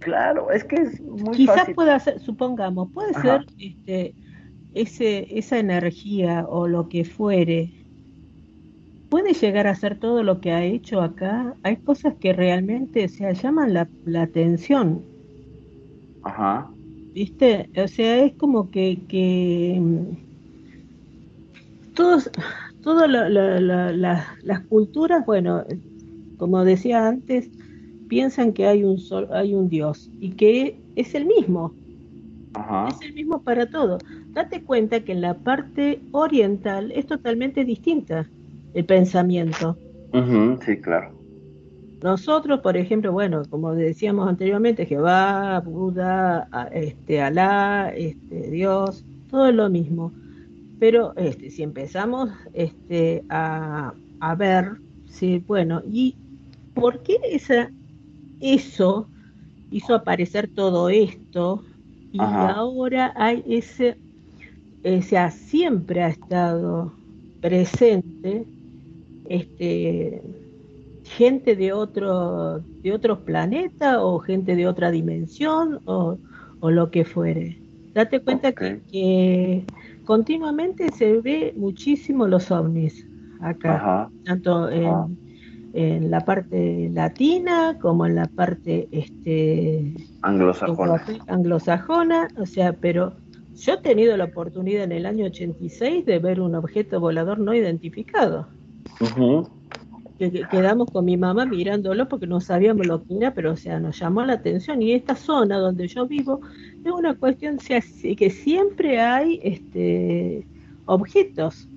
[0.00, 1.74] Claro, es que es muy Quizás fácil.
[1.74, 3.22] pueda ser, supongamos, puede Ajá.
[3.22, 4.14] ser este,
[4.74, 7.70] ese, esa energía o lo que fuere,
[9.08, 11.54] puede llegar a ser todo lo que ha hecho acá.
[11.62, 15.02] Hay cosas que realmente o sea, llaman la, la atención,
[16.26, 16.76] Ajá.
[17.14, 17.70] ¿viste?
[17.76, 20.16] O sea, es como que, que mm,
[21.94, 22.30] todos,
[22.80, 25.64] todas la- la- la- la- las culturas, bueno,
[26.36, 27.50] como decía antes,
[28.06, 31.78] piensan que hay un sol, hay un Dios y que es el mismo.
[32.54, 32.88] Ajá.
[32.88, 33.98] Es el mismo para todo.
[34.34, 38.32] Date cuenta que en la parte oriental es totalmente distinta
[38.72, 39.80] el pensamiento.
[40.12, 41.15] Ujú, Sí, claro.
[42.02, 49.54] Nosotros, por ejemplo, bueno, como decíamos anteriormente, Jehová, Buda, este, Alá, este, Dios, todo es
[49.54, 50.12] lo mismo.
[50.78, 56.16] Pero este, si empezamos este, a, a ver, sí, bueno, ¿y
[56.74, 57.72] por qué esa,
[58.40, 59.10] eso
[59.70, 61.64] hizo aparecer todo esto?
[62.12, 62.52] Y Ajá.
[62.52, 63.98] ahora hay ese,
[64.84, 66.94] o sea, siempre ha estado
[67.40, 68.46] presente
[69.24, 70.22] este,
[71.06, 76.18] gente de otro, de otros planetas o gente de otra dimensión o,
[76.60, 77.58] o lo que fuere.
[77.94, 79.64] Date cuenta que,
[80.04, 83.06] continuamente se ve muchísimo los ovnis
[83.40, 84.10] acá, Ajá.
[84.24, 85.08] tanto en, Ajá.
[85.72, 91.02] en la parte latina como en la parte este, Anglosajona.
[91.26, 93.14] anglosajona, o sea, pero
[93.54, 97.54] yo he tenido la oportunidad en el año 86 de ver un objeto volador no
[97.54, 98.46] identificado.
[99.00, 99.48] Ujú.
[100.18, 103.56] Que, que- quedamos con mi mamá mirándolo porque no sabíamos lo que era, pero o
[103.56, 104.80] sea, nos llamó la atención.
[104.82, 106.40] Y esta zona donde yo vivo
[106.84, 107.58] es una cuestión
[108.16, 110.48] que siempre hay este,
[110.84, 111.70] objetos.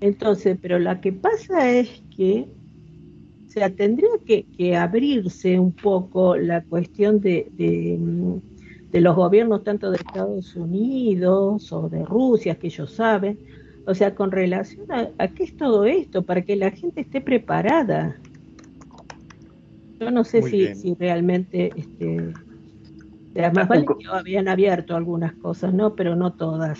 [0.00, 2.50] Entonces, pero lo que pasa es que,
[3.48, 7.98] o sea, tendría que, que abrirse un poco la cuestión de, de,
[8.92, 13.40] de los gobiernos tanto de Estados Unidos o de Rusia, que ellos saben,
[13.88, 17.22] o sea, con relación a, a qué es todo esto, para que la gente esté
[17.22, 18.20] preparada.
[19.98, 25.32] Yo no sé si, si realmente, este, o sea, más vale que habían abierto algunas
[25.36, 25.94] cosas, ¿no?
[25.94, 26.78] Pero no todas.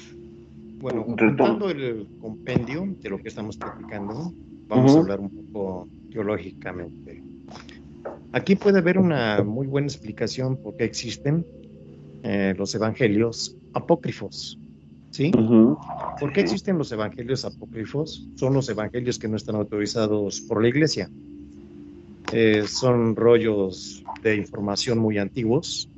[0.81, 4.31] Bueno, completando el compendio de lo que estamos platicando,
[4.69, 7.23] vamos a hablar un poco teológicamente.
[8.33, 11.47] Aquí puede haber una muy buena explicación por qué existen
[12.23, 14.59] eh, los evangelios apócrifos.
[15.11, 15.33] ¿Sí?
[15.37, 15.79] Ujú.
[16.21, 18.27] ¿Por qué existen los evangelios apócrifos?
[18.37, 21.11] Son los evangelios que no están autorizados por la iglesia.
[22.33, 25.89] Eh, son rollos de información muy antiguos,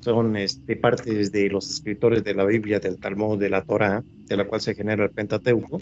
[0.00, 4.36] son este, partes de los escritores de la Biblia, del Talmud, de la Torá, de
[4.36, 5.80] la cual se genera el Pentateuco.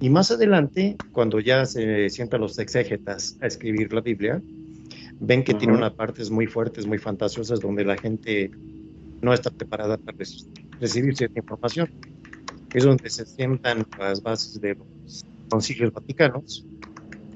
[0.00, 4.42] Y más adelante, cuando ya se sientan los exégetas a escribir la Biblia,
[5.20, 8.50] ven que tiene unas partes muy fuertes, muy fantasiosas, donde la gente
[9.22, 10.46] no está preparada para rec-
[10.80, 11.88] recibir cierta información.
[12.72, 16.66] Es donde se sientan las bases de los concilios vaticanos,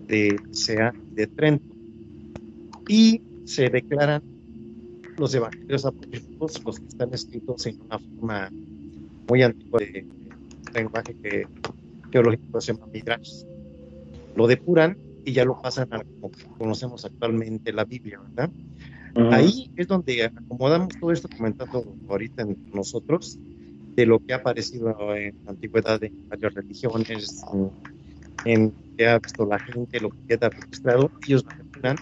[0.07, 1.75] de Sea de Trento,
[2.89, 4.23] y se declaran
[5.17, 8.51] los evangelios apócrifos, los que están escritos en una forma
[9.29, 10.07] muy antigua de
[10.75, 11.47] lenguaje que
[12.11, 13.45] teológico se llama Midrash.
[14.37, 18.51] Lo depuran y ya lo pasan a como conocemos actualmente la Biblia, ¿verdad?
[19.31, 23.39] Ahí es donde acomodamos todo esto comentando ahorita entre nosotros
[23.95, 27.71] de lo que ha aparecido en la antigüedad en varias religiones, en,
[28.45, 31.95] en que ha visto la gente, lo que queda registrado, ellos lo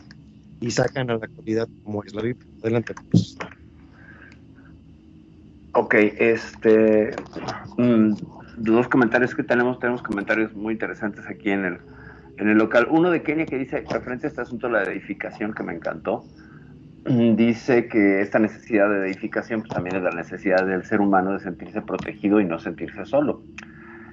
[0.60, 2.46] y sacan a la actualidad como es la Biblia.
[2.60, 2.94] Adelante.
[3.10, 3.36] pues.
[5.72, 7.12] Ok, este.
[7.78, 8.12] mm,
[8.58, 9.78] dos comentarios que tenemos.
[9.78, 11.78] Tenemos comentarios muy interesantes aquí en el,
[12.36, 12.88] en el local.
[12.90, 16.24] Uno de Kenia que dice, referente a este asunto de la edificación que me encantó,
[17.36, 21.40] dice que esta necesidad de edificación pues, también es la necesidad del ser humano de
[21.40, 23.42] sentirse protegido y no sentirse solo.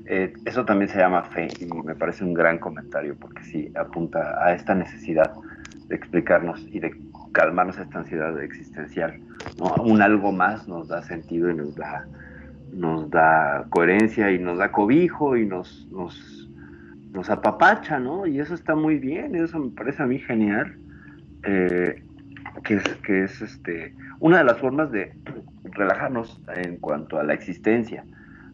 [0.06, 4.42] Eh, eso también se llama fe y me parece un gran comentario porque sí apunta
[4.42, 5.34] a esta necesidad
[5.90, 6.96] de explicarnos y de
[7.34, 9.20] calmarnos esta ansiedad existencial.
[9.60, 9.84] ¿no?
[9.84, 12.08] Un algo más nos da sentido y nos da,
[12.72, 16.50] nos da coherencia y nos da cobijo y nos, nos,
[17.12, 18.26] nos apapacha, ¿no?
[18.26, 20.78] Y eso está muy bien, eso me parece a mí genial.
[21.44, 22.02] eh,
[22.64, 25.14] que es, este, una de las formas de
[25.64, 28.04] relajarnos en cuanto a la existencia,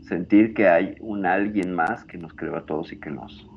[0.02, 3.48] sentir que hay un alguien más que nos creó a todos y que nos,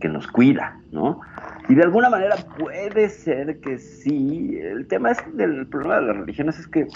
[0.00, 1.20] que nos cuida, ¿no?
[1.68, 4.58] Y de alguna manera puede ser que sí.
[4.60, 6.86] El tema es del problema de las religiones es que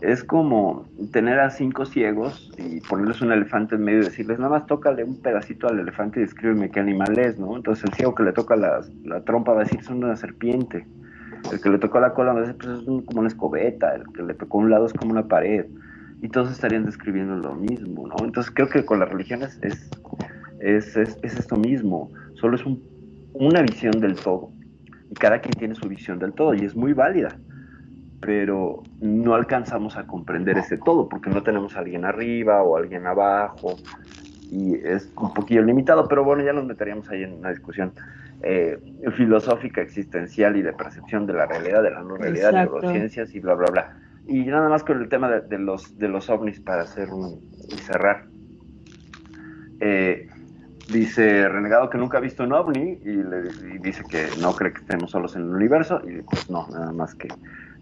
[0.00, 4.50] es como tener a cinco ciegos y ponerles un elefante en medio y decirles, nada
[4.50, 7.56] más tócale un pedacito al elefante y descríbeme qué animal es, ¿no?
[7.56, 10.86] Entonces el ciego que le toca la, la trompa va a decir, es una serpiente.
[11.50, 13.94] El que le tocó la cola a decir, pues es como una escobeta.
[13.94, 15.66] El que le tocó un lado es como una pared.
[16.20, 18.16] Y todos estarían describiendo lo mismo, ¿no?
[18.24, 19.88] Entonces creo que con las religiones es,
[20.58, 22.12] es, es, es esto mismo.
[22.34, 22.84] Solo es un-
[23.32, 24.54] una visión del todo.
[25.10, 27.40] Y cada quien tiene su visión del todo y es muy válida
[28.20, 33.06] pero no alcanzamos a comprender ese todo porque no tenemos a alguien arriba o alguien
[33.06, 33.76] abajo
[34.50, 37.94] y es un poquillo limitado, pero bueno, ya nos meteríamos ahí en una discusión
[38.42, 38.78] eh,
[39.16, 43.40] filosófica, existencial y de percepción de la realidad, de la no realidad, de neurociencias y
[43.40, 43.96] bla, bla, bla.
[44.26, 47.40] Y nada más con el tema de, de los, de los ovnis para hacer un,
[47.68, 48.24] y cerrar.
[49.80, 50.28] Eh,
[50.92, 54.72] dice Renegado que nunca ha visto un ovni y, le- y dice que no cree
[54.72, 57.28] que estemos solos en el universo y pues no, nada más que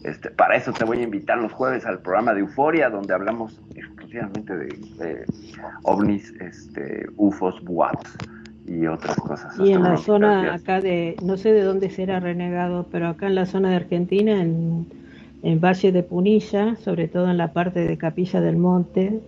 [0.04, 3.60] este, para eso te voy a invitar los jueves al programa de Euforia donde hablamos
[3.74, 4.66] exclusivamente de,
[4.98, 5.24] de
[5.82, 8.16] ovnis, este, UFOs, WAPs
[8.68, 9.58] y otras cosas.
[9.58, 13.34] Y en la zona acá de, no sé de dónde será renegado, pero acá en
[13.34, 14.86] la zona de Argentina, en,
[15.42, 19.20] en Valle de Punilla, sobre todo en la parte de Capilla del Monte,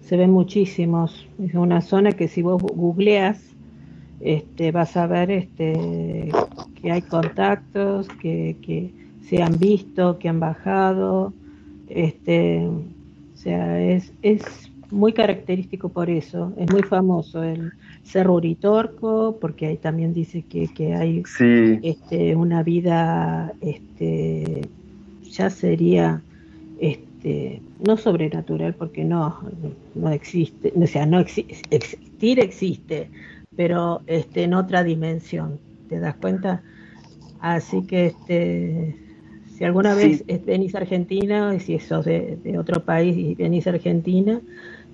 [0.00, 1.28] se ven muchísimos.
[1.42, 3.40] Es una zona que si vos googleas,
[4.20, 6.30] este, vas a ver este,
[6.80, 8.90] que hay contactos, que, que
[9.28, 11.32] se han visto, que han bajado.
[11.88, 14.42] Este, o sea, es, es
[14.90, 17.72] muy característico por eso, es muy famoso el
[18.10, 24.72] Cerro Uritorco, porque ahí también dice que, que hay Sí, este, una vida, este,
[25.22, 26.24] ya sería,
[26.76, 29.40] este, no sobrenatural, porque no,
[29.94, 33.10] no existe, o sea, no exi- existir existe,
[33.54, 36.64] pero este, en otra dimensión, ¿te das cuenta?
[37.38, 38.98] Así que, este,
[39.44, 39.94] si alguna Sí.
[39.94, 43.70] vez eh, venís a Argentina, y si sos de, de otro país y venís a
[43.70, 44.42] Argentina,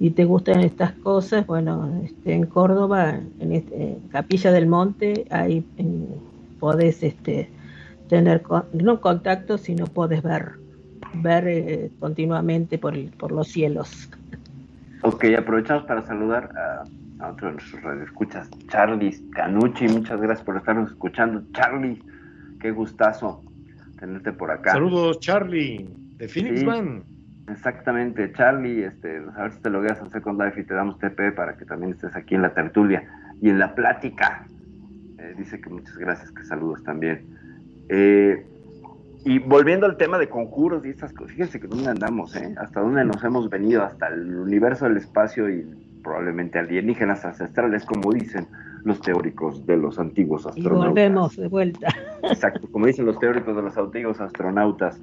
[0.00, 5.26] y te gustan estas cosas, bueno, este, en Córdoba, en, este, en Capilla del Monte,
[5.30, 6.20] ahí en-
[6.58, 7.48] podés este,
[8.08, 10.52] tener, con- no contacto, sino podés ver,
[11.12, 14.08] ver eh, continuamente por, el- por los cielos.
[15.02, 16.50] ok, aprovechamos para saludar
[17.18, 21.44] a, a otro de nuestros radioescuchas, Charlie Canucci, muchas gracias por estarnos escuchando.
[21.52, 22.02] Charlie,
[22.58, 23.44] qué gustazo
[23.98, 24.72] tenerte por acá.
[24.72, 25.88] Saludos, Charlie,
[26.18, 26.66] de Phoenix Sí.
[26.66, 27.04] Van.
[27.48, 31.32] Exactamente, Charlie, este, a ver si te logueas a Second Life y te damos TP
[31.34, 33.04] para que también estés aquí en la tertulia
[33.40, 34.46] y en la plática.
[35.18, 37.26] Eh, dice que muchas gracias, que saludos también.
[37.90, 38.46] Eh,
[39.26, 42.54] y volviendo al tema de conjuros y estas cosas, fíjense que dónde andamos, ¿eh?
[42.58, 45.66] Hasta dónde nos hemos venido, hasta el universo del espacio y
[46.02, 48.46] probablemente alienígenas ancestrales, como dicen
[48.84, 50.88] los teóricos de los antiguos Y astronautas.
[50.88, 51.88] volvemos de vuelta.
[52.22, 55.00] Exacto, como dicen los teóricos de los antiguos astronautas,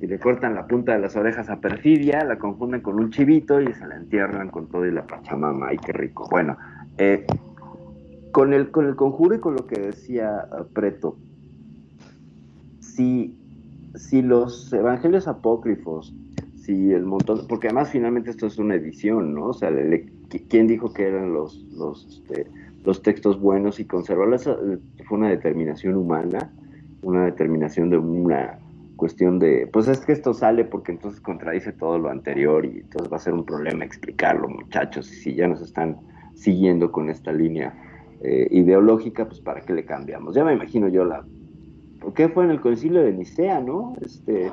[0.00, 3.60] y le cortan la punta de las orejas a Perfidia, la confunden con un chivito
[3.60, 5.68] y se la entierran con todo y la pachamama.
[5.68, 6.26] ¡Ay, qué rico!
[6.30, 6.56] Bueno,
[6.96, 7.26] eh,
[8.32, 11.16] con, el, con el conjuro y con lo que decía Preto,
[12.80, 13.38] si,
[13.94, 16.14] si los evangelios apócrifos,
[16.56, 19.48] si el montón, porque además finalmente esto es una edición, ¿no?
[19.48, 19.70] O sea,
[20.48, 22.46] ¿quién dijo que eran los, los, este,
[22.84, 24.44] los textos buenos y conservarlos?
[24.44, 26.50] Fue una determinación humana,
[27.02, 28.58] una determinación de una
[29.00, 33.10] cuestión de, pues es que esto sale porque entonces contradice todo lo anterior y entonces
[33.10, 35.96] va a ser un problema explicarlo, muchachos, y si ya nos están
[36.34, 37.74] siguiendo con esta línea
[38.20, 40.34] eh, ideológica, pues para qué le cambiamos.
[40.34, 41.24] Ya me imagino yo la,
[42.14, 43.94] ¿qué fue en el concilio de Nicea, no?
[44.02, 44.52] Este,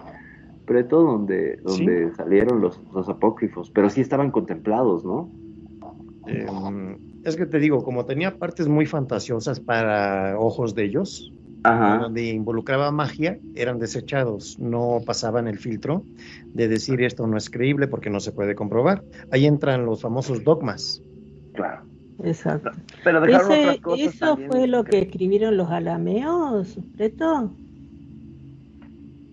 [0.65, 5.29] preto donde, donde salieron los, los apócrifos, pero sí estaban contemplados, ¿no?
[6.25, 6.45] Eh,
[7.25, 11.33] es que te digo, como tenía partes muy fantasiosas para ojos de ellos,
[11.63, 11.97] Ajá.
[11.97, 16.03] donde involucraba magia, eran desechados, no pasaban el filtro
[16.53, 19.03] de decir esto no es creíble porque no se puede comprobar.
[19.31, 21.01] Ahí entran los famosos dogmas.
[21.53, 21.81] Claro.
[22.23, 22.71] Exacto.
[23.03, 27.51] Pero dejaron Ese- otras cosas ¿Eso también, fue lo que escribieron los alameos, Preto?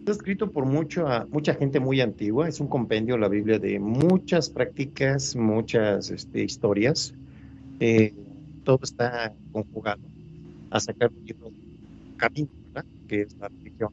[0.00, 4.50] Está escrito por mucha, mucha gente muy antigua, es un compendio la Biblia de muchas
[4.50, 7.14] prácticas, muchas este, historias.
[7.80, 8.12] Eh,
[8.64, 10.02] todo está conjugado
[10.70, 11.63] a sacar un libro de
[12.28, 12.90] camino, ¿verdad?
[13.08, 13.90] que es la religión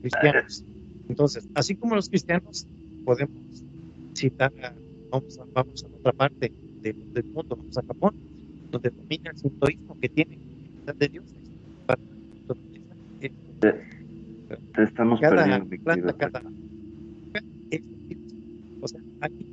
[0.00, 0.64] cristianos.
[1.08, 2.66] Entonces, así como los cristianos
[3.04, 3.34] podemos
[4.14, 4.74] citar, a-
[5.10, 6.52] vamos a, vamos a otra parte
[6.82, 8.14] del, del mundo, vamos a Japón,
[8.70, 10.38] donde domina el sintoísmo que tiene
[10.86, 11.06] la de
[13.22, 13.32] eh,
[14.74, 16.42] Te estamos cada perdiendo, planta, cada
[17.70, 17.82] es
[18.80, 19.46] O sea, aquí-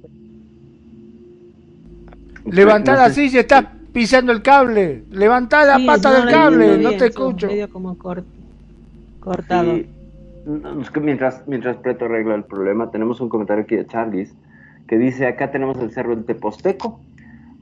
[2.45, 2.51] No
[2.95, 5.04] la silla, estás pisando el cable.
[5.12, 7.48] Levantá la Sí, pata no del cable, no bien, te escucho.
[7.48, 8.26] medio como cort-
[9.20, 9.76] cortado.
[9.76, 9.88] Sí,
[10.46, 14.34] no, es que mientras, mientras Preto arregla el problema, tenemos un comentario aquí de Charles
[14.88, 17.00] que dice, acá tenemos el cerro del Teposteco,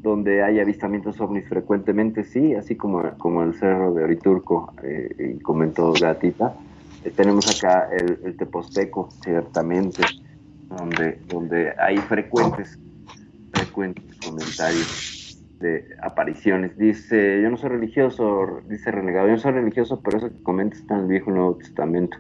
[0.01, 5.39] donde hay avistamientos ovnis frecuentemente, sí, así como, como el cerro de Oriturco, eh, y
[5.41, 6.55] comentó Gatita.
[7.05, 10.01] Eh, tenemos acá el, el Teposteco, ciertamente,
[10.75, 12.79] donde, donde hay frecuentes,
[13.53, 15.20] frecuentes comentarios
[15.61, 16.77] de apariciones.
[16.77, 20.79] Dice, yo no soy religioso, dice Renegado, yo no soy religioso, pero eso que comentas
[20.79, 22.17] está en el Viejo Nuevo Testamento.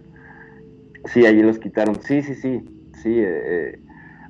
[1.05, 1.95] Sí, allí los quitaron.
[2.01, 2.63] Sí, sí, sí,
[2.93, 3.19] sí.
[3.19, 3.79] eh, eh,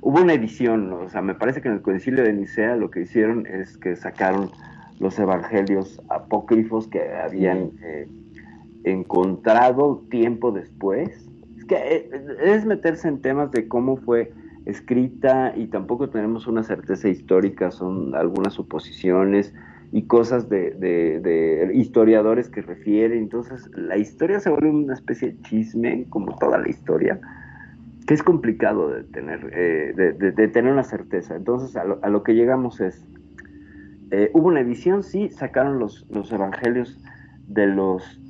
[0.00, 1.00] hubo una edición, ¿no?
[1.00, 3.94] o sea, me parece que en el concilio de Nicea lo que hicieron es que
[3.94, 4.50] sacaron
[4.98, 8.08] los evangelios apócrifos que habían eh,
[8.84, 11.28] encontrado tiempo después.
[11.56, 12.10] Es que eh,
[12.42, 14.32] es meterse en temas de cómo fue
[14.66, 19.54] escrita y tampoco tenemos una certeza histórica, son algunas suposiciones
[19.92, 23.18] y cosas de, historiadores que refieren.
[23.18, 27.20] Entonces, la historia se vuelve una especie de chisme, como toda la historia,
[28.06, 31.36] que es complicado de tener, eh, de, tener una certeza.
[31.36, 33.04] Entonces, a lo, a lo que llegamos es,
[34.10, 36.98] eh, hubo una edición, sí, sacaron los, los evangelios
[37.48, 38.21] de los,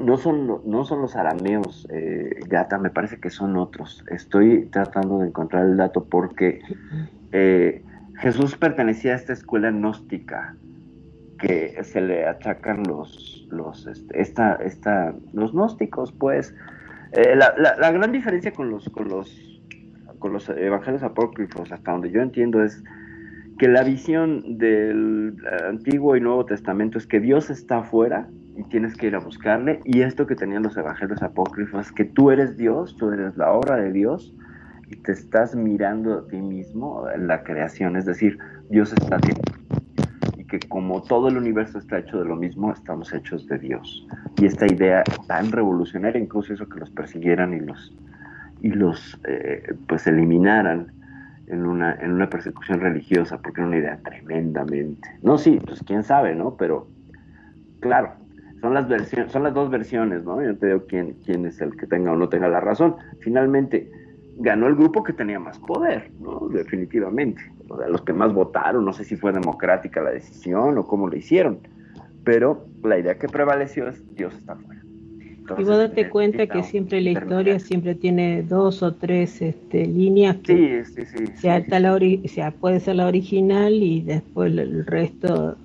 [0.00, 4.04] no son, no son los arameos, eh, Gata, me parece que son otros.
[4.08, 6.60] Estoy tratando de encontrar el dato porque
[7.32, 7.82] eh,
[8.18, 10.54] Jesús pertenecía a esta escuela gnóstica
[11.38, 16.54] que se le achacan los, los, este, esta, esta, los gnósticos, pues.
[17.12, 19.60] Eh, la, la- la gran diferencia con los, con los,
[20.18, 22.82] con los evangelios apócrifos, hasta donde yo entiendo, es
[23.58, 25.36] que la visión del
[25.68, 29.80] Antiguo y Nuevo Testamento es que Dios está afuera y tienes que ir a buscarle,
[29.84, 33.76] y esto que tenían los evangelios apócrifos, que tú eres Dios, tú eres la obra
[33.76, 34.34] de Dios,
[34.90, 38.38] y te estás mirando a ti mismo en la creación, es decir,
[38.68, 39.18] Dios está
[40.36, 44.06] y que como todo el universo está hecho de lo mismo, estamos hechos de Dios.
[44.38, 47.96] Y esta idea tan revolucionaria, incluso eso que los persiguieran y los,
[48.60, 50.92] y los eh, pues eliminaran
[51.46, 55.08] en una, en una persecución religiosa, porque era una idea tremendamente.
[55.22, 56.56] No, sí, pues quién sabe, ¿no?
[56.56, 56.88] Pero,
[57.80, 58.12] claro,
[58.60, 60.42] son las versiones, son las dos versiones, ¿no?
[60.42, 62.96] Yo te digo quién, quién es el que tenga o no tenga la razón.
[63.20, 63.90] Finalmente,
[64.36, 66.48] ganó el grupo que tenía más poder, ¿no?
[66.48, 67.42] Definitivamente.
[67.68, 71.16] O los que más votaron, no sé si fue democrática la decisión o cómo lo
[71.16, 71.58] hicieron,
[72.24, 74.81] pero la idea que prevaleció es Dios está fuera.
[75.56, 80.36] Y vos date cuenta que siempre la historia siempre tiene dos o tres este, líneas
[80.38, 81.18] que Sí, sí, sí.
[81.40, 85.56] sí, está la ori- o sea, puede ser la original y después el resto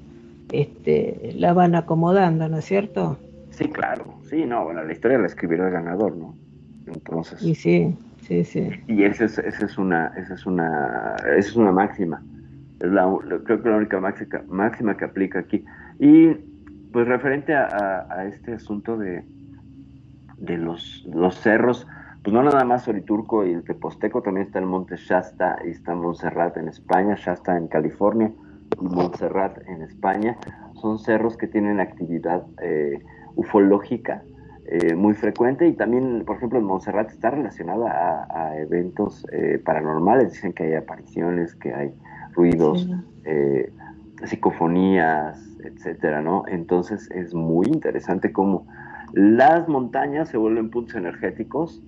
[0.51, 3.17] este, la van acomodando, ¿no es cierto?
[3.49, 4.21] Sí, claro.
[4.30, 6.39] Sí, no, bueno, la historia la escribió el ganador, ¿no?
[6.86, 8.69] Entonces, Y sí, sí, sí.
[8.88, 12.25] y esa es, esa es una, esa es una, esa es una máxima.
[12.80, 15.65] Es la, la- creo que la única máxima, máxima que aplica aquí.
[15.99, 16.30] Y
[16.91, 19.28] pues referente a, a- a este asunto de,
[20.38, 21.88] de los, los cerros,
[22.24, 25.96] pues no nada más Oriturco y el Teposteco, también está el Monte Shasta y está
[25.96, 28.32] Montserrat en España, Shasta en California
[28.82, 30.38] y Montserrat en España.
[30.74, 33.01] Son cerros que tienen actividad eh,
[33.36, 34.24] ufológica
[34.66, 39.62] eh, muy frecuente y también, por ejemplo, en Montserrat está relacionada a, a eventos eh,
[39.64, 40.34] paranormales.
[40.34, 41.93] Dicen que hay apariciones, que hay
[42.34, 42.93] ruidos, Sí.
[43.26, 43.72] eh,
[44.26, 46.43] psicofonías, etcétera, ¿no?
[46.47, 48.66] Entonces es muy interesante cómo
[49.13, 51.82] las montañas se vuelven puntos energéticos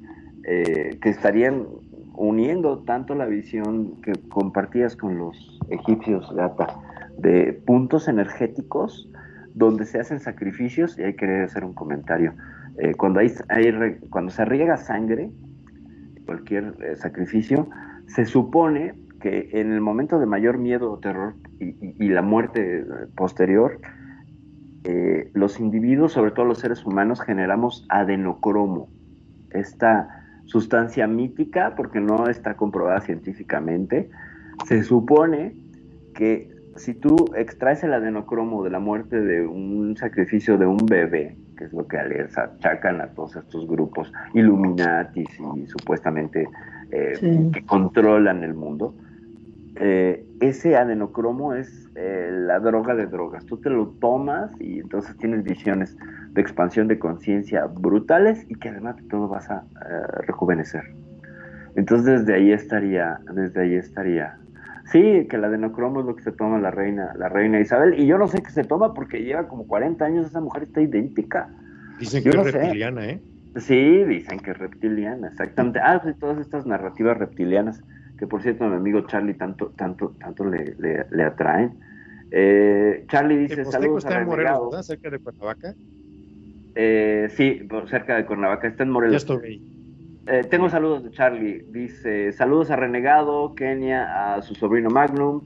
[0.44, 1.66] eh, que estarían
[2.14, 6.68] uniendo tanto la visión que compartías con los egipcios, Gata,
[7.18, 9.10] de puntos energéticos
[9.54, 12.34] donde se hacen sacrificios, y hay que hacer un comentario.
[12.78, 13.32] Eh, cuando, hay,
[14.10, 15.32] cuando se riega sangre,
[16.26, 17.70] cualquier eh, sacrificio,
[18.08, 22.86] se supone que en el momento de mayor miedo o terror y, y- la muerte
[23.16, 23.80] posterior,
[24.84, 28.88] eh, los individuos, sobre todo los seres humanos, generamos adenocromo,
[29.52, 34.10] esta sustancia mítica, porque no está comprobada científicamente,
[34.66, 35.54] se supone
[36.14, 41.36] que si tú extraes el adenocromo de la muerte de un sacrificio de un bebé,
[41.58, 46.48] que es lo que les achacan a todos estos grupos Illuminatis y supuestamente
[46.92, 47.52] eh, Sí.
[47.54, 48.96] que controlan el mundo,
[49.80, 53.46] eh, ese adenocromo es eh, la droga de drogas.
[53.46, 55.98] Tú te lo tomas y entonces tienes visiones
[56.32, 60.84] de expansión de conciencia brutales y que además de todo vas a eh, rejuvenecer.
[61.76, 64.38] Entonces desde ahí estaría, desde ahí estaría.
[64.92, 68.06] Sí, que el adenocromo es lo que se toma la reina, la reina Isabel, y
[68.06, 71.48] yo no sé qué se toma porque lleva como 40 años, esa mujer está idéntica.
[72.00, 72.52] Dicen que es sé.
[72.52, 73.22] reptiliana, ¿eh?
[73.58, 75.80] Sí, dicen que es reptiliana, exactamente.
[75.82, 77.84] Ah, pues todas estas narrativas reptilianas
[78.20, 81.80] que por cierto a mi amigo Charlie tanto, tanto, tanto le, le, le atraen.
[82.32, 84.70] Eh, Charlie dice saludos a está en Morelos, Renegado.
[84.70, 84.84] ¿verdad?
[84.84, 85.74] Cerca de Cuernavaca.
[86.76, 89.16] Eh, sí, por cerca de Cuernavaca, está en Ya Morelos.
[89.24, 89.62] estoy ahí.
[90.28, 91.66] Eh, tengo saludos de Charlie.
[91.72, 95.42] Dice, saludos a Renegado, Kenia, a su sobrino Magnum,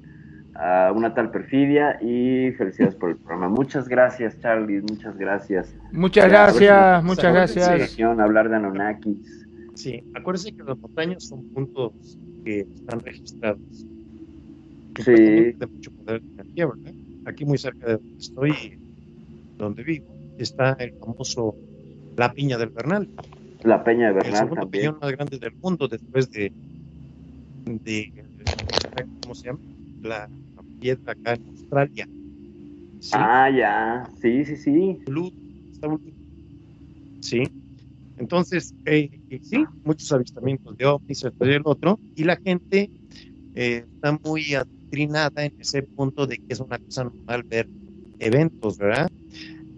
[0.56, 3.48] a una tal Perfidia y felicidades por el programa.
[3.48, 5.74] Muchas gracias, Charlie, muchas gracias.
[5.92, 8.00] Muchas Ya, a si gracias, muchas gracias.
[8.20, 9.43] Hablar de Anunnakis.
[9.76, 11.94] Sí, acuérdense que las montañas son puntos
[12.44, 13.60] que están registrados.
[15.04, 15.12] Sí.
[15.12, 16.94] De mucho poder de energía, ¿verdad?
[17.26, 18.80] Aquí muy cerca de donde estoy,
[19.58, 20.06] donde vivo,
[20.38, 21.56] está el famoso
[22.16, 23.10] La Piña del Bernal,
[23.64, 24.96] La Peña de el Bernal segundo también.
[25.02, 26.52] más grande del mundo después de,
[27.66, 28.26] de
[29.22, 29.60] ¿cómo se llama?
[30.02, 30.30] La
[30.80, 32.08] piedra acá en Australia.
[33.00, 35.00] Sí, Ah, ya, sí, sí, sí.
[37.22, 37.44] Sí.
[38.18, 39.10] Entonces, eh,
[39.42, 42.90] sí, muchos avistamientos de ovnis, esto y el otro, y la gente
[43.56, 47.68] eh, está muy adoctrinada en ese punto de que es una cosa normal ver
[48.20, 49.12] eventos, ¿verdad?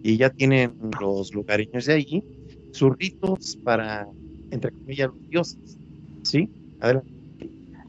[0.03, 2.23] Y ya tienen los lugareños de allí
[2.71, 4.07] sus ritos para,
[4.51, 5.77] entre comillas, los dioses.
[6.23, 6.49] ¿Sí?
[6.81, 7.09] Adelante.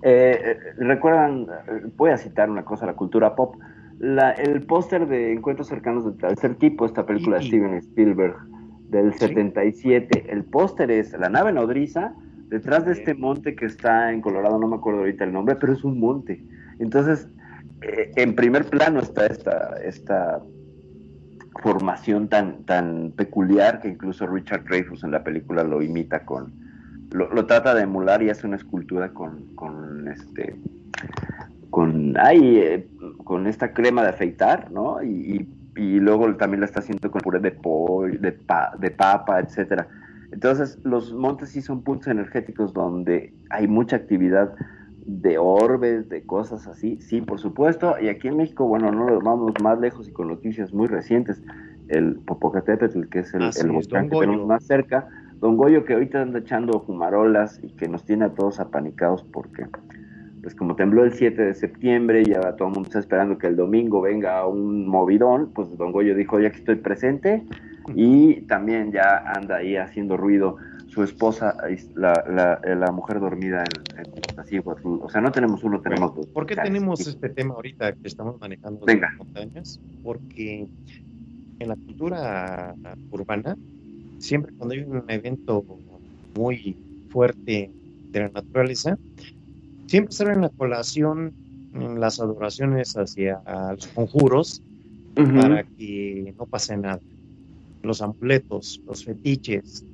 [0.03, 1.49] Eh, eh, Recuerdan,
[1.97, 3.57] voy a citar una cosa, la cultura pop.
[3.99, 8.37] La, el póster de Encuentros cercanos del tercer tipo, esta película de Steven Spielberg
[8.91, 9.21] del Sí.
[9.29, 12.15] 77, el póster es la nave nodriza
[12.49, 15.73] detrás de este monte que está en Colorado, no me acuerdo ahorita el nombre, pero
[15.73, 16.43] es un monte.
[16.79, 17.29] Entonces,
[17.83, 20.41] eh, en primer plano está esta, esta
[21.63, 26.53] formación tan, tan peculiar que incluso Richard Dreyfuss en la película lo imita con,
[27.13, 30.57] lo, lo trata de emular y hace una escultura con, con este
[31.71, 32.89] con ay, eh,
[33.25, 35.03] con esta crema de afeitar, ¿no?
[35.03, 38.91] Y, y- y luego también la está haciendo con puré de pollo, de, pa- de
[38.91, 39.89] papa, etcétera.
[40.31, 44.55] Entonces, los montes sí son puntos energéticos donde hay mucha actividad
[45.01, 47.97] de orbes, de cosas así, sí, por supuesto.
[48.01, 51.43] Y aquí en México, bueno, no nos vamos más lejos y con noticias muy recientes.
[51.89, 55.09] El Popocatépetl, que es el, el volcán que tenemos más cerca.
[55.41, 59.67] Don Goyo, que ahorita anda echando fumarolas y que nos tiene a todos apanicados porque,
[60.47, 63.49] pues como tembló el 7 de septiembre y ahora todo el mundo está esperando que
[63.49, 67.43] el domingo venga un movidón, pues Don Goyo dijo, ya que estoy presente
[67.97, 70.57] y también ya anda ahí haciendo ruido
[70.87, 71.57] su esposa,
[71.97, 73.65] la, la, la mujer dormida
[73.97, 74.87] en, en Iztaccíhuatl.
[75.03, 76.33] O sea, no tenemos uno, tenemos Bueno, dos.
[76.33, 79.09] ¿Por qué Ya, tenemos este tema ahorita que estamos manejando Venga.
[79.09, 79.81] las montañas?
[80.05, 80.69] Porque
[81.59, 82.73] en la cultura
[83.11, 83.57] urbana,
[84.21, 85.65] siempre cuando hay un evento
[86.37, 86.77] muy
[87.11, 87.73] fuerte
[88.13, 88.97] de la naturaleza,
[89.87, 91.33] siempre sale en la colación
[91.73, 93.41] mm, las adoraciones hacia
[93.73, 94.63] los conjuros
[95.15, 97.01] para que no pase nada.
[97.83, 99.85] Los amuletos, los fetiches,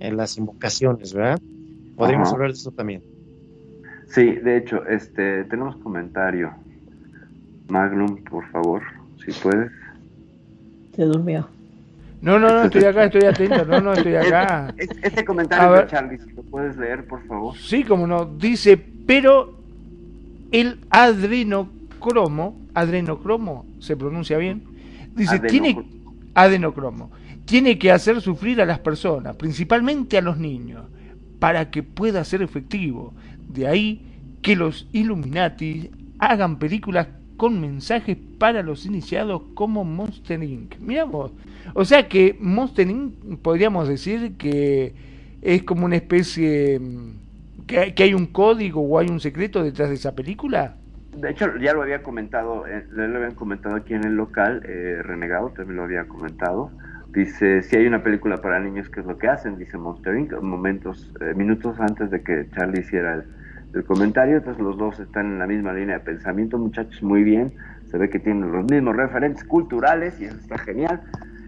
[0.00, 1.38] en las invocaciones, ¿verdad?
[1.94, 2.36] Podríamos Ajá.
[2.36, 3.02] hablar de eso también.
[4.08, 6.52] Sí, de hecho, este, tenemos comentario.
[7.68, 8.82] Magnum, por favor,
[9.24, 9.70] si puedes.
[10.96, 11.48] Se durmió.
[12.20, 14.74] No, no, no, estoy acá, estoy atento, no, no, estoy acá.
[14.78, 15.84] Es- Este A comentario ver.
[15.84, 17.54] de Charlie, si lo puedes leer, por favor.
[17.56, 18.76] Sí, como no, dice,
[19.10, 19.52] pero
[20.52, 24.62] el adrenocromo, adrenocromo, se pronuncia bien,
[25.16, 25.82] dice, Adenoc- tiene
[26.34, 27.10] adenocromo,
[27.44, 30.84] tiene que hacer sufrir a las personas, principalmente a los niños,
[31.40, 33.12] para que pueda ser efectivo.
[33.52, 34.02] De ahí
[34.42, 40.78] que los Illuminati hagan películas con mensajes para los iniciados como Monster Inc.
[40.78, 41.32] Miramos,
[41.74, 43.38] o sea que Monster Inc.
[43.42, 44.94] podríamos decir que
[45.42, 47.29] es como una especie mm,
[47.70, 50.76] que, hay un código o hay un secreto detrás de esa película.
[51.16, 55.50] De hecho, ya lo había comentado, eh, habían comentado aquí en el local, eh, Renegado
[55.50, 56.70] también lo había comentado.
[57.08, 59.58] Dice, si hay una película para niños, ¿qué es lo que hacen?
[59.58, 60.32] Dice Monster Inc.
[60.40, 63.24] Momentos, eh, minutos antes de que Charlie hiciera el,
[63.74, 67.52] el comentario, entonces los dos están en la misma línea de pensamiento, muchachos, muy bien.
[67.90, 71.00] Se ve que tienen los mismos referentes culturales y eso está genial.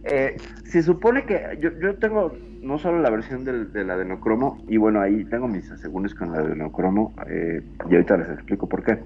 [0.04, 2.32] Eh, se supone que yo, yo tengo
[2.62, 6.40] no solo la versión del, del adenocromo, y bueno, ahí tengo mis asegúnes con el
[6.40, 8.98] adenocromo, eh, y ahorita les explico por qué.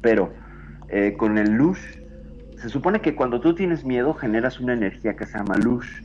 [0.00, 0.32] Pero
[0.88, 1.80] eh, con el lush,
[2.58, 6.02] se supone que cuando tú tienes miedo generas una energía que se llama lush,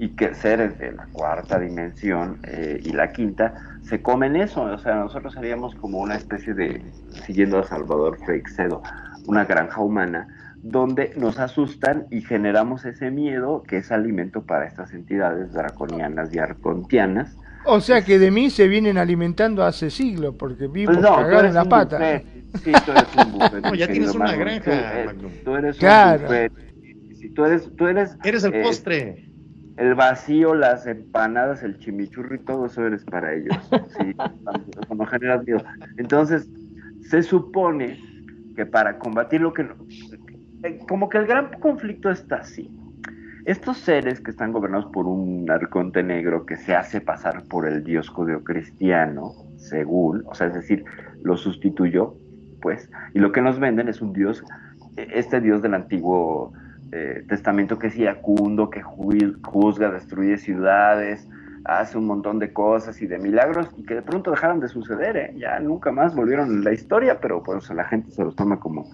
[0.00, 4.78] y que seres de la cuarta dimensión eh, y la quinta se comen eso, o
[4.78, 6.80] sea, nosotros seríamos como una especie de,
[7.26, 8.82] siguiendo a Salvador Freixedo,
[9.26, 10.28] una granja humana
[10.70, 16.38] donde nos asustan y generamos ese miedo que es alimento para estas entidades draconianas y
[16.38, 17.36] arcontianas.
[17.64, 21.44] O sea que de mí se vienen alimentando hace siglos, porque vivo Pues no, eres
[21.50, 21.96] en la pata.
[21.96, 22.24] buffet.
[22.62, 23.62] Sí, tú eres un buffet.
[23.64, 25.12] No, ya tienes una granja,
[25.44, 26.20] Tú, eres Claro.
[26.20, 26.52] un buffet.
[27.18, 29.24] Si tú eres, tú eres, Eres el eh, postre.
[29.76, 33.56] el vacío, las empanadas, el chimichurri, todo eso eres para ellos.
[33.98, 34.14] Sí,
[34.86, 35.62] cuando generas miedo.
[35.96, 36.48] Entonces,
[37.08, 37.98] se supone
[38.54, 39.66] que para combatir lo que...
[40.62, 42.70] eh, Como que el gran conflicto está así.
[43.44, 47.82] Estos seres que están gobernados por un arconte negro que se hace pasar por el
[47.82, 50.84] dios judeocristiano, según, o sea, es decir,
[51.22, 52.14] lo sustituyó,
[52.60, 54.44] pues, y lo que nos venden es un dios,
[54.96, 56.52] eh, este dios del antiguo
[56.92, 61.26] eh, testamento que es iracundo, que ju- juzga, destruye ciudades,
[61.64, 65.16] hace un montón de cosas y de milagros, y que de pronto dejaron de suceder,
[65.16, 65.34] ¿eh?
[65.36, 68.90] ya nunca más volvieron en la historia, pero pues la gente se los toma como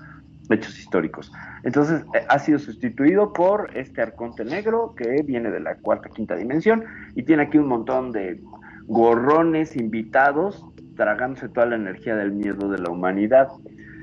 [0.51, 1.33] hechos históricos.
[1.63, 6.37] Entonces eh, ha sido sustituido por este arconte negro que viene de la cuarta, quinta
[6.37, 6.85] dimensión
[7.15, 8.41] y tiene aquí un montón de
[8.87, 10.65] gorrones invitados
[10.97, 13.49] tragándose toda la energía del miedo de la humanidad.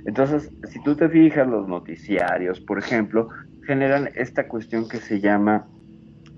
[0.06, 3.30] Entonces, si tú te fijas, los noticiarios, por ejemplo,
[3.66, 5.68] generan esta cuestión que se llama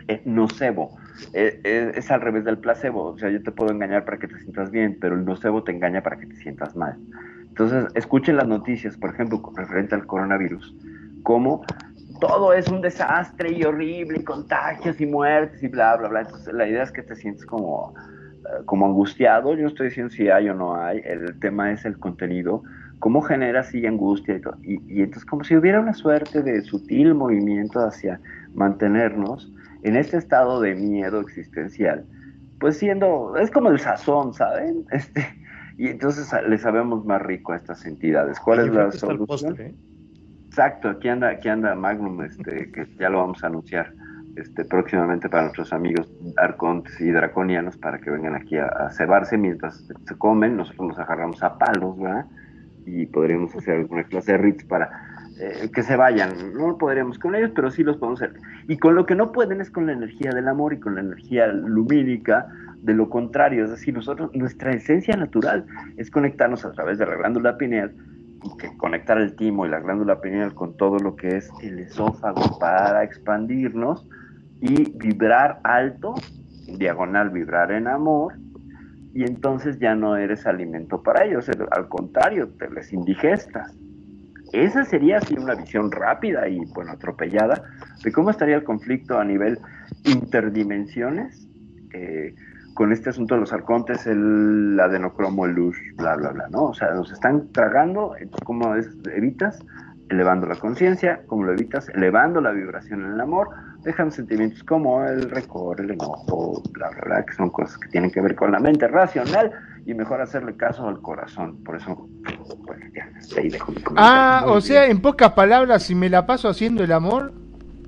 [0.07, 0.97] eh, nocebo.
[1.34, 3.11] Eh, eh, es al revés del placebo.
[3.11, 5.71] O sea, yo te puedo engañar para que te sientas bien, pero el nocebo te
[5.71, 6.97] engaña para que te sientas mal.
[7.53, 10.75] Entonces, escuchen las noticias, por ejemplo, referente al coronavirus,
[11.21, 11.63] como
[12.19, 16.21] todo es un desastre y horrible, y contagios y muertes y bla, bla, bla.
[16.21, 19.53] Entonces, la idea es que te sientes como, eh, como angustiado.
[19.53, 22.63] Yo no estoy diciendo si hay o no hay, el tema es el contenido,
[22.97, 24.57] cómo genera así angustia y, todo.
[24.63, 28.19] y, y entonces como si hubiera una suerte de sutil movimiento hacia
[28.55, 29.53] mantenernos
[29.84, 32.03] en este estado de miedo existencial,
[32.59, 34.88] pues siendo, es como el sazón, ¿saben?
[34.91, 35.43] Este,
[35.77, 38.39] y entonces le sabemos más rico a estas entidades.
[38.39, 39.27] ¿Cuál es la solución?
[39.27, 39.75] postre, ¿eh?
[40.47, 43.93] Exacto, aquí anda, aquí anda Magnum, este, que ya lo vamos a anunciar
[44.35, 49.37] este, próximamente para nuestros amigos arcontes y draconianos para que vengan aquí a, a cebarse
[49.37, 50.57] mientras se comen.
[50.57, 52.25] Nosotros nos agarramos a palos, ¿verdad?
[52.85, 54.91] Y podríamos hacer alguna clase de rits para
[55.39, 56.53] eh, que se vayan.
[56.53, 58.39] No podríamos con ellos, pero sí los podemos hacer.
[58.67, 61.01] Y con lo que no pueden es con la energía del amor y con la
[61.01, 62.47] energía lumínica
[62.84, 63.65] de lo contrario.
[63.65, 65.65] Es decir, nosotros, nuestra esencia natural
[65.97, 67.93] es conectarnos a través de la glándula pineal
[68.77, 73.03] conectar el timo y la glándula pineal con todo lo que es el esófago para
[73.03, 74.05] expandirnos
[74.60, 76.14] y vibrar alto,
[76.77, 78.34] diagonal vibrar en amor,
[79.14, 83.73] y entonces ya no eres alimento para ellos, el- al contrario, te les indigestas.
[84.51, 87.64] Esa sería así una visión rápida y bueno, atropellada
[88.03, 89.57] de cómo estaría el conflicto a nivel
[90.03, 91.47] interdimensiones
[91.93, 92.35] eh,
[92.73, 96.65] con este asunto de los arcontes, el adenocromo, el lush, bla, bla, bla, ¿no?
[96.65, 99.59] O sea, nos están tragando, entonces, ¿cómo es, evitas?
[100.09, 101.89] Elevando la conciencia, ¿cómo lo evitas?
[101.89, 103.49] Elevando la vibración en el amor,
[103.83, 108.11] dejan sentimientos como el récord, el enojo, bla, bla, bla, que son cosas que tienen
[108.11, 109.51] que ver con la mente racional
[109.85, 111.63] y mejor hacerle caso al corazón.
[111.63, 112.07] Por eso,
[112.65, 113.95] bueno, ya, ahí dejo mi comentario.
[113.97, 117.33] Ah, Muy o sea, en pocas palabras, si me la paso haciendo el amor,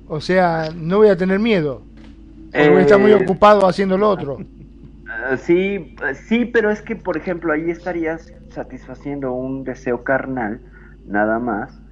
[0.08, 1.82] o sea, no voy a tener miedo.
[2.52, 4.38] Porque voy a estar muy Eh, ocupado haciendo lo otro.
[5.28, 10.60] Ah, sí, eh, sí, pero es que, por ejemplo, ahí estarías satisfaciendo un deseo carnal,
[11.04, 11.82] nada más.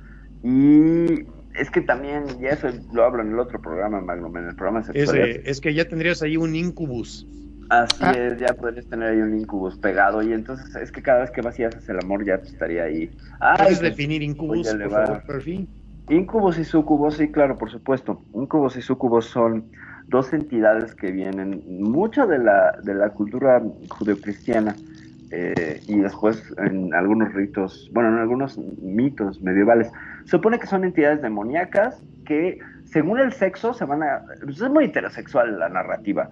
[0.43, 4.55] Y es que también, y eso lo hablo en el otro programa, Magnum, en el
[4.55, 5.19] programa Es, sexual.
[5.19, 7.27] eh, es que ya tendrías ahí un incubus.
[7.71, 8.13] Así Ah.
[8.13, 10.23] es, ya podrías tener ahí un incubus pegado.
[10.23, 12.85] Y entonces es que cada vez que vas y haces el amor, ya te estaría
[12.85, 13.11] ahí.
[13.41, 15.69] Ay, ¿Puedes pues, definir incubus, por favor, perfil?
[16.09, 18.23] Incubos y sucubos, sí, claro, por supuesto.
[18.35, 19.71] Incubos y sucubos son
[20.09, 24.75] dos entidades que vienen mucho de la, de la cultura judeocristiana
[25.31, 29.91] eh, y después en algunos ritos, bueno, en algunos mitos medievales.
[30.25, 34.23] Se supone que son entidades demoníacas que, según el sexo, se van a...
[34.45, 36.31] pues es muy heterosexual la narrativa.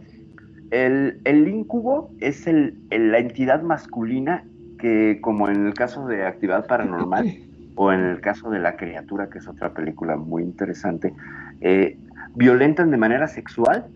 [0.70, 4.44] El, el incubo es el, el- la entidad masculina
[4.78, 7.26] que, como en el caso de actividad paranormal,
[7.74, 11.12] o en el caso de La Criatura, que es otra película muy interesante,
[11.60, 11.96] eh,
[12.34, 13.88] violentan de manera sexual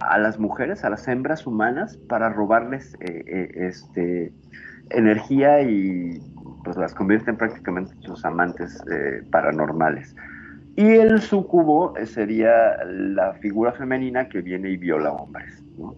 [0.00, 4.32] a las mujeres, a las hembras humanas, para robarles eh, eh, este,
[4.90, 6.20] energía y
[6.64, 10.14] pues las convierten prácticamente en sus amantes eh, paranormales.
[10.76, 15.94] Y el sucubo sería la figura femenina que viene y viola hombres, ¿no?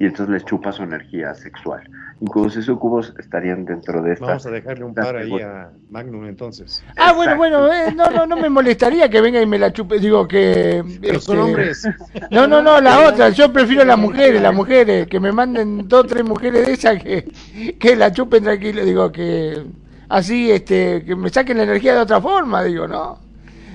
[0.00, 1.82] Y entonces les chupa su energía sexual.
[2.22, 4.24] Incubos y sucubos estarían dentro de esta...
[4.24, 6.82] Vamos a dejarle un par ahí a Magnum entonces.
[6.96, 7.36] Ah, bueno, Exacto.
[7.36, 9.98] bueno, eh, no, no, no me molestaría que venga y me la chupe.
[9.98, 10.82] Digo que.
[11.02, 11.88] Pero son este, hombres.
[12.30, 13.28] No, no, no, la otra.
[13.28, 15.06] Yo prefiero las mujeres, las mujeres.
[15.06, 17.30] Que me manden dos, tres mujeres de esas que,
[17.78, 18.82] que la chupen tranquilo.
[18.86, 19.66] Digo que.
[20.08, 21.04] Así, este.
[21.04, 23.18] Que me saquen la energía de otra forma, digo, ¿no?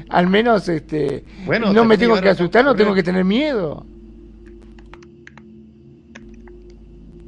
[0.10, 1.24] Al menos, este.
[1.46, 3.86] Bueno, no me tengo que asustar, no tengo que tener miedo.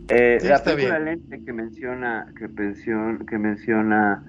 [0.10, 1.06] Eh, Sí, la película bien.
[1.06, 4.24] Lente que menciona, que, pensión, que menciona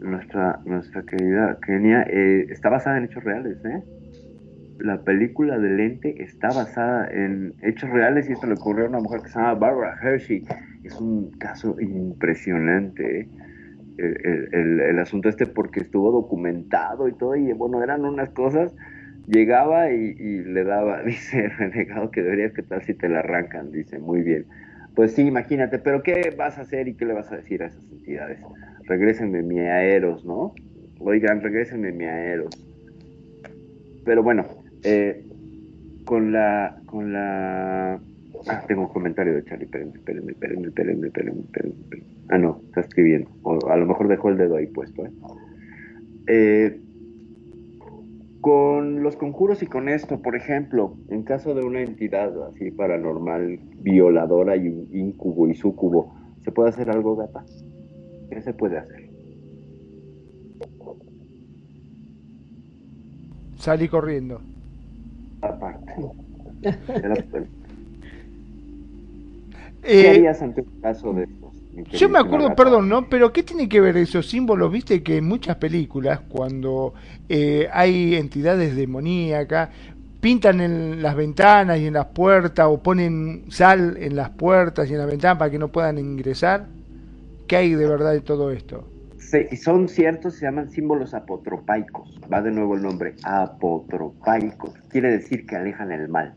[0.00, 3.82] nuestra, nuestra querida Kenia, eh, está basada en hechos reales, ¿eh?
[4.82, 8.98] la película del ente está basada en hechos reales y esto le ocurrió a una
[8.98, 10.42] mujer que se llama Barbara Hershey.
[10.82, 13.20] Es un caso impresionante.
[13.20, 13.28] ¿eh?
[13.98, 18.74] El, el, el, asunto este porque estuvo documentado y todo, y bueno, eran unas cosas,
[19.28, 23.70] llegaba y, y le daba, dice renegado que deberías que tal si te la arrancan,
[23.70, 24.46] dice, muy bien.
[24.94, 27.66] Pues sí, imagínate, pero ¿qué vas a hacer y qué le vas a decir a
[27.66, 28.40] esas entidades?
[28.84, 30.54] Regrésenme mi aeros, ¿no?
[31.00, 32.50] Oigan, regrésenme mi aeros.
[34.04, 34.46] Pero bueno,
[34.82, 35.24] eh,
[36.04, 37.94] con la, con la,
[38.48, 42.06] ah, tengo un comentario de Charlie, espérenme, espérenme, espérenme, espérenme, espérenme, espérenme, espérenme.
[42.28, 45.10] Ah, no, está escribiendo, o a lo mejor dejó el dedo ahí puesto, ¿eh?
[46.28, 46.80] Eh,
[48.42, 53.60] con los conjuros y con esto, por ejemplo, en caso de una entidad así paranormal,
[53.78, 56.12] violadora y incubo y sucubo,
[56.44, 57.44] ¿se puede hacer algo, gata?
[58.30, 59.08] ¿Qué se puede hacer?
[63.58, 64.40] Salí corriendo.
[65.40, 65.92] Aparte.
[66.62, 67.14] Era-
[69.82, 71.28] ¿Qué Eh, harías ante un caso de
[71.92, 73.08] Yo me acuerdo, perdón, ¿no?
[73.08, 74.70] Pero ¿qué tiene que ver esos símbolos?
[74.70, 76.92] Viste que en muchas películas, cuando
[77.28, 79.70] eh, hay entidades demoníacas,
[80.20, 84.92] pintan en las ventanas y en las puertas o ponen sal en las puertas y
[84.92, 86.66] en las ventanas para que no puedan ingresar.
[87.46, 88.86] ¿Qué hay de verdad de todo esto?
[89.18, 92.20] Sí, son ciertos, se llaman símbolos apotropaicos.
[92.30, 94.74] Va de nuevo el nombre, apotropaicos.
[94.90, 96.34] Quiere decir que alejan el mal.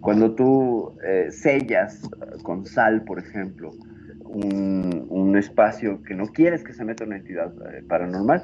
[0.00, 3.72] Cuando tú eh, sellas eh, con sal, por ejemplo,
[4.28, 8.42] un, un espacio que no quieres que se meta una entidad eh, paranormal,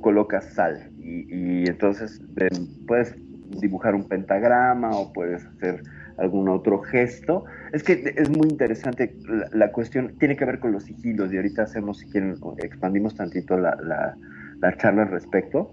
[0.00, 2.48] colocas sal y, y entonces eh,
[2.86, 3.14] puedes
[3.60, 5.82] dibujar un pentagrama o puedes hacer
[6.18, 7.44] algún otro gesto.
[7.72, 11.36] Es que es muy interesante la, la cuestión, tiene que ver con los sigilos y
[11.36, 14.16] ahorita hacemos, si quieren, expandimos tantito la, la,
[14.60, 15.72] la charla al respecto,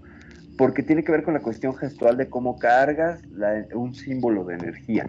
[0.56, 3.22] porque tiene que ver con la cuestión gestual de cómo cargas
[3.74, 5.08] un símbolo de energía.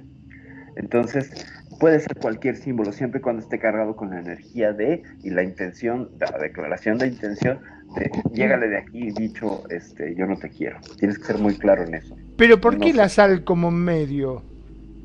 [0.75, 1.31] Entonces,
[1.79, 5.43] puede ser cualquier símbolo, siempre y cuando esté cargado con la energía de y la
[5.43, 7.61] intención, la declaración de intención
[7.95, 10.79] de llégale de aquí, dicho, este, yo no te quiero.
[10.97, 12.15] Tienes que ser muy claro en eso.
[12.35, 12.97] Pero ¿por No qué sé.
[12.97, 14.43] la sal como medio?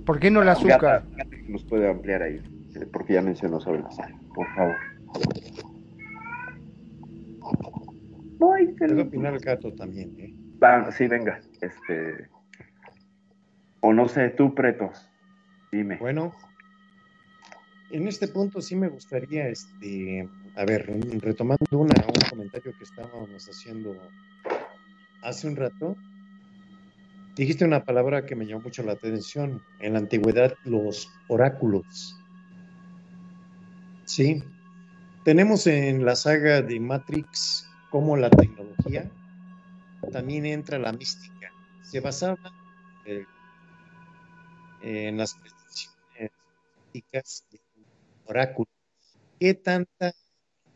[0.04, 1.06] ¿Por qué no el azúcar?
[1.46, 2.42] Nos puede ampliar ahí,
[2.74, 4.76] eh, porque ya mencionó sobre la sal, por favor.
[8.80, 10.34] Lo- opinar el gato también, ¿eh?
[10.62, 11.40] Va, sí, venga.
[11.60, 12.28] Este.
[13.80, 14.90] O no sé, tú, Preto.
[15.72, 15.96] Dime.
[15.96, 16.34] Bueno,
[17.94, 23.48] en este punto sí me gustaría, este, a ver, retomando una, un comentario que estábamos
[23.48, 23.96] haciendo
[25.22, 25.96] hace un rato,
[27.36, 29.62] dijiste una palabra que me llamó mucho la atención.
[29.78, 32.18] En la antigüedad, los oráculos.
[34.06, 34.42] Sí.
[35.24, 39.08] Tenemos en la saga de Matrix como la tecnología,
[40.10, 41.52] también entra la mística.
[41.82, 42.38] Se basaba
[43.06, 43.24] eh,
[44.82, 46.32] en las predicciones
[46.92, 47.44] místicas
[48.26, 48.68] oráculo.
[49.38, 50.12] ¿Qué tanta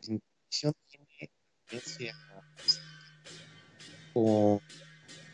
[0.06, 1.28] intención tiene la
[1.66, 2.14] creencia
[4.12, 4.60] con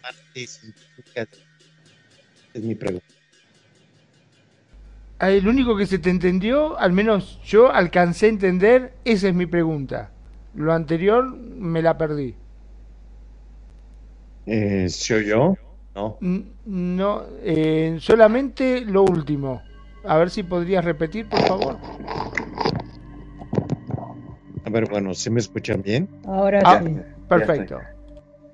[0.02, 1.26] parte científica?
[2.52, 3.06] Es mi pregunta.
[5.18, 9.34] Ah, El único que se te entendió, al menos yo alcancé a entender, esa es
[9.34, 10.10] mi pregunta.
[10.54, 12.34] Lo anterior me la perdí.
[14.46, 15.56] Eh, ¿Soy yo?
[15.94, 16.18] No.
[16.64, 19.62] No, eh, solamente lo último.
[20.06, 21.78] A ver si podrías repetir, por favor.
[24.64, 26.08] A ver, bueno, ¿se me escuchan bien?
[26.26, 26.96] Ahora Ah, sí.
[27.28, 27.80] perfecto.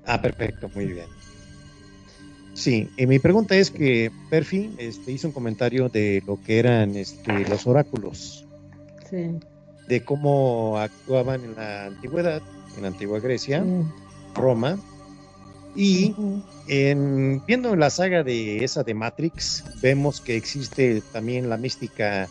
[0.05, 1.05] Ah, perfecto, muy bien.
[2.53, 6.95] Sí, y mi pregunta es que Perfi este, hizo un comentario de lo que eran
[6.95, 8.45] este, los oráculos,
[9.09, 9.39] Sí.
[9.87, 12.41] de cómo actuaban en la antigüedad,
[12.75, 13.69] en la antigua Grecia, sí.
[14.35, 14.77] Roma,
[15.75, 16.15] y
[16.67, 22.27] en, viendo la saga de esa de Matrix, vemos que existe también la mística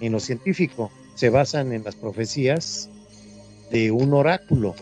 [0.00, 2.88] en lo científico, se basan en las profecías
[3.70, 4.74] de un oráculo.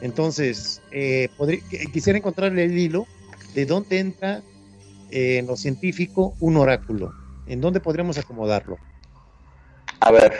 [0.00, 1.60] Entonces, eh, podría-
[1.92, 3.06] quisiera encontrarle el hilo
[3.54, 4.42] de dónde entra
[5.10, 7.12] eh, en lo científico un oráculo.
[7.46, 8.78] ¿En dónde podríamos acomodarlo?
[10.00, 10.32] A ver,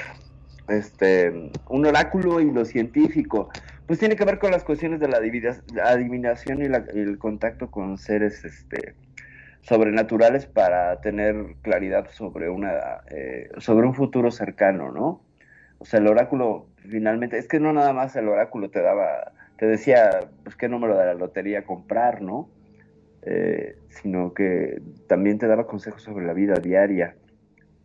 [0.69, 3.51] este, un oráculo y lo científico,
[3.87, 7.01] pues tiene que ver con las cuestiones de la adivina- la adivinación y, la- y
[7.01, 8.95] el contacto con seres, este,
[9.63, 12.73] sobrenaturales para tener claridad sobre una,
[13.11, 15.23] eh, sobre un futuro cercano, ¿no?
[15.79, 19.67] O sea, el oráculo finalmente, es que no nada más el oráculo te daba, te
[19.67, 22.49] decía, pues qué número de la lotería comprar, ¿no?
[23.23, 27.15] Eh, sino que también te daba consejos sobre la vida diaria.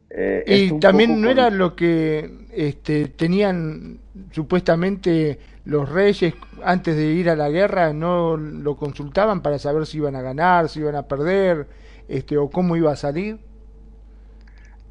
[0.09, 3.99] Eh, Y también no con- era lo que este, tenían
[4.31, 5.39] supuestamente
[5.69, 6.33] los reyes
[6.63, 10.67] antes de ir a la guerra no lo consultaban para saber si iban a ganar,
[10.67, 11.67] si iban a perder,
[12.07, 13.37] este, o cómo iba a salir.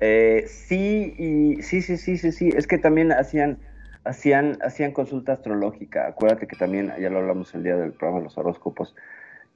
[0.00, 2.50] Eh, sí, y sí, sí, sí, sí, sí.
[2.56, 3.58] Es que también hacían,
[4.04, 6.06] hacían, hacían consulta astrológica.
[6.06, 8.94] Acuérdate que también, ya lo hablamos el día del programa de los horóscopos,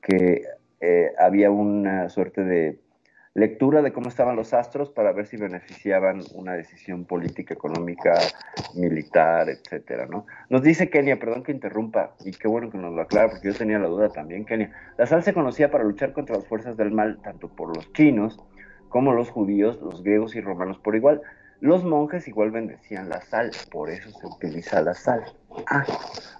[0.00, 0.42] que
[0.80, 2.78] eh, había una suerte de
[3.34, 8.14] lectura de cómo estaban los astros para ver si beneficiaban una decisión política, económica,
[8.74, 10.26] militar, etcétera, ¿no?
[10.50, 13.54] Nos dice Kenia, perdón que interrumpa, y qué bueno que nos lo aclara, porque yo
[13.54, 14.70] tenía la duda también, Kenia.
[14.98, 18.38] La sal se conocía para luchar contra las fuerzas del mal, tanto por los chinos
[18.92, 21.22] como los judíos, los griegos y romanos por igual.
[21.60, 25.22] Los monjes igual bendecían la sal, por eso se utiliza la sal.
[25.68, 25.84] Ah,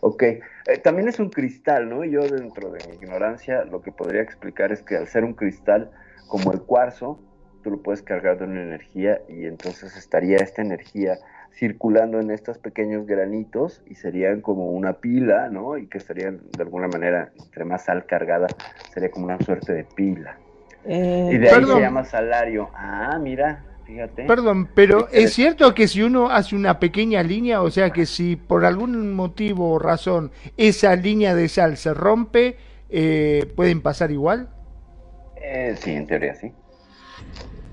[0.01, 0.23] ok.
[0.23, 0.43] Eh,
[0.83, 2.05] también es un cristal, ¿no?
[2.05, 5.91] Yo dentro de mi ignorancia lo que podría explicar es que al ser un cristal,
[6.29, 7.19] como el cuarzo,
[7.63, 11.19] tú lo puedes cargar de una energía y entonces estaría esta energía
[11.55, 15.77] circulando en estos pequeños granitos y serían como una pila, ¿no?
[15.77, 18.47] Y que estarían de alguna manera, entre más sal cargada,
[18.93, 20.39] sería como una suerte de pila.
[20.85, 21.77] Eh, y de ahí perdón.
[21.77, 22.71] se llama salario.
[22.75, 24.25] Ah, mira, fíjate.
[24.25, 28.37] Perdón, pero es cierto que si uno hace una pequeña línea, o sea que si
[28.37, 32.57] por algún motivo o razón esa línea de sal se rompe,
[32.89, 34.49] eh, ¿pueden pasar igual?
[35.43, 36.57] Eh, sí, en teoría sí.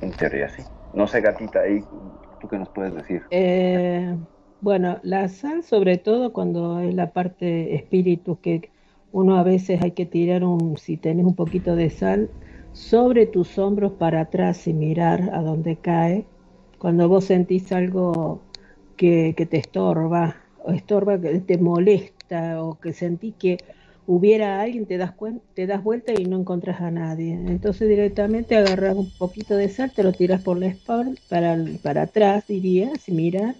[0.01, 0.63] En teoría sí.
[0.91, 1.87] No sé, gatita, ahí,
[2.37, 3.23] ¿tú qué nos puedes decir?
[3.29, 4.17] Eh,
[4.59, 8.71] bueno, la sal, sobre todo cuando es la parte espíritu, que
[9.11, 12.35] uno a veces hay que tirar un, si tenés un poquito de sal,
[12.71, 16.29] sobre tus hombros para atrás y mirar a dónde cae.
[16.77, 18.47] Cuando vos sentís algo
[18.95, 23.65] que, que te estorba, o estorba, que te molesta, o que sentís que
[24.11, 25.13] hubiera alguien, te das,
[25.53, 27.33] te das vuelta y no encontrás a nadie.
[27.33, 32.03] Entonces directamente agarras un poquito de sal, te lo tiras por la espalda, para, para
[32.03, 33.55] atrás dirías, y mirar,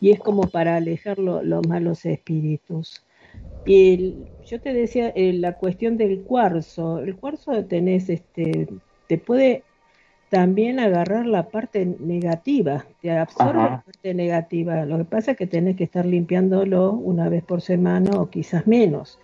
[0.00, 3.04] y es como para alejar lo- los malos espíritus.
[3.64, 6.98] Y el- yo te decía eh, la cuestión del cuarzo.
[7.00, 8.68] El cuarzo tenés, este,
[9.06, 9.64] te puede
[10.30, 13.70] también agarrar la parte negativa, te absorbe Ajá.
[13.70, 14.86] la parte negativa.
[14.86, 18.66] Lo que pasa es que tenés que estar limpiándolo una vez por semana o quizás
[18.66, 19.18] menos.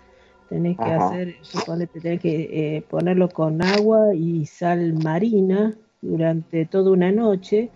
[0.49, 1.07] Tenés que Ajá.
[1.09, 7.71] hacer, suponete, tenés que eh, ponerlo con agua y sal marina durante toda una noche.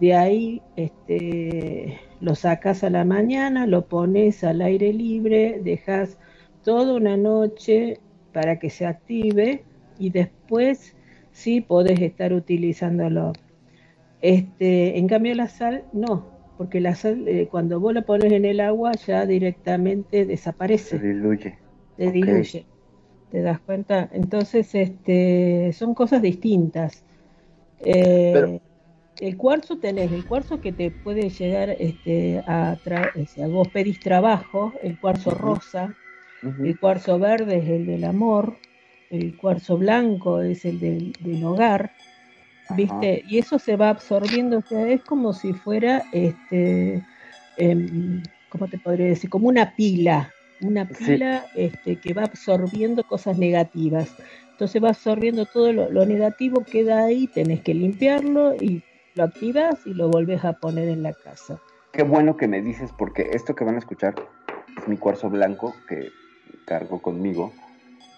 [0.00, 6.18] De ahí este, lo sacas a la mañana, lo pones al aire libre, dejas
[6.62, 7.98] toda una noche
[8.32, 9.64] para que se active
[9.98, 10.94] y después
[11.32, 13.32] sí podés estar utilizándolo.
[14.20, 16.26] Este, en cambio la sal no,
[16.56, 20.26] porque la sal eh, cuando vos la pones en el agua ya directamente
[20.88, 21.58] Se desaparece, diluye.
[21.98, 22.66] Te diluye.
[23.30, 24.08] ¿Te das cuenta?
[24.12, 27.04] Entonces, este, son cosas distintas.
[27.80, 28.60] Eh, Pero-
[29.20, 33.68] el cuarzo tenés, el cuarzo que te puede llegar este, a tra- o sea, vos
[33.68, 35.94] pedís trabajo, el cuarzo rosa,
[36.64, 38.56] el cuarzo verde es el del amor,
[39.10, 41.90] el cuarzo blanco es el del, del hogar,
[42.76, 43.24] ¿viste?
[43.28, 47.02] Y eso se va absorbiendo, o sea, es como si fuera, este,
[47.56, 49.28] em, ¿cómo te podría decir?
[49.28, 51.04] Como una pila, una Sí.
[51.04, 54.14] pila este, que va absorbiendo cosas negativas.
[54.52, 58.82] Entonces va absorbiendo todo lo, lo negativo, queda ahí, tenés que limpiarlo y
[59.14, 61.60] lo activas y lo volvés a poner en la casa.
[61.92, 64.14] Qué bueno que me dices, porque esto que van a escuchar
[64.76, 66.10] es mi cuarzo blanco que
[66.66, 67.52] cargo conmigo.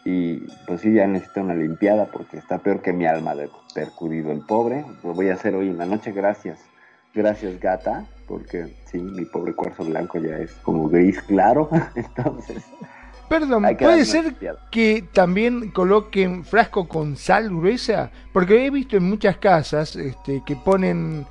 [0.05, 4.33] Y pues sí, ya necesita una limpiada porque está peor que mi alma de percudido
[4.33, 4.85] el pobre.
[5.05, 6.70] Lo voy a hacer hoy en la noche, gracias.
[7.15, 11.69] Gracias, gata, porque sí, mi pobre cuarzo blanco ya es como gris claro.
[11.95, 12.63] Entonces,
[13.29, 14.35] Perdón, ¿puede ser
[14.73, 18.11] que también coloquen frasco con sal gruesa?
[18.33, 21.25] Porque he visto en muchas casas este, que ponen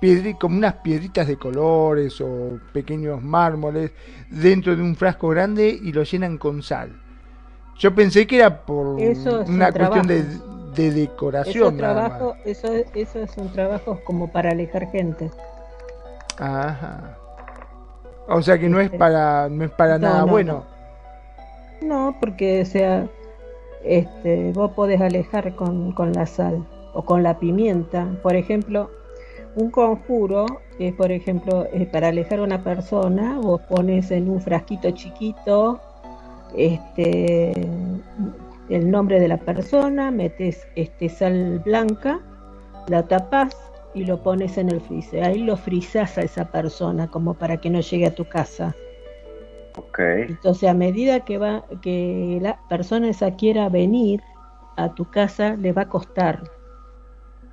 [0.00, 3.92] piedri- como unas piedritas de colores o pequeños mármoles
[4.30, 6.94] dentro de un frasco grande y lo llenan con sal.
[7.78, 10.08] Yo pensé que era por Eso es una un cuestión trabajo.
[10.08, 11.76] de Eso, decoración.
[11.76, 15.30] trabajo, eso, eso son trabajos como para alejar gente.
[16.38, 17.16] Ajá.
[18.28, 20.64] O sea que no es Este, para, no es para no, nada no, bueno.
[21.82, 23.06] No, porque o sea,
[23.84, 28.06] este, vos podés alejar con, con la sal o con la pimienta.
[28.22, 28.90] Por ejemplo,
[29.54, 30.46] un conjuro
[30.78, 35.80] es, por ejemplo, para alejar a una persona, vos pones en un frasquito chiquito
[36.54, 37.52] este,
[38.68, 42.20] el nombre de la persona, metes este, sal blanca,
[42.88, 43.56] la tapás
[43.94, 45.24] y lo pones en el freezer.
[45.24, 48.74] Ahí lo frizás a esa persona como para que no llegue a tu casa.
[49.76, 49.98] Ok.
[50.28, 54.22] Entonces, a medida que va, que la persona esa quiera venir
[54.76, 56.50] a tu casa, le va a costar.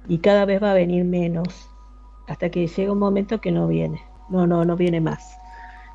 [0.07, 1.69] Y cada vez va a venir menos.
[2.27, 4.01] Hasta que llega un momento que no viene.
[4.29, 5.37] No, no, no viene más.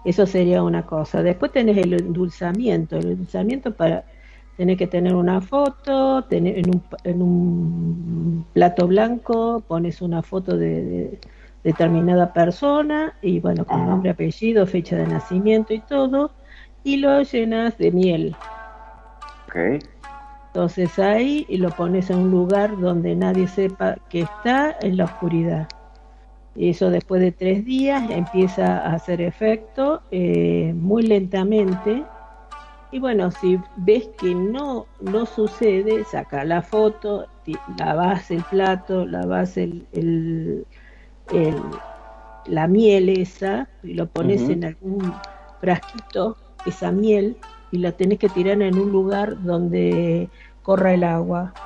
[0.05, 1.23] Eso sería una cosa.
[1.23, 2.97] Después tenés el endulzamiento.
[2.97, 4.05] El endulzamiento para
[4.59, 10.59] tener que tener una foto, tener en un, en un plato blanco pones una foto
[10.59, 11.19] de, de
[11.65, 16.33] determinada persona y bueno, con nombre, apellido, fecha de nacimiento y todo,
[16.85, 18.37] y lo llenas de miel.
[19.47, 19.85] Ok.
[20.49, 25.05] Entonces ahí y lo pones en un lugar donde nadie sepa que está en la
[25.05, 25.69] oscuridad.
[26.57, 32.03] Y eso después de tres días empieza a hacer efecto eh, muy lentamente.
[32.91, 37.29] Y bueno, si ves que no, no sucede, saca la foto,
[37.67, 40.67] lavas el plato, lavas el, el-
[41.27, 41.85] el-
[42.45, 45.23] la miel esa y lo pones en algún
[45.59, 47.39] frasquito, esa miel,
[47.71, 50.31] y la tenés que tirar en un lugar donde
[50.63, 51.59] corra el agua.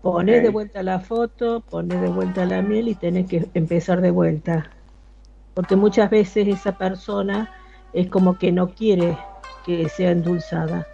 [0.00, 0.42] Ponés Ok.
[0.42, 4.70] de vuelta la foto, ponés de vuelta la miel y tenés que empezar de vuelta.
[5.54, 7.50] Porque muchas veces esa persona
[7.92, 9.18] es como que no quiere
[9.64, 10.86] que sea endulzada.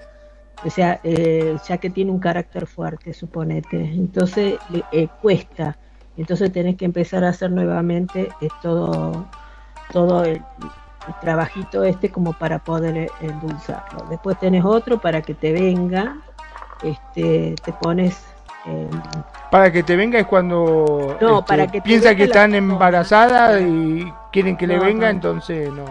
[0.64, 3.76] O sea, eh, ya que tiene un carácter fuerte, suponete.
[3.76, 5.76] Entonces le eh, cuesta.
[6.16, 9.26] Entonces tenés que empezar a hacer nuevamente eh, todo,
[9.92, 14.06] todo el, el trabajito este como para poder eh, endulzarlo.
[14.10, 16.16] Después tenés otro para que te venga.
[16.82, 18.24] Este, te pones
[18.66, 18.88] eh,
[19.50, 24.10] Para que te venga es cuando No, este, para que piensa que están embarazadas y
[24.32, 25.10] quieren que le venga, no.
[25.10, 25.84] entonces no.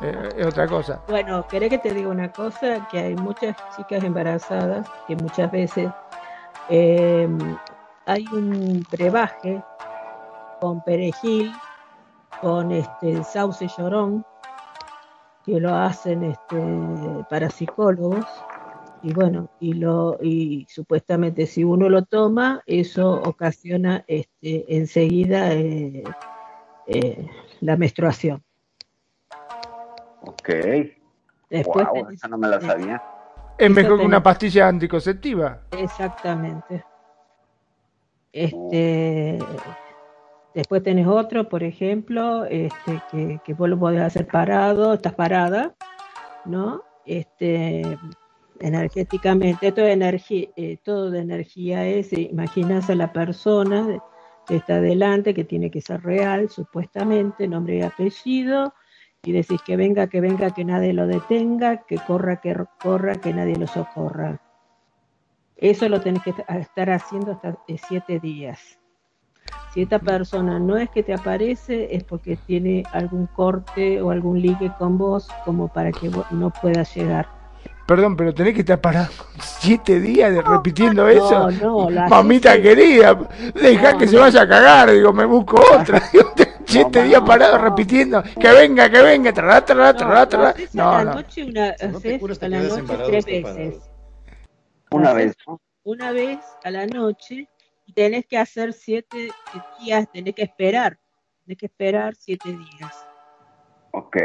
[0.00, 1.02] Eh, es otra cosa.
[1.08, 5.90] Bueno, querés que te diga una cosa, que hay muchas chicas embarazadas que muchas veces
[6.68, 7.28] eh,
[8.06, 9.62] hay un brebaje
[10.60, 11.52] con perejil,
[12.40, 14.24] con este sauce llorón,
[15.44, 16.56] que lo hacen este,
[17.30, 18.26] para psicólogos,
[19.02, 26.02] y bueno, y lo y supuestamente si uno lo toma, eso ocasiona este, enseguida eh,
[26.86, 27.26] eh,
[27.60, 28.42] la menstruación.
[30.28, 30.48] Ok.
[31.50, 33.02] Después wow, tenés- esa no me la sabía.
[33.56, 35.60] Es mejor que una pastilla anticonceptiva.
[35.72, 36.84] Exactamente.
[38.32, 39.38] Este,
[40.54, 45.74] después tenés otro, por ejemplo, este, que, que vos lo podés hacer parado, estás parada,
[46.44, 46.82] ¿no?
[47.04, 47.98] Este,
[48.60, 50.48] energéticamente, todo, energía,
[50.84, 54.00] todo de energía es, imaginas a la persona de-
[54.46, 58.72] que está delante, que tiene que ser real, supuestamente, nombre y apellido,
[59.28, 63.34] y decís que venga, que venga, que nadie lo detenga, que corra, que corra, que
[63.34, 64.40] nadie lo socorra.
[65.54, 68.78] Eso lo tenés que est- estar haciendo hasta eh, siete días.
[69.74, 74.40] Si esta persona no es que te aparece, es porque tiene algún corte o algún
[74.40, 77.28] ligue con vos como para que vos no puedas llegar.
[77.86, 79.10] Perdón, pero tenés que estar parado
[79.40, 81.50] siete días de- repitiendo no, eso.
[81.50, 83.14] no, Mamita querida,
[83.60, 84.22] deja No, que se no.
[84.22, 84.90] vaya a cagar.
[84.90, 86.00] Digo, me busco otra.
[86.14, 86.32] Digo,
[86.68, 87.64] siete días parado no.
[87.64, 88.22] repitiendo.
[88.22, 89.32] Que venga, que venga.
[89.32, 90.48] Trará, trará, No, trará, lo trará.
[90.50, 91.14] haces a No, la no.
[91.14, 93.52] noche una, Si no te haces curas, te a la quedas noche embarado, tres está
[93.52, 93.74] veces.
[93.74, 93.98] parado.
[94.90, 95.60] Una Haces vez, ¿no?
[95.84, 97.48] Una vez a la noche
[97.86, 99.30] y tenés que hacer siete
[99.80, 100.98] días, tenés que esperar,
[101.44, 103.06] tenés que esperar siete días.
[103.92, 104.16] Ok.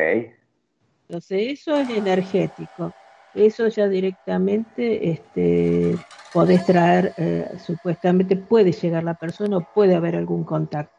[1.08, 2.94] Entonces eso es energético.
[3.34, 5.96] Eso ya directamente este,
[6.34, 10.94] podés traer, eh, supuestamente puede llegar la persona o puede haber algún contacto.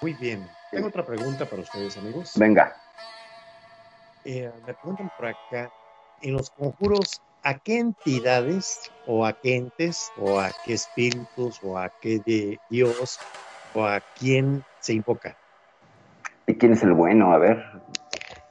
[0.00, 0.56] Muy bien.
[0.70, 2.32] Tengo otra pregunta para ustedes, amigos.
[2.36, 2.80] Venga.
[4.24, 5.70] Eh, me preguntan por acá,
[6.20, 11.78] en los conjuros, ¿a qué entidades o a qué entes o a qué espíritus o
[11.78, 13.18] a qué de Dios
[13.74, 15.36] o a quién se invoca?
[16.46, 17.32] ¿Y quién es el bueno?
[17.32, 17.64] A ver.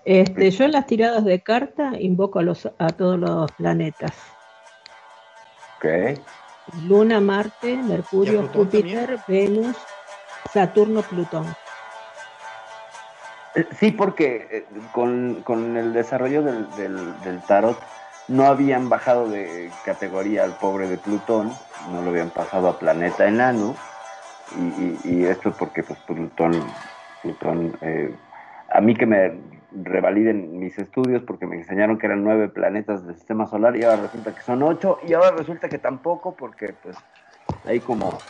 [0.04, 4.14] Este, yo en las tiradas de carta invoco a, los, a todos los planetas.
[5.78, 6.20] Ok.
[6.84, 9.76] Luna, Marte, Mercurio, Júpiter, Venus,
[10.54, 11.56] Saturno, Plutón.
[13.56, 17.80] Eh, Sí, porque eh, con, con el desarrollo del, del- tarot
[18.28, 23.28] no habían bajado de categoría al pobre de Plutón, no lo habían pasado a planeta
[23.28, 23.78] enano,
[24.52, 26.74] y, y- esto porque pues Plutón,
[27.22, 28.18] Plutón eh,
[28.70, 29.42] a mí que me
[29.72, 34.04] revaliden mis estudios porque me enseñaron que eran nueve planetas del sistema solar y ahora
[34.04, 36.98] resulta que son ocho y ahora resulta que tampoco porque pues
[37.66, 38.24] hay como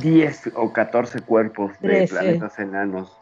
[0.00, 2.14] 10 o 14 cuerpos de Trece.
[2.14, 3.18] planetas enanos.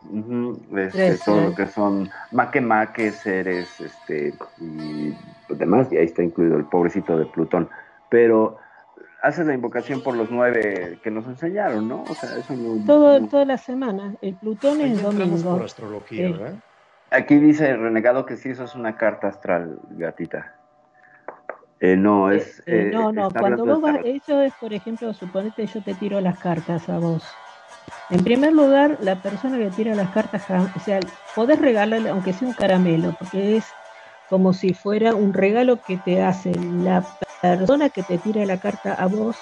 [0.77, 1.25] Este, Trece.
[1.25, 5.15] todo lo que son maque seres, este, y
[5.49, 7.69] demás, y ahí está incluido el pobrecito de Plutón.
[8.09, 8.59] Pero
[9.23, 12.03] haces la invocación por los nueve que nos enseñaron, ¿no?
[12.03, 12.85] O sea, eso no.
[12.85, 14.15] Todo, no- toda la semana.
[14.21, 15.55] El Plutón es domingo.
[15.57, 16.33] por astrología, Sí.
[16.33, 16.55] ¿verdad?
[17.11, 20.54] Aquí dice el renegado que sí, eso es una carta astral, gatita.
[21.85, 22.61] Eh, no, es.
[22.61, 26.19] Eh, eh, no, no, cuando vos vas, eso es, por ejemplo, suponete yo te tiro
[26.19, 27.23] las cartas a vos.
[28.09, 30.45] En primer lugar, la persona que tira las cartas,
[30.75, 30.99] o sea,
[31.35, 33.67] podés regalarle, aunque sea un caramelo, porque es
[34.31, 37.05] como si fuera un regalo que te hace la
[37.43, 39.37] persona que te tira la carta a vos.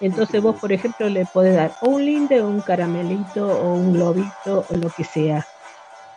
[0.00, 3.92] Entonces vos, por ejemplo, le podés dar o un linde o un caramelito o un
[3.92, 5.46] globito o lo que sea.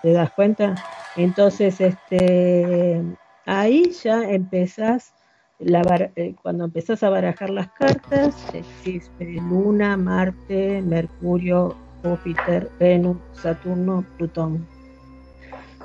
[0.01, 0.73] ¿Te das cuenta?
[1.15, 3.03] Entonces, este,
[3.45, 5.13] ahí ya empezás,
[5.59, 14.05] la, eh, cuando empezás a barajar las cartas, existe Luna, Marte, Mercurio, Júpiter, Venus, Saturno,
[14.17, 14.67] Plutón.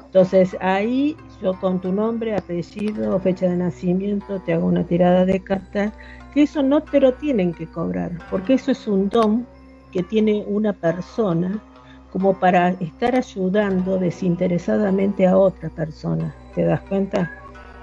[0.07, 5.41] Entonces ahí yo con tu nombre, apellido, fecha de nacimiento te hago una tirada de
[5.41, 5.93] cartas,
[6.35, 9.47] que eso no te lo tienen que cobrar, porque eso es un don
[9.91, 11.63] que tiene una persona
[12.11, 16.35] como para estar ayudando desinteresadamente a otra persona.
[16.55, 17.42] ¿Te das cuenta?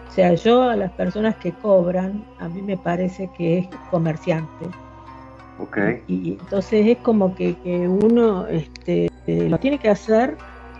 [0.09, 4.65] O sea, yo a las personas que cobran, a mí me parece que es comerciante.
[5.59, 5.77] Ok.
[6.07, 7.55] Y, entonces es como que,
[7.87, 10.35] uno este, lo tiene que hacer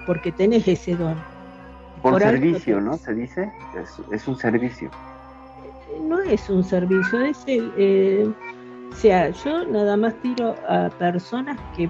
[0.08, 1.16] porque tenés ese don.
[2.02, 2.98] Por, servicio, ¿no?
[2.98, 3.52] Se dice,
[4.12, 4.90] es, un servicio.
[6.02, 7.72] No es un servicio, es el...
[7.78, 8.32] Eh,
[8.92, 11.90] o sea, yo nada más tiro a personas que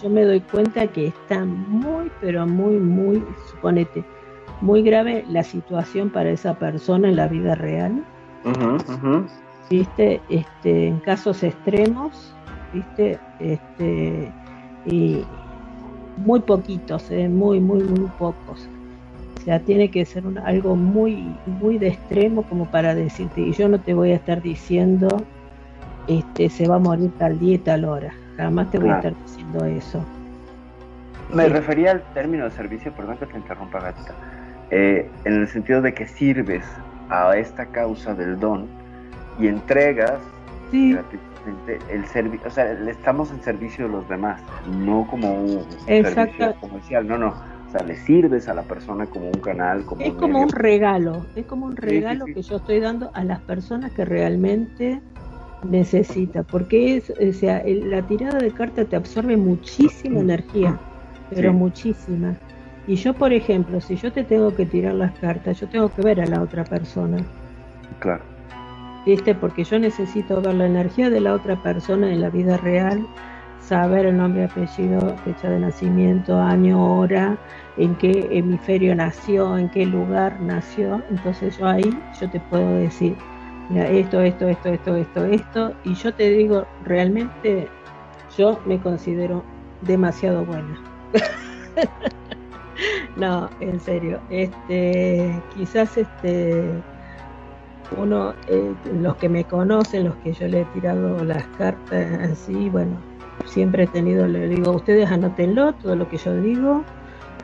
[0.00, 4.04] yo me doy cuenta que está muy, pero muy, muy, suponete,
[4.60, 8.04] muy grave la situación para esa persona en la vida real.
[9.68, 10.20] ¿Viste?
[10.28, 12.34] Este, en casos extremos,
[12.72, 13.18] ¿viste?
[13.40, 14.32] Este,
[14.86, 15.24] y
[16.16, 17.28] muy poquitos, ¿eh?
[17.28, 18.68] muy, muy, muy pocos.
[19.36, 23.68] O sea, tiene que ser algo muy, muy de extremo como para decirte, y yo
[23.68, 25.08] no te voy a estar diciendo,
[26.08, 29.14] este, se va a morir tal día y tal hora Jamás te voy a estar
[29.24, 30.04] diciendo eso.
[31.32, 34.14] Me refería al término de servicio, perdón que te interrumpa, gatita,
[34.70, 36.64] eh, en el sentido de que sirves
[37.08, 38.66] a esta causa del don
[39.38, 40.20] y entregas
[40.72, 41.36] gratuitamente
[41.90, 46.54] el servicio, o sea, le estamos en servicio de los demás, no como un servicio
[46.60, 47.28] comercial, no, no.
[47.28, 51.26] O sea, le sirves a la persona como un canal, como es como un regalo,
[51.34, 55.00] es como un regalo que yo estoy dando a las personas que realmente
[55.68, 60.78] necesita, porque es, o sea, la tirada de cartas te absorbe muchísima energía,
[61.30, 62.36] pero muchísima.
[62.86, 66.02] Y yo, por ejemplo, si yo te tengo que tirar las cartas, yo tengo que
[66.02, 67.18] ver a la otra persona.
[67.98, 68.22] Claro.
[69.04, 69.34] ¿Viste?
[69.34, 73.04] Porque yo necesito ver la energía de la otra persona en la vida real,
[73.60, 77.36] saber el nombre, apellido, fecha de nacimiento, año, hora,
[77.76, 81.02] en qué hemisferio nació, en qué lugar nació.
[81.10, 83.16] Entonces yo ahí yo te puedo decir,
[83.68, 87.68] mira, esto, esto, esto, esto, esto, esto, y yo te digo, realmente
[88.36, 89.44] yo me considero
[89.82, 90.80] demasiado buena.
[93.16, 96.70] no, en serio, este, quizás este,
[97.96, 102.68] uno, eh, los que me conocen, los que yo le he tirado las cartas así,
[102.68, 102.96] bueno,
[103.44, 106.84] siempre he tenido, le digo, ustedes anótenlo, todo lo que yo digo,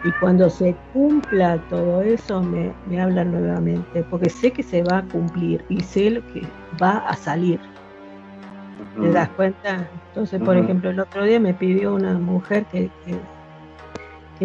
[0.05, 4.99] y cuando se cumpla todo eso me, me hablan nuevamente, porque sé que se va
[4.99, 6.43] a cumplir y sé lo que
[6.83, 7.61] va a salir.
[9.01, 9.89] ¿Te das cuenta?
[10.09, 13.17] Entonces, por ejemplo, el otro día me pidió una mujer que, que,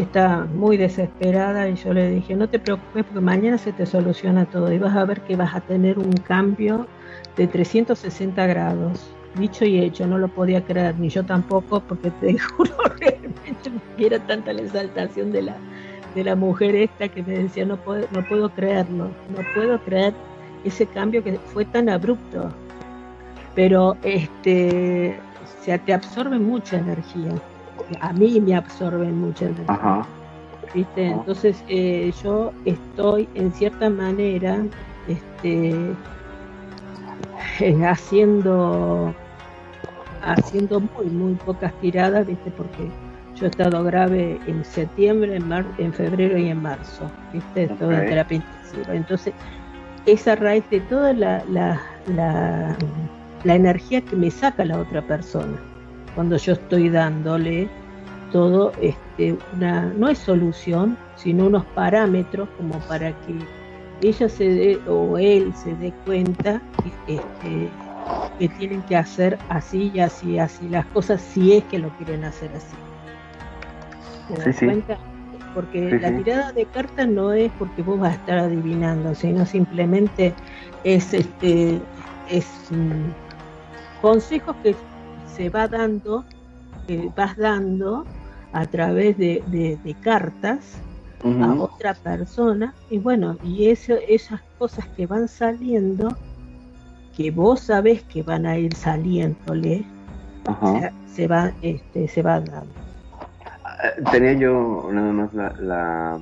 [0.02, 4.46] está muy desesperada y yo le dije, no te preocupes porque mañana se te soluciona
[4.46, 6.88] todo y vas a ver que vas a tener un cambio
[7.36, 12.38] de 360 grados dicho y hecho, no lo podía creer, ni yo tampoco, porque te
[12.56, 15.56] juro realmente que era tanta la exaltación de la,
[16.16, 20.14] de la mujer esta que me decía, no puedo, no puedo creerlo, no puedo creer
[20.64, 22.50] ese cambio que fue tan abrupto.
[23.56, 25.20] Pero este,
[25.68, 27.32] sea, te absorbe mucha energía.
[28.02, 30.06] A mí me absorbe mucha energía.
[30.74, 31.08] ¿Viste?
[31.08, 34.64] Entonces eh, yo estoy en cierta manera
[35.08, 35.96] este,
[37.60, 39.14] eh, haciendo
[40.22, 42.52] haciendo muy, muy pocas tiradas, ¿viste?
[42.52, 42.90] Porque
[43.36, 47.68] yo he estado grave en septiembre, en, mar, en febrero y en marzo, ¿viste?
[47.80, 48.96] Toda terapia intensiva.
[48.96, 49.34] Entonces,
[50.06, 51.80] esa raíz de toda la, la,
[52.16, 55.58] la, energía que me saca la otra persona,
[56.18, 57.70] cuando yo estoy dándole
[58.32, 63.36] todo, este, una, no es solución, sino unos parámetros como para que
[64.02, 66.60] ella se dé o él se dé cuenta
[67.06, 67.70] que, este,
[68.40, 72.24] que tienen que hacer así y así, así las cosas si es que lo quieren
[72.24, 72.76] hacer así.
[74.34, 74.98] ¿Te das cuenta?
[75.54, 80.34] Porque la tirada de cartas no es porque vos vas a estar adivinando, sino simplemente
[80.84, 81.80] es este
[82.28, 84.76] es mm, consejos que
[85.38, 86.26] se va dando,
[86.88, 88.06] que vas dando
[88.54, 90.80] a través de, de, cartas
[91.44, 96.16] a otra persona y bueno, y eso, esas cosas que van saliendo
[97.16, 99.84] que vos sabés que van a ir saliéndole,
[101.14, 102.72] se va, este, se va dando.
[103.84, 106.20] Eh, Tenía yo nada más la, la,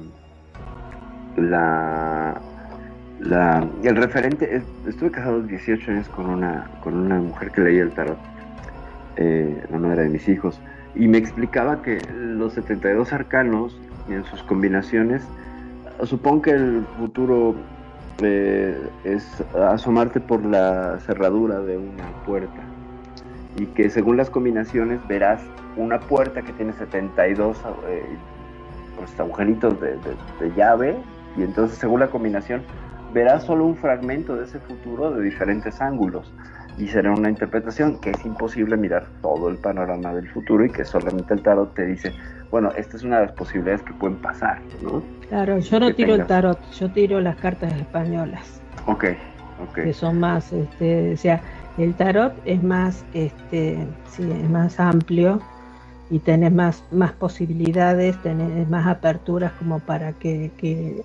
[1.37, 2.41] la,
[3.19, 7.83] la- el referente, es- estuve casado 18 años con una, con una mujer que leía
[7.83, 8.17] el tarot,
[9.17, 10.59] eh, la madre de mis hijos,
[10.95, 13.77] y me explicaba que los 72 arcanos
[14.09, 15.23] en sus combinaciones,
[16.03, 17.55] supongo que el futuro
[18.21, 22.61] eh, es asomarte por la cerradura de una puerta.
[23.57, 25.41] Y que según las combinaciones verás
[25.77, 28.03] una puerta que tiene 72 eh,
[28.97, 30.15] pues, agujeritos de, de-
[30.49, 30.95] de llave.
[31.37, 32.61] Y entonces según la combinación
[33.13, 36.33] verás solo un fragmento de ese futuro de diferentes ángulos
[36.77, 40.83] y será una interpretación que es imposible mirar todo el panorama del futuro y que
[40.85, 42.13] solamente el tarot te dice,
[42.51, 45.01] bueno, esta es una de las posibilidades que pueden pasar, ¿no?
[45.29, 49.05] Claro, yo no Que tiro el tarot, yo tiro las cartas españolas, Ok,
[49.57, 49.75] ok.
[49.75, 51.41] que son más, este, o sea,
[51.77, 55.41] el tarot es más, este, sí, es más amplio
[56.09, 61.03] y tenés más, más posibilidades, tenés más aperturas como para que, que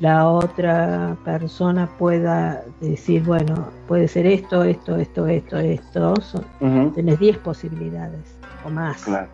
[0.00, 6.90] la otra persona pueda decir, bueno, puede ser esto, esto, esto, esto, esto, son- Ujú,
[6.92, 8.24] tenés 10 posibilidades
[8.62, 9.02] o más.
[9.02, 9.28] Claro.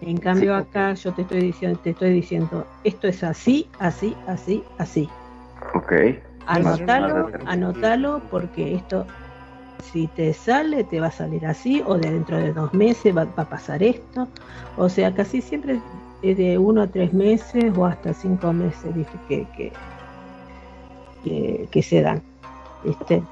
[0.00, 4.16] En cambio Sí, acá yo te estoy diciendo, te estoy diciendo, esto es así, así,
[4.26, 5.10] así, así.
[5.74, 5.92] Ok.
[6.46, 9.06] Anótalo, anótalo porque esto,
[9.82, 13.24] si te sale, te va a salir así, o de dentro de dos meses va,
[13.24, 14.28] va a pasar esto.
[14.76, 15.82] O sea, casi siempre
[16.22, 18.94] de uno a tres meses o hasta cinco meses.
[19.28, 19.72] Que, que,
[21.24, 22.22] que, que se dan.
[22.84, 23.22] ¿viste?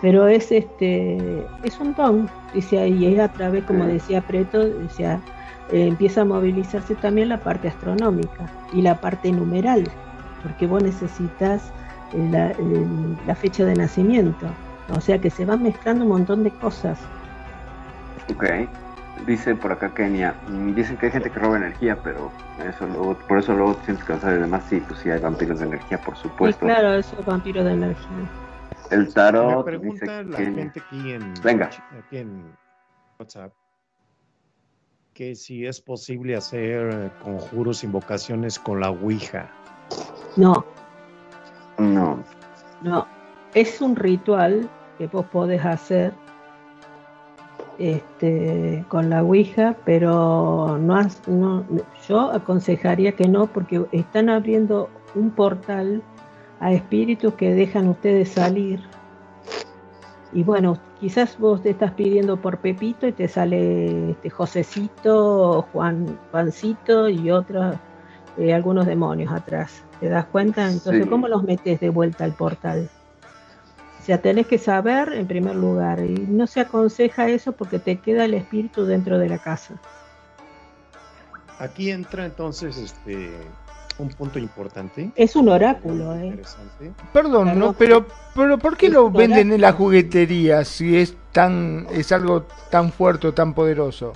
[0.00, 5.20] Pero es este es un don, dice ahí, es a través, como decía Preto, decía,
[5.72, 9.84] eh, empieza a movilizarse también la parte astronómica y la parte numeral,
[10.42, 11.72] porque vos necesitas
[12.12, 12.54] eh,
[13.26, 14.46] la, fecha de nacimiento.
[14.96, 16.98] O sea que se van mezclando un montón de cosas.
[19.26, 22.30] Dice por acá Kenia, mm, dicen que hay gente que roba energía, pero
[22.66, 24.64] eso luego, por eso luego te sientes cansado y demás.
[24.68, 26.64] Sí, pues sí, hay vampiros de energía, por Y supuesto.
[26.66, 28.30] claro, eso es vampiro de energía.
[28.90, 30.62] El Me tarot pregunta dice la Kenia.
[30.64, 31.66] gente aquí en, Venga.
[31.66, 32.56] aquí en
[33.20, 33.52] WhatsApp
[35.14, 39.50] que si es posible hacer conjuros, invocaciones con la Ouija.
[40.36, 40.64] No,
[41.78, 42.22] No.
[42.82, 43.06] no.
[43.52, 46.12] Es un ritual que vos podés hacer
[47.78, 51.64] este, con la Ouija, pero no, no,
[52.08, 56.02] yo aconsejaría que no, porque están abriendo un portal
[56.60, 58.80] a espíritus que dejan ustedes salir.
[60.32, 66.18] Y bueno, quizás vos te estás pidiendo por Pepito y te sale este Josecito, Juan,
[66.30, 67.76] Juancito y otros,
[68.36, 69.84] eh, algunos demonios atrás.
[70.00, 70.70] ¿Te das cuenta?
[70.70, 71.08] Entonces, Sí.
[71.08, 72.90] ¿cómo los metes de vuelta al portal?
[74.08, 77.96] O sea, tenés que saber en primer lugar, y no se aconseja eso porque te
[77.96, 79.74] queda el espíritu dentro de la casa.
[81.58, 83.28] Aquí entra entonces este
[83.98, 85.10] un punto importante.
[85.14, 86.28] Es un oráculo, ¿eh?
[86.28, 86.92] Interesante.
[87.12, 87.58] Perdón, Claro.
[87.58, 87.72] ¿no?
[87.74, 92.46] Pero, pero ¿por qué Es lo venden en la juguetería si es tan es algo
[92.70, 94.14] tan fuerte o tan poderoso?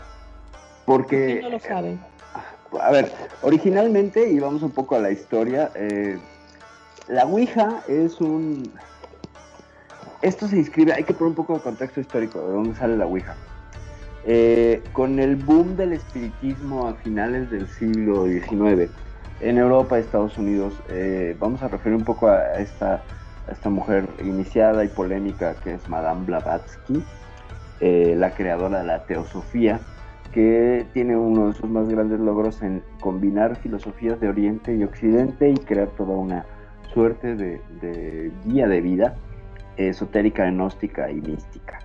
[0.86, 2.00] Porque, no lo saben.
[2.80, 3.12] a ver,
[3.42, 6.18] originalmente, y vamos un poco a la historia, eh,
[7.08, 8.72] la Ouija es un...
[10.22, 13.06] Esto se inscribe, hay que poner un poco de contexto histórico de dónde sale la
[13.06, 13.34] Ouija.
[14.24, 18.88] Eh, con el boom del espiritismo a finales del siglo XIX,
[19.40, 23.02] en Europa Estados Unidos, eh, vamos a referir un poco a esta,
[23.64, 27.02] mujer iniciada y polémica que es Madame Blavatsky,
[27.80, 29.80] eh, la creadora de la teosofía,
[30.32, 35.50] que tiene uno de sus más grandes logros en combinar filosofías de Oriente y Occidente
[35.50, 36.46] y crear toda una
[36.94, 39.16] suerte de guía de vida
[39.88, 41.78] esotérica, gnóstica y mística.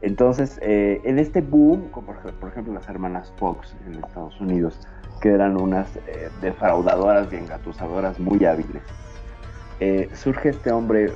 [0.00, 4.78] Entonces, eh, en este boom, como por, ejemplo las hermanas Fox en Estados Unidos,
[5.22, 8.82] que eran unas eh, defraudadoras y engatusadoras muy hábiles,
[9.80, 11.10] eh, surge este hombre,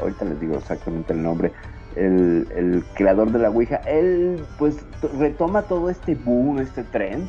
[0.00, 1.52] ahorita les digo exactamente el nombre,
[1.96, 4.84] el, creador de la Ouija, él pues
[5.18, 7.28] retoma todo este boom, este trend,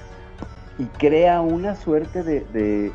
[0.78, 2.92] y crea una suerte de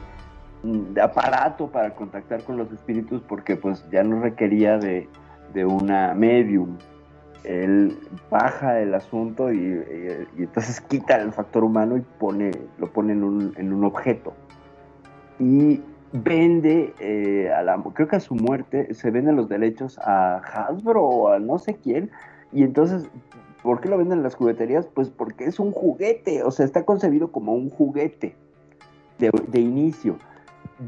[1.01, 5.09] aparato para contactar con los espíritus porque pues ya no requería de,
[5.53, 6.77] de una medium.
[7.45, 7.99] Él
[8.31, 13.23] baja el asunto y, y- entonces quita el factor humano y pone, lo pone en
[13.23, 14.33] un, en un objeto.
[15.39, 15.83] Y
[16.13, 21.03] vende, eh, a la, creo que a su muerte, se venden los derechos a Hasbro
[21.03, 22.11] o a no sé quién.
[22.53, 23.07] Y entonces,
[23.63, 24.87] ¿por qué lo venden en las jugueterías?
[24.87, 28.37] Pues porque es un juguete, o sea, está concebido como un juguete
[29.19, 30.17] de, de inicio.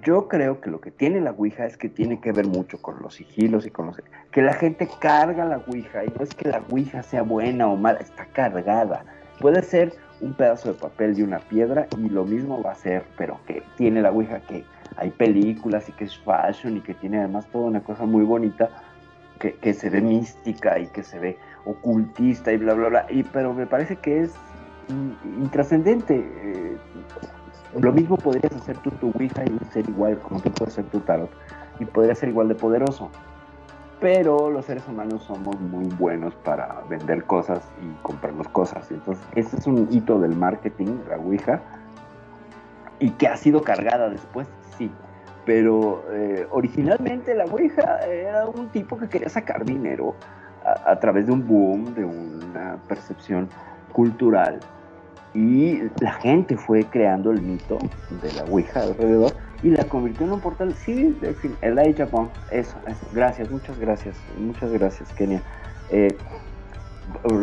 [0.03, 3.01] Yo creo que lo que tiene la Ouija es que tiene que ver mucho con
[3.03, 4.01] los sigilos y con los...
[4.33, 7.77] Que la gente carga la Ouija y no es que la Ouija sea buena o
[7.77, 9.05] mala, está cargada.
[9.41, 13.05] Puede ser un pedazo de papel y una piedra y lo mismo va a ser,
[13.17, 14.65] pero que tiene la Ouija que
[14.97, 18.71] hay películas y que es fashion y que tiene además toda una cosa muy bonita
[19.39, 23.07] que, se ve mística y que se ve ocultista y bla, bla, bla.
[23.11, 24.35] Y, pero me parece que es
[24.89, 26.17] in- intrascendente.
[26.17, 26.77] eh,
[27.75, 31.01] lo mismo podrías hacer tú tu Ouija y ser igual como tú puedes hacer tu
[31.01, 31.31] tarot
[31.79, 33.11] y podría ser igual de poderoso.
[34.01, 38.91] Pero los seres humanos somos muy buenos para vender cosas y comprarnos cosas.
[38.91, 41.61] Entonces, este es un hito del marketing, la Ouija,
[42.99, 44.91] y que ha sido cargada después, sí.
[45.47, 50.15] Pero eh, originalmente la Ouija era un tipo que quería sacar dinero
[50.85, 53.49] a través de un boom, de una percepción
[53.93, 54.61] cultural.
[55.37, 57.77] Y la gente fue creando el mito
[58.23, 60.75] de la Ouija alrededor y la convirtió en un portal.
[60.75, 63.07] Sí, de fin, Elijah Bond, eso, eso.
[63.13, 65.43] Gracias, muchas gracias, muchas gracias, Kenia.
[65.91, 66.17] Eh,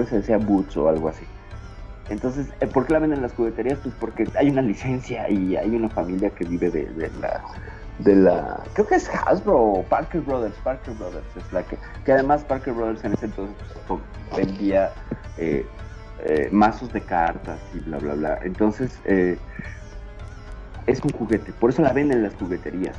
[0.10, 1.24] se decía Boots o algo así.
[2.10, 3.78] Entonces, eh, ¿por qué la venden en las jugueterías?
[3.84, 7.44] Pues porque hay una licencia y hay una familia que vive de, de la
[7.99, 12.11] de la creo que es Hasbro o Parker Brothers Parker Brothers es la que que
[12.11, 13.56] además Parker Brothers en ese entonces
[13.88, 14.02] pues,
[14.36, 14.91] vendía
[15.38, 15.64] eh,
[16.25, 18.39] eh, mazos de cartas y bla bla bla.
[18.43, 19.37] Entonces eh,
[20.87, 22.97] es un juguete por eso la venden en las jugueterías.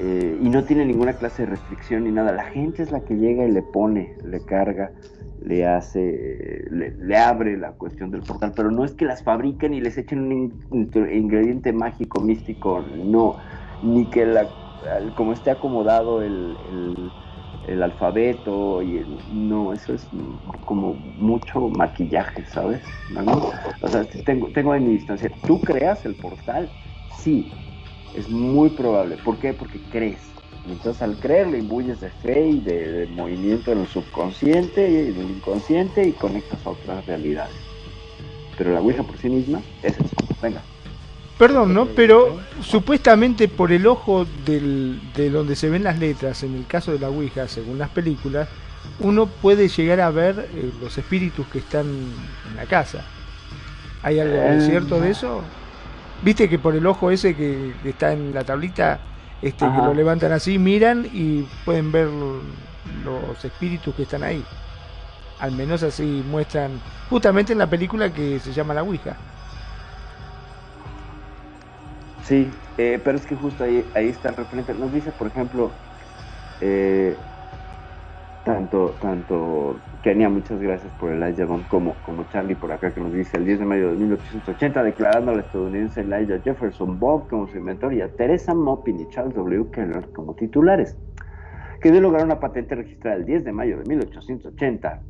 [0.00, 2.32] Eh, y no tiene ninguna clase de restricción ni nada.
[2.32, 4.90] La gente es la que llega y le pone le carga
[5.44, 9.74] le hace, le, le, abre la cuestión del portal, pero no es que las fabriquen
[9.74, 10.32] y les echen un
[10.70, 13.36] in ingrediente mágico, místico, no,
[13.82, 14.48] ni que la,
[15.16, 16.56] como esté acomodado el,
[17.66, 20.06] el alfabeto, y el, no, eso es
[20.64, 22.80] como mucho maquillaje, ¿sabes?
[23.80, 26.68] O sea, tengo, tengo en mi distancia, tú creas el portal,
[27.18, 27.50] sí,
[28.14, 29.52] es muy probable, ¿por qué?
[29.52, 30.20] Porque crees.
[30.66, 34.96] Entonces al creer le imbuyes de fe y de, de, movimiento en el subconsciente y
[35.10, 37.54] en el inconsciente y conectas a otras realidades.
[38.56, 40.16] Pero la Ouija por sí misma es eso.
[40.40, 40.62] Venga.
[41.38, 41.86] Perdón, ¿no?
[41.86, 46.92] Pero supuestamente por el ojo del, de donde se ven las letras, en el caso
[46.92, 48.48] de la Ouija, según las películas,
[49.00, 53.04] uno puede llegar a ver eh, los espíritus que están en la casa.
[54.02, 55.42] ¿Hay algo eh, cierto de eso?
[56.22, 59.00] ¿Viste que por el ojo ese que, que está en la tablita
[59.44, 62.08] este, que lo levantan así, miran y pueden ver
[63.04, 64.42] los espíritus que están ahí.
[65.38, 66.80] Al menos así muestran,
[67.10, 69.16] justamente en la película que se llama La Ouija.
[72.24, 74.72] Sí, eh, pero es que justo ahí, ahí está el referente.
[74.72, 75.72] Nos dice, por ejemplo,
[76.62, 77.18] eh,
[78.44, 83.00] tanto, tanto Kenia, muchas gracias por el Elijah Bond, como, como Charlie por acá que
[83.00, 87.46] nos dice el 10 de mayo de 1880, declarando al estadounidense Elijah Jefferson Bob como
[87.46, 89.70] su inventor y a Teresa Maupin y Charles W.
[89.70, 90.96] Keller como titulares,
[91.82, 95.02] que dio lugar a una patente registrada el 10 de mayo de 1880.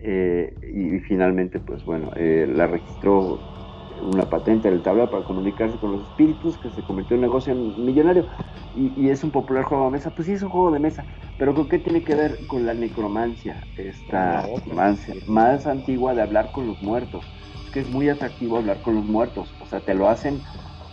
[0.00, 3.57] Eh, y, y, finalmente, pues bueno, eh, la registró
[4.00, 7.54] una patente del tablero para comunicarse con los espíritus, que se convirtió en un negocio
[7.54, 8.26] millonario.
[8.74, 10.10] Y, y, es un popular juego de mesa.
[10.10, 11.04] Pues sí, es un juego de mesa.
[11.38, 13.62] Pero ¿con qué tiene que ver con la necromancia?
[13.76, 17.24] Esta necromancia más antigua de hablar con los muertos.
[17.64, 19.52] Es que es muy atractivo hablar con los muertos.
[19.60, 20.40] O sea, te lo hacen,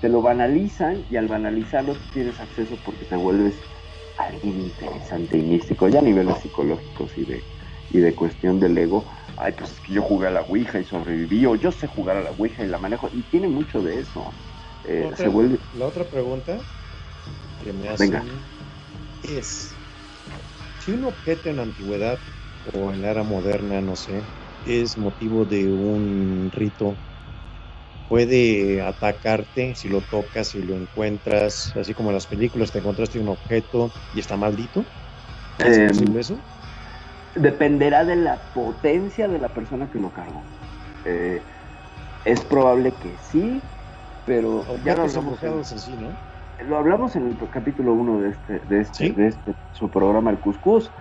[0.02, 3.56] te lo banalizan y al banalizarlo tienes acceso porque te vuelves
[4.18, 7.44] alguien interesante y místico, ya a niveles psicológicos y de,
[7.91, 9.03] y de cuestión del ego
[9.38, 12.18] ay, pues es que yo jugué a la Ouija y sobreviví, o yo sé jugar
[12.18, 14.34] a la Ouija y la manejo, y tiene mucho de eso.
[14.84, 15.60] Eh, otra, se vuelve...
[15.74, 16.62] La otra pregunta
[17.60, 18.26] que me hacen Venga.
[19.22, 19.78] es,
[20.80, 22.20] si un objeto en la antigüedad
[22.74, 24.24] o en la era moderna, no sé,
[24.64, 26.98] es motivo de un rito,
[28.07, 33.20] puede atacarte si lo tocas, si lo encuentras, así como en las películas te encontraste
[33.20, 34.86] un objeto y está maldito.
[35.57, 36.40] ¿Es Eh, posible eso?
[37.36, 40.45] Dependerá de la potencia de la persona que lo cargó.
[41.03, 41.45] Eh,
[42.24, 43.62] es probable que sí,
[44.26, 46.18] pero ya lo hablamos, en sí, ¿no?
[46.66, 49.12] lo hablamos en el capítulo 1 de este, de este, ¿Sí?
[49.12, 50.91] de este su programa El Cuscús.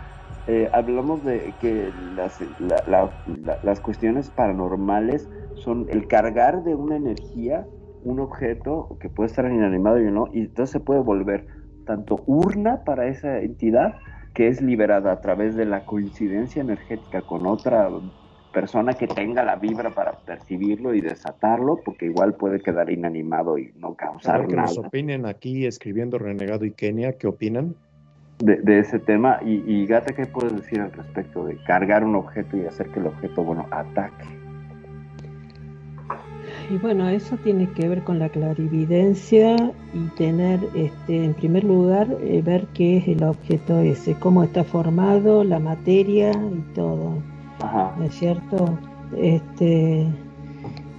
[0.46, 6.74] Eh, hablamos de que las, la- la- la- las cuestiones paranormales son el cargar de
[6.74, 7.66] una energía
[8.02, 11.46] un objeto que puede estar inanimado y no, y entonces se puede volver
[11.84, 13.94] tanto urna para esa entidad
[14.34, 17.88] que es liberada a través de la coincidencia energética con otra
[18.52, 23.72] persona que tenga la vibra para percibirlo y desatarlo, porque igual puede quedar inanimado y
[23.76, 27.74] no causar que nada nos opinen aquí escribiendo Renegado y Kenia, ¿qué opinan?
[28.38, 29.38] de, de ese tema.
[29.44, 33.00] Y, y Gata, ¿qué puedes decir al respecto de cargar un objeto y hacer que
[33.00, 34.24] el objeto, bueno, ataque?
[36.70, 39.56] Y bueno, eso tiene que ver con la clarividencia
[39.92, 44.64] y tener, este, en primer lugar, eh, ver qué es el objeto ese, cómo está
[44.64, 47.22] formado, la materia y todo,
[47.60, 47.94] Ajá.
[47.98, 48.78] ¿no es cierto?
[49.16, 50.06] Este,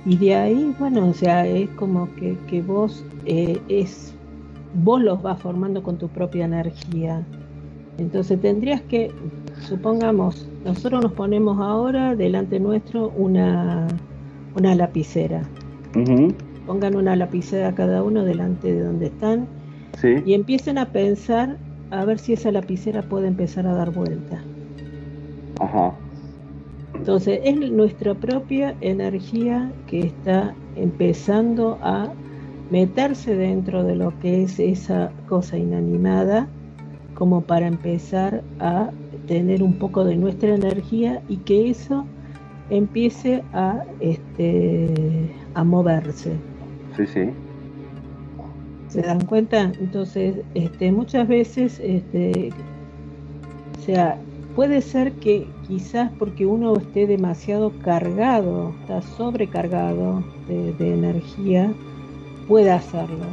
[0.05, 4.15] Y de ahí, bueno, o sea, es como que, que vos eh, es
[4.75, 7.25] vos los vas formando con tu propia energía.
[7.97, 9.11] Entonces tendrías que,
[9.61, 13.87] supongamos, nosotros nos ponemos ahora delante nuestro una,
[14.55, 15.41] una lapicera.
[16.65, 19.47] Pongan una lapicera cada uno delante de donde están
[20.25, 21.57] y empiecen a pensar
[21.91, 24.41] a ver si esa lapicera puede empezar a dar vuelta.
[25.59, 25.93] Ajá.
[26.95, 32.11] Entonces es nuestra propia energía que está empezando a
[32.71, 36.47] meterse dentro de lo que es esa cosa inanimada
[37.13, 38.89] como para empezar a
[39.27, 42.05] tener un poco de nuestra energía y que eso
[42.69, 46.33] empiece a este a moverse.
[46.95, 47.29] Sí, sí.
[48.89, 49.71] ¿Se dan cuenta?
[49.79, 52.51] Entonces, este, muchas veces, este,
[53.77, 54.17] o sea,
[54.55, 61.73] puede ser que quizás porque uno esté demasiado cargado, está sobrecargado de, de energía,
[62.47, 63.25] pueda hacerlo,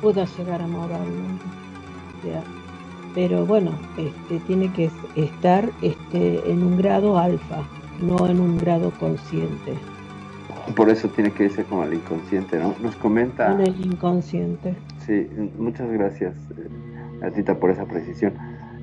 [0.00, 1.04] pueda llegar a moverlo.
[3.14, 7.62] pero bueno, este, tiene que estar este, en un grado alfa,
[8.00, 9.74] no en un grado consciente.
[10.76, 12.74] Por eso tiene que irse como el inconsciente, ¿no?
[12.82, 13.52] Nos comenta...
[13.52, 14.74] En el inconsciente.
[15.06, 15.26] Sí,
[15.58, 16.34] muchas gracias,
[17.22, 18.34] eh, por esa precisión.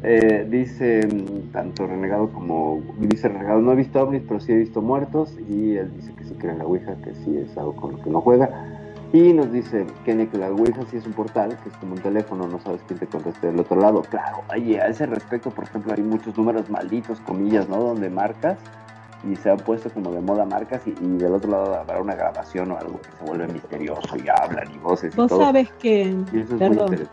[0.03, 4.57] Eh, dice mm, tanto Renegado como dice Renegado, no he visto ovnis, pero sí he
[4.57, 5.33] visto muertos.
[5.47, 8.01] Y él dice que sí cree en la Ouija, que sí es algo con lo
[8.01, 8.49] que no juega.
[9.13, 12.01] Y nos dice Kenny que la Ouija sí es un portal, que es como un
[12.01, 14.01] teléfono, no sabes quién te conteste del otro lado.
[14.01, 17.77] Claro, oye, a ese respecto, por ejemplo, hay muchos números malditos, comillas, ¿no?
[17.77, 18.57] Donde marcas
[19.23, 22.71] y se ha puesto como de moda marcas y, del otro lado habrá una grabación
[22.71, 25.15] o algo que se vuelve misterioso y hablan y voces.
[25.15, 26.15] Vos sabes que,
[26.59, 27.07] perdón,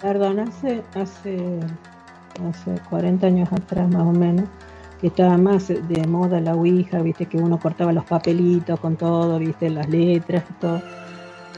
[0.00, 1.60] perdón, hace, hace,
[2.48, 4.48] hace 40 años atrás más o menos,
[5.00, 9.38] que estaba más de moda la Ouija, viste que uno cortaba los papelitos con todo,
[9.38, 10.80] viste las letras y todo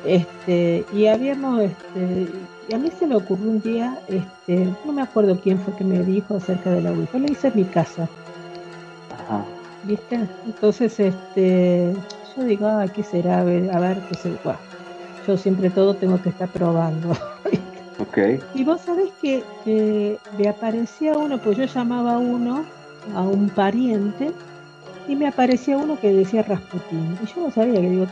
[0.05, 2.28] este, y habíamos, este,
[2.69, 5.85] y a mí se me ocurrió un día, este, no me acuerdo quién fue que
[5.85, 8.09] me dijo acerca de la Ouija, lo hice en mi casa.
[9.12, 9.45] Ajá.
[9.84, 10.28] ¿Viste?
[10.44, 11.94] Entonces, este,
[12.36, 13.40] yo digo, ah, ¿qué será?
[13.40, 14.59] A ver, a ver qué se bueno,
[15.26, 17.16] Yo siempre todo tengo que estar probando.
[17.98, 18.40] okay.
[18.55, 22.64] Y vos sabés que, que me aparecía uno, pues yo llamaba a uno,
[23.14, 24.32] a un pariente,
[25.06, 27.18] y me aparecía uno que decía Rasputín.
[27.22, 28.06] Y yo no sabía que digo,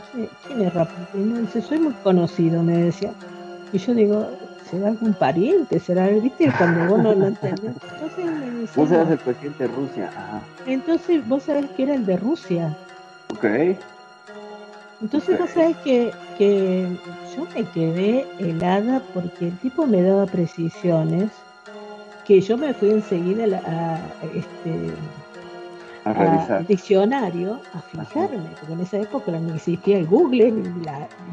[0.47, 1.35] ¿quién es Rasputín?
[1.35, 3.13] Y dice, soy muy conocido, me decía.
[3.71, 4.29] Y yo digo,
[4.69, 5.79] ¿será algún pariente?
[5.79, 7.75] ¿Será, viste, cuando vos no lo entendés?
[7.93, 10.11] Entonces me decía, Vos eras el presidente de Rusia.
[10.15, 10.41] Ajá.
[10.65, 12.77] Entonces vos sabés que era el de Rusia.
[13.33, 13.45] Ok.
[15.01, 16.99] Entonces vos sabés que, que
[17.35, 21.31] yo me quedé helada porque el tipo me daba precisiones
[22.25, 24.91] que yo me fui enseguida a, a este
[26.03, 30.69] a diccionario a fijarme, porque en esa época no existía el Google, ni,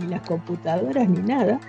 [0.00, 1.60] ni las computadoras, ni nada.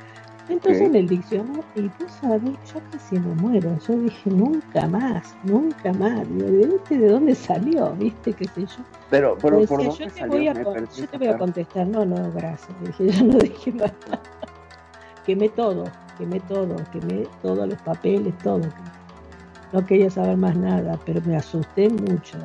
[0.47, 3.75] Entonces en el diccionario, y tú sabes, yo casi me muero.
[3.87, 6.27] Yo dije, nunca más, nunca más.
[6.29, 7.91] ¿de, ¿de dónde salió?
[7.93, 8.33] ¿Viste?
[8.33, 8.83] ¿Qué sé yo?
[9.09, 12.31] Pero, pero por dónde yo, te voy a, yo te voy a contestar, no, no,
[12.31, 12.69] gracias.
[12.81, 13.93] Dije, yo no dije nada.
[15.25, 15.85] quemé todo,
[16.17, 18.61] quemé todo, quemé todos los papeles, todo.
[19.73, 22.37] No quería saber más nada, pero me asusté mucho.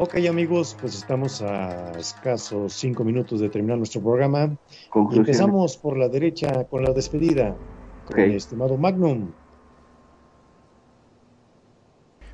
[0.00, 4.56] Ok amigos, pues estamos a escasos cinco minutos de terminar nuestro programa.
[5.10, 7.56] Empezamos por la derecha con la despedida.
[8.06, 9.32] Con estimado Magnum.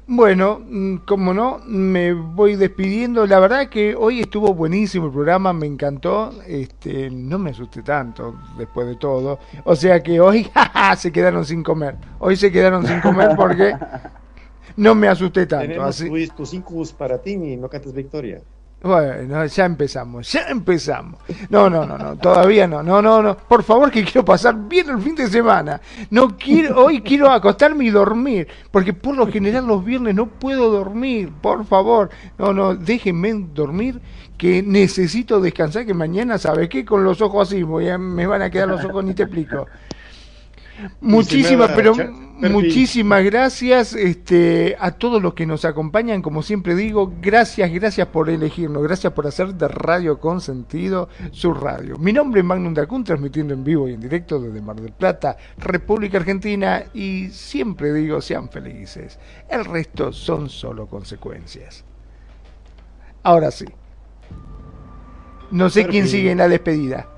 [0.07, 3.27] Bueno, mm, como no, me voy despidiendo.
[3.27, 6.33] La verdad que hoy estuvo buenísimo el programa, me encantó.
[6.47, 9.39] Este, no me asusté tanto después de todo.
[9.65, 10.51] O sea que hoy
[10.99, 11.97] se quedaron sin comer.
[12.19, 13.73] Hoy se quedaron sin comer porque
[14.77, 15.67] no me asusté tanto.
[15.67, 16.29] Tenemos así.
[16.29, 18.41] tus incubus para ti y no cantes victoria.
[18.85, 21.19] Bueno, ya empezamos, ya empezamos.
[21.49, 23.35] No, no, no, no, todavía no, no, no, no.
[23.35, 25.81] Por favor que quiero pasar bien el fin de semana.
[26.11, 30.71] No quiero, hoy quiero acostarme y dormir, porque por lo general los viernes no puedo
[30.71, 32.11] dormir, por favor.
[32.37, 34.03] No, no, déjenme dormir,
[34.37, 36.85] que necesito descansar, que mañana, ¿sabes qué?
[36.85, 39.67] Con los ojos así, voy me van a quedar los ojos, ni te explico.
[41.01, 41.95] Muchísimas, pero
[42.51, 46.23] muchísimas gracias este, a todos los que nos acompañan.
[46.23, 51.55] Como siempre digo, gracias, gracias por elegirnos, gracias por hacer de Radio con sentido su
[51.55, 51.97] radio.
[51.99, 55.37] Mi nombre es Magnum Dacun, transmitiendo en vivo y en directo desde Mar del Plata,
[55.59, 59.19] República Argentina, y siempre digo, sean felices.
[59.49, 61.85] El resto son solo consecuencias.
[63.23, 63.67] Ahora sí.
[65.51, 67.09] No sé quién sigue en la despedida.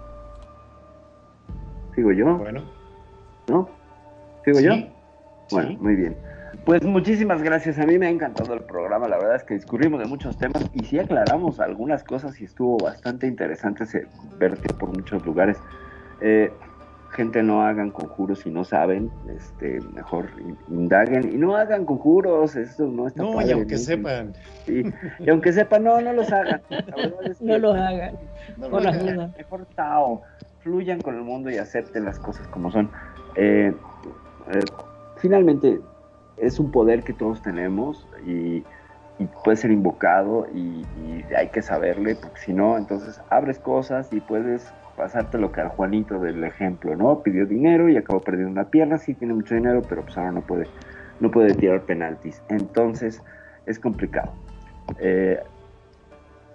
[1.94, 2.36] ¿Sigo yo?
[2.36, 2.75] Bueno.
[3.48, 3.68] ¿No?
[4.44, 4.72] ¿Sigo yo?
[5.50, 6.16] Bueno, muy bien.
[6.64, 7.78] Pues muchísimas gracias.
[7.78, 9.06] A mí me ha encantado el programa.
[9.06, 12.76] La verdad es que discurrimos de muchos temas y sí aclaramos algunas cosas y estuvo
[12.78, 14.06] bastante interesante se
[14.38, 15.58] verte por muchos lugares.
[16.20, 16.50] Eh,
[17.12, 19.10] gente, no hagan conjuros si no saben.
[19.36, 20.28] Este, mejor
[20.68, 22.56] indaguen y no hagan conjuros.
[22.56, 24.34] Eso no está No, y aunque sepan.
[24.64, 24.82] Sí,
[25.20, 26.62] y aunque sepan, no, no los hagan.
[27.40, 28.16] no los hagan.
[28.56, 29.34] No por lo hagan.
[29.36, 30.22] Mejor Tao.
[30.60, 32.90] Fluyan con el mundo y acepten las cosas como son.
[33.36, 33.72] Eh,
[34.52, 34.60] eh,
[35.16, 35.80] finalmente,
[36.36, 38.64] es un poder que todos tenemos y,
[39.44, 44.20] puede ser invocado y, y hay que saberle, porque si no, entonces abres cosas y
[44.20, 47.22] puedes pasarte lo que al Juanito del ejemplo, ¿no?
[47.22, 50.40] Pidió dinero y acabó perdiendo una pierna, sí tiene mucho dinero, pero pues ahora no
[50.40, 50.66] puede,
[51.20, 52.42] no puede tirar penaltis.
[52.48, 53.22] Entonces,
[53.66, 54.32] es complicado.
[54.98, 55.40] Eh,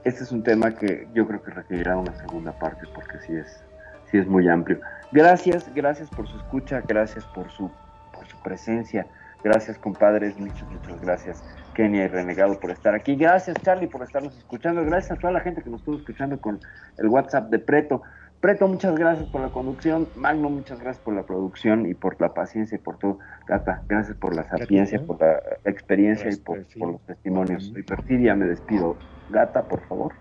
[0.03, 3.63] este es un tema que yo creo que requerirá una segunda parte porque sí es,
[4.11, 4.79] sí es muy amplio.
[5.11, 7.69] Gracias, gracias por su escucha, gracias por su,
[8.13, 9.07] por su presencia,
[9.43, 11.43] gracias compadres, muchas, muchas gracias
[11.73, 15.39] Kenia y Renegado por estar aquí, gracias Charlie por estarnos escuchando, gracias a toda la
[15.39, 16.59] gente que nos estuvo escuchando con
[16.97, 18.01] el WhatsApp de Preto.
[18.39, 22.33] Preto, muchas gracias por la conducción, Magno, muchas gracias por la producción y por la
[22.33, 23.19] paciencia y por todo.
[23.45, 26.79] Gata, gracias por la sapiencia, por la experiencia y por, Perfi.
[26.79, 27.71] por los testimonios.
[27.75, 28.97] Y Perfidia, me despido.
[29.29, 30.13] Gata, por favor.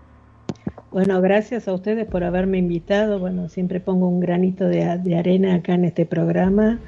[0.91, 3.19] Bueno, gracias a ustedes por haberme invitado.
[3.19, 6.79] Bueno, siempre pongo un granito de, de arena acá en este programa.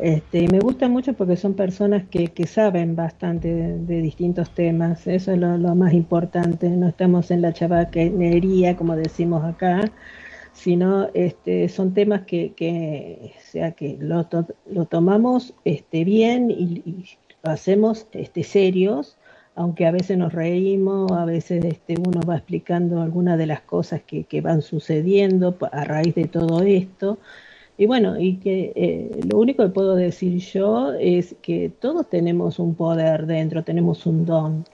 [0.00, 5.06] Este, me gusta mucho porque son personas que, saben bastante de, distintos temas.
[5.06, 6.68] Eso es lo, más importante.
[6.68, 9.90] No estamos en la chabacanería, como decimos acá,
[10.52, 17.04] sino este, son temas que, sea, que lo, to- lo tomamos este, bien y, y
[17.42, 19.16] lo hacemos este, serios
[19.56, 24.02] aunque a veces nos reímos, a veces este, uno va explicando algunas de las cosas
[24.02, 27.18] que, que van sucediendo a raíz de todo esto.
[27.78, 32.58] Y bueno, y que eh, lo único que puedo decir yo es que todos tenemos
[32.58, 34.64] un poder dentro, tenemos un don.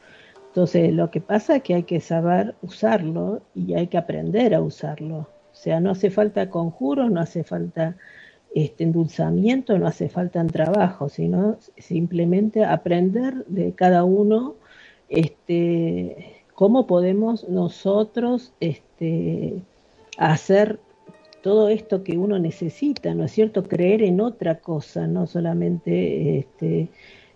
[0.49, 4.61] Entonces, lo que pasa es que hay que saber usarlo y hay que aprender a
[4.61, 5.17] usarlo.
[5.19, 7.97] O sea, no hace falta conjuros, no hace falta
[8.55, 14.57] este endulzamiento, no hace falta trabajo, sino simplemente aprender de cada uno
[15.13, 19.63] este, cómo podemos nosotros este,
[20.17, 20.81] hacer
[21.43, 23.65] todo esto que uno necesita, ¿no es cierto?
[23.65, 26.89] Creer en otra cosa, no solamente este,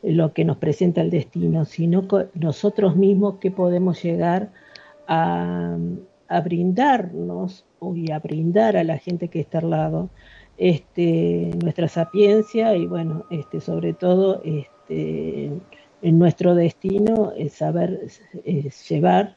[0.03, 4.53] lo que nos presenta el destino, sino nosotros mismos que podemos llegar
[5.07, 5.77] a,
[6.28, 10.09] a brindarnos y a brindar a la gente que está al lado
[10.57, 15.51] este, nuestra sapiencia y bueno, este, sobre todo este,
[16.07, 18.07] en nuestro destino es saber
[18.45, 19.37] eh, llevar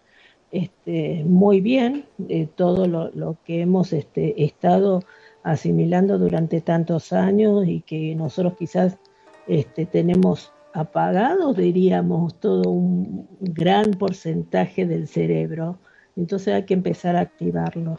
[0.51, 5.01] este, muy bien eh, todo lo, que hemos este, estado
[5.41, 8.99] asimilando durante tantos años y que nosotros quizás
[9.47, 15.79] este, tenemos apagados, diríamos, todo un gran porcentaje del cerebro.
[16.15, 17.95] Entonces hay que empezar a activarlo.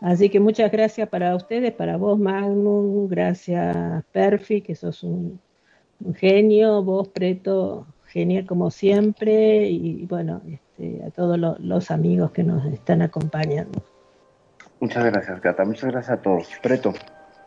[0.00, 5.38] Así que muchas gracias para ustedes, para vos Magnum, gracias Perfi, que sos un,
[6.04, 12.30] un genio, vos Preto, genial como siempre, y bueno, este, a todos lo- los amigos
[12.32, 13.82] que nos están acompañando.
[14.80, 15.64] Muchas gracias, Gata.
[15.64, 16.48] Muchas gracias a todos.
[16.62, 16.92] Preto.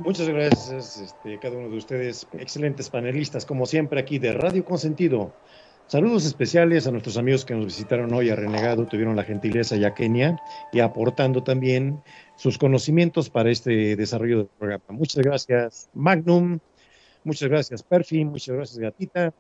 [0.04, 5.32] Muchas gracias, este, cada uno de ustedes, excelentes panelistas, como siempre, aquí de Radio Consentido.
[5.88, 9.94] Saludos especiales a nuestros amigos que nos visitaron hoy a Renegado, tuvieron la gentileza ya
[9.94, 10.38] Kenia
[10.74, 12.02] y aportando también
[12.36, 14.84] sus conocimientos para este desarrollo del programa.
[14.90, 16.60] Muchas gracias, Magnum,
[17.26, 19.34] muchas gracias, Perfi, muchas gracias, Gatita,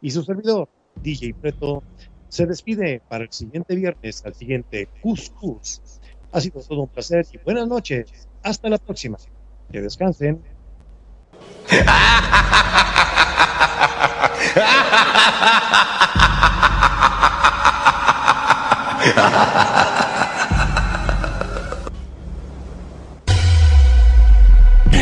[0.00, 0.70] y su servidor,
[1.02, 1.82] DJ Preto,
[2.28, 5.82] se despide para el siguiente viernes, al siguiente Cuscus.
[6.32, 8.10] Ha sido todo un placer y buenas noches.
[8.42, 9.18] Hasta la próxima.
[9.70, 10.42] Que descansen.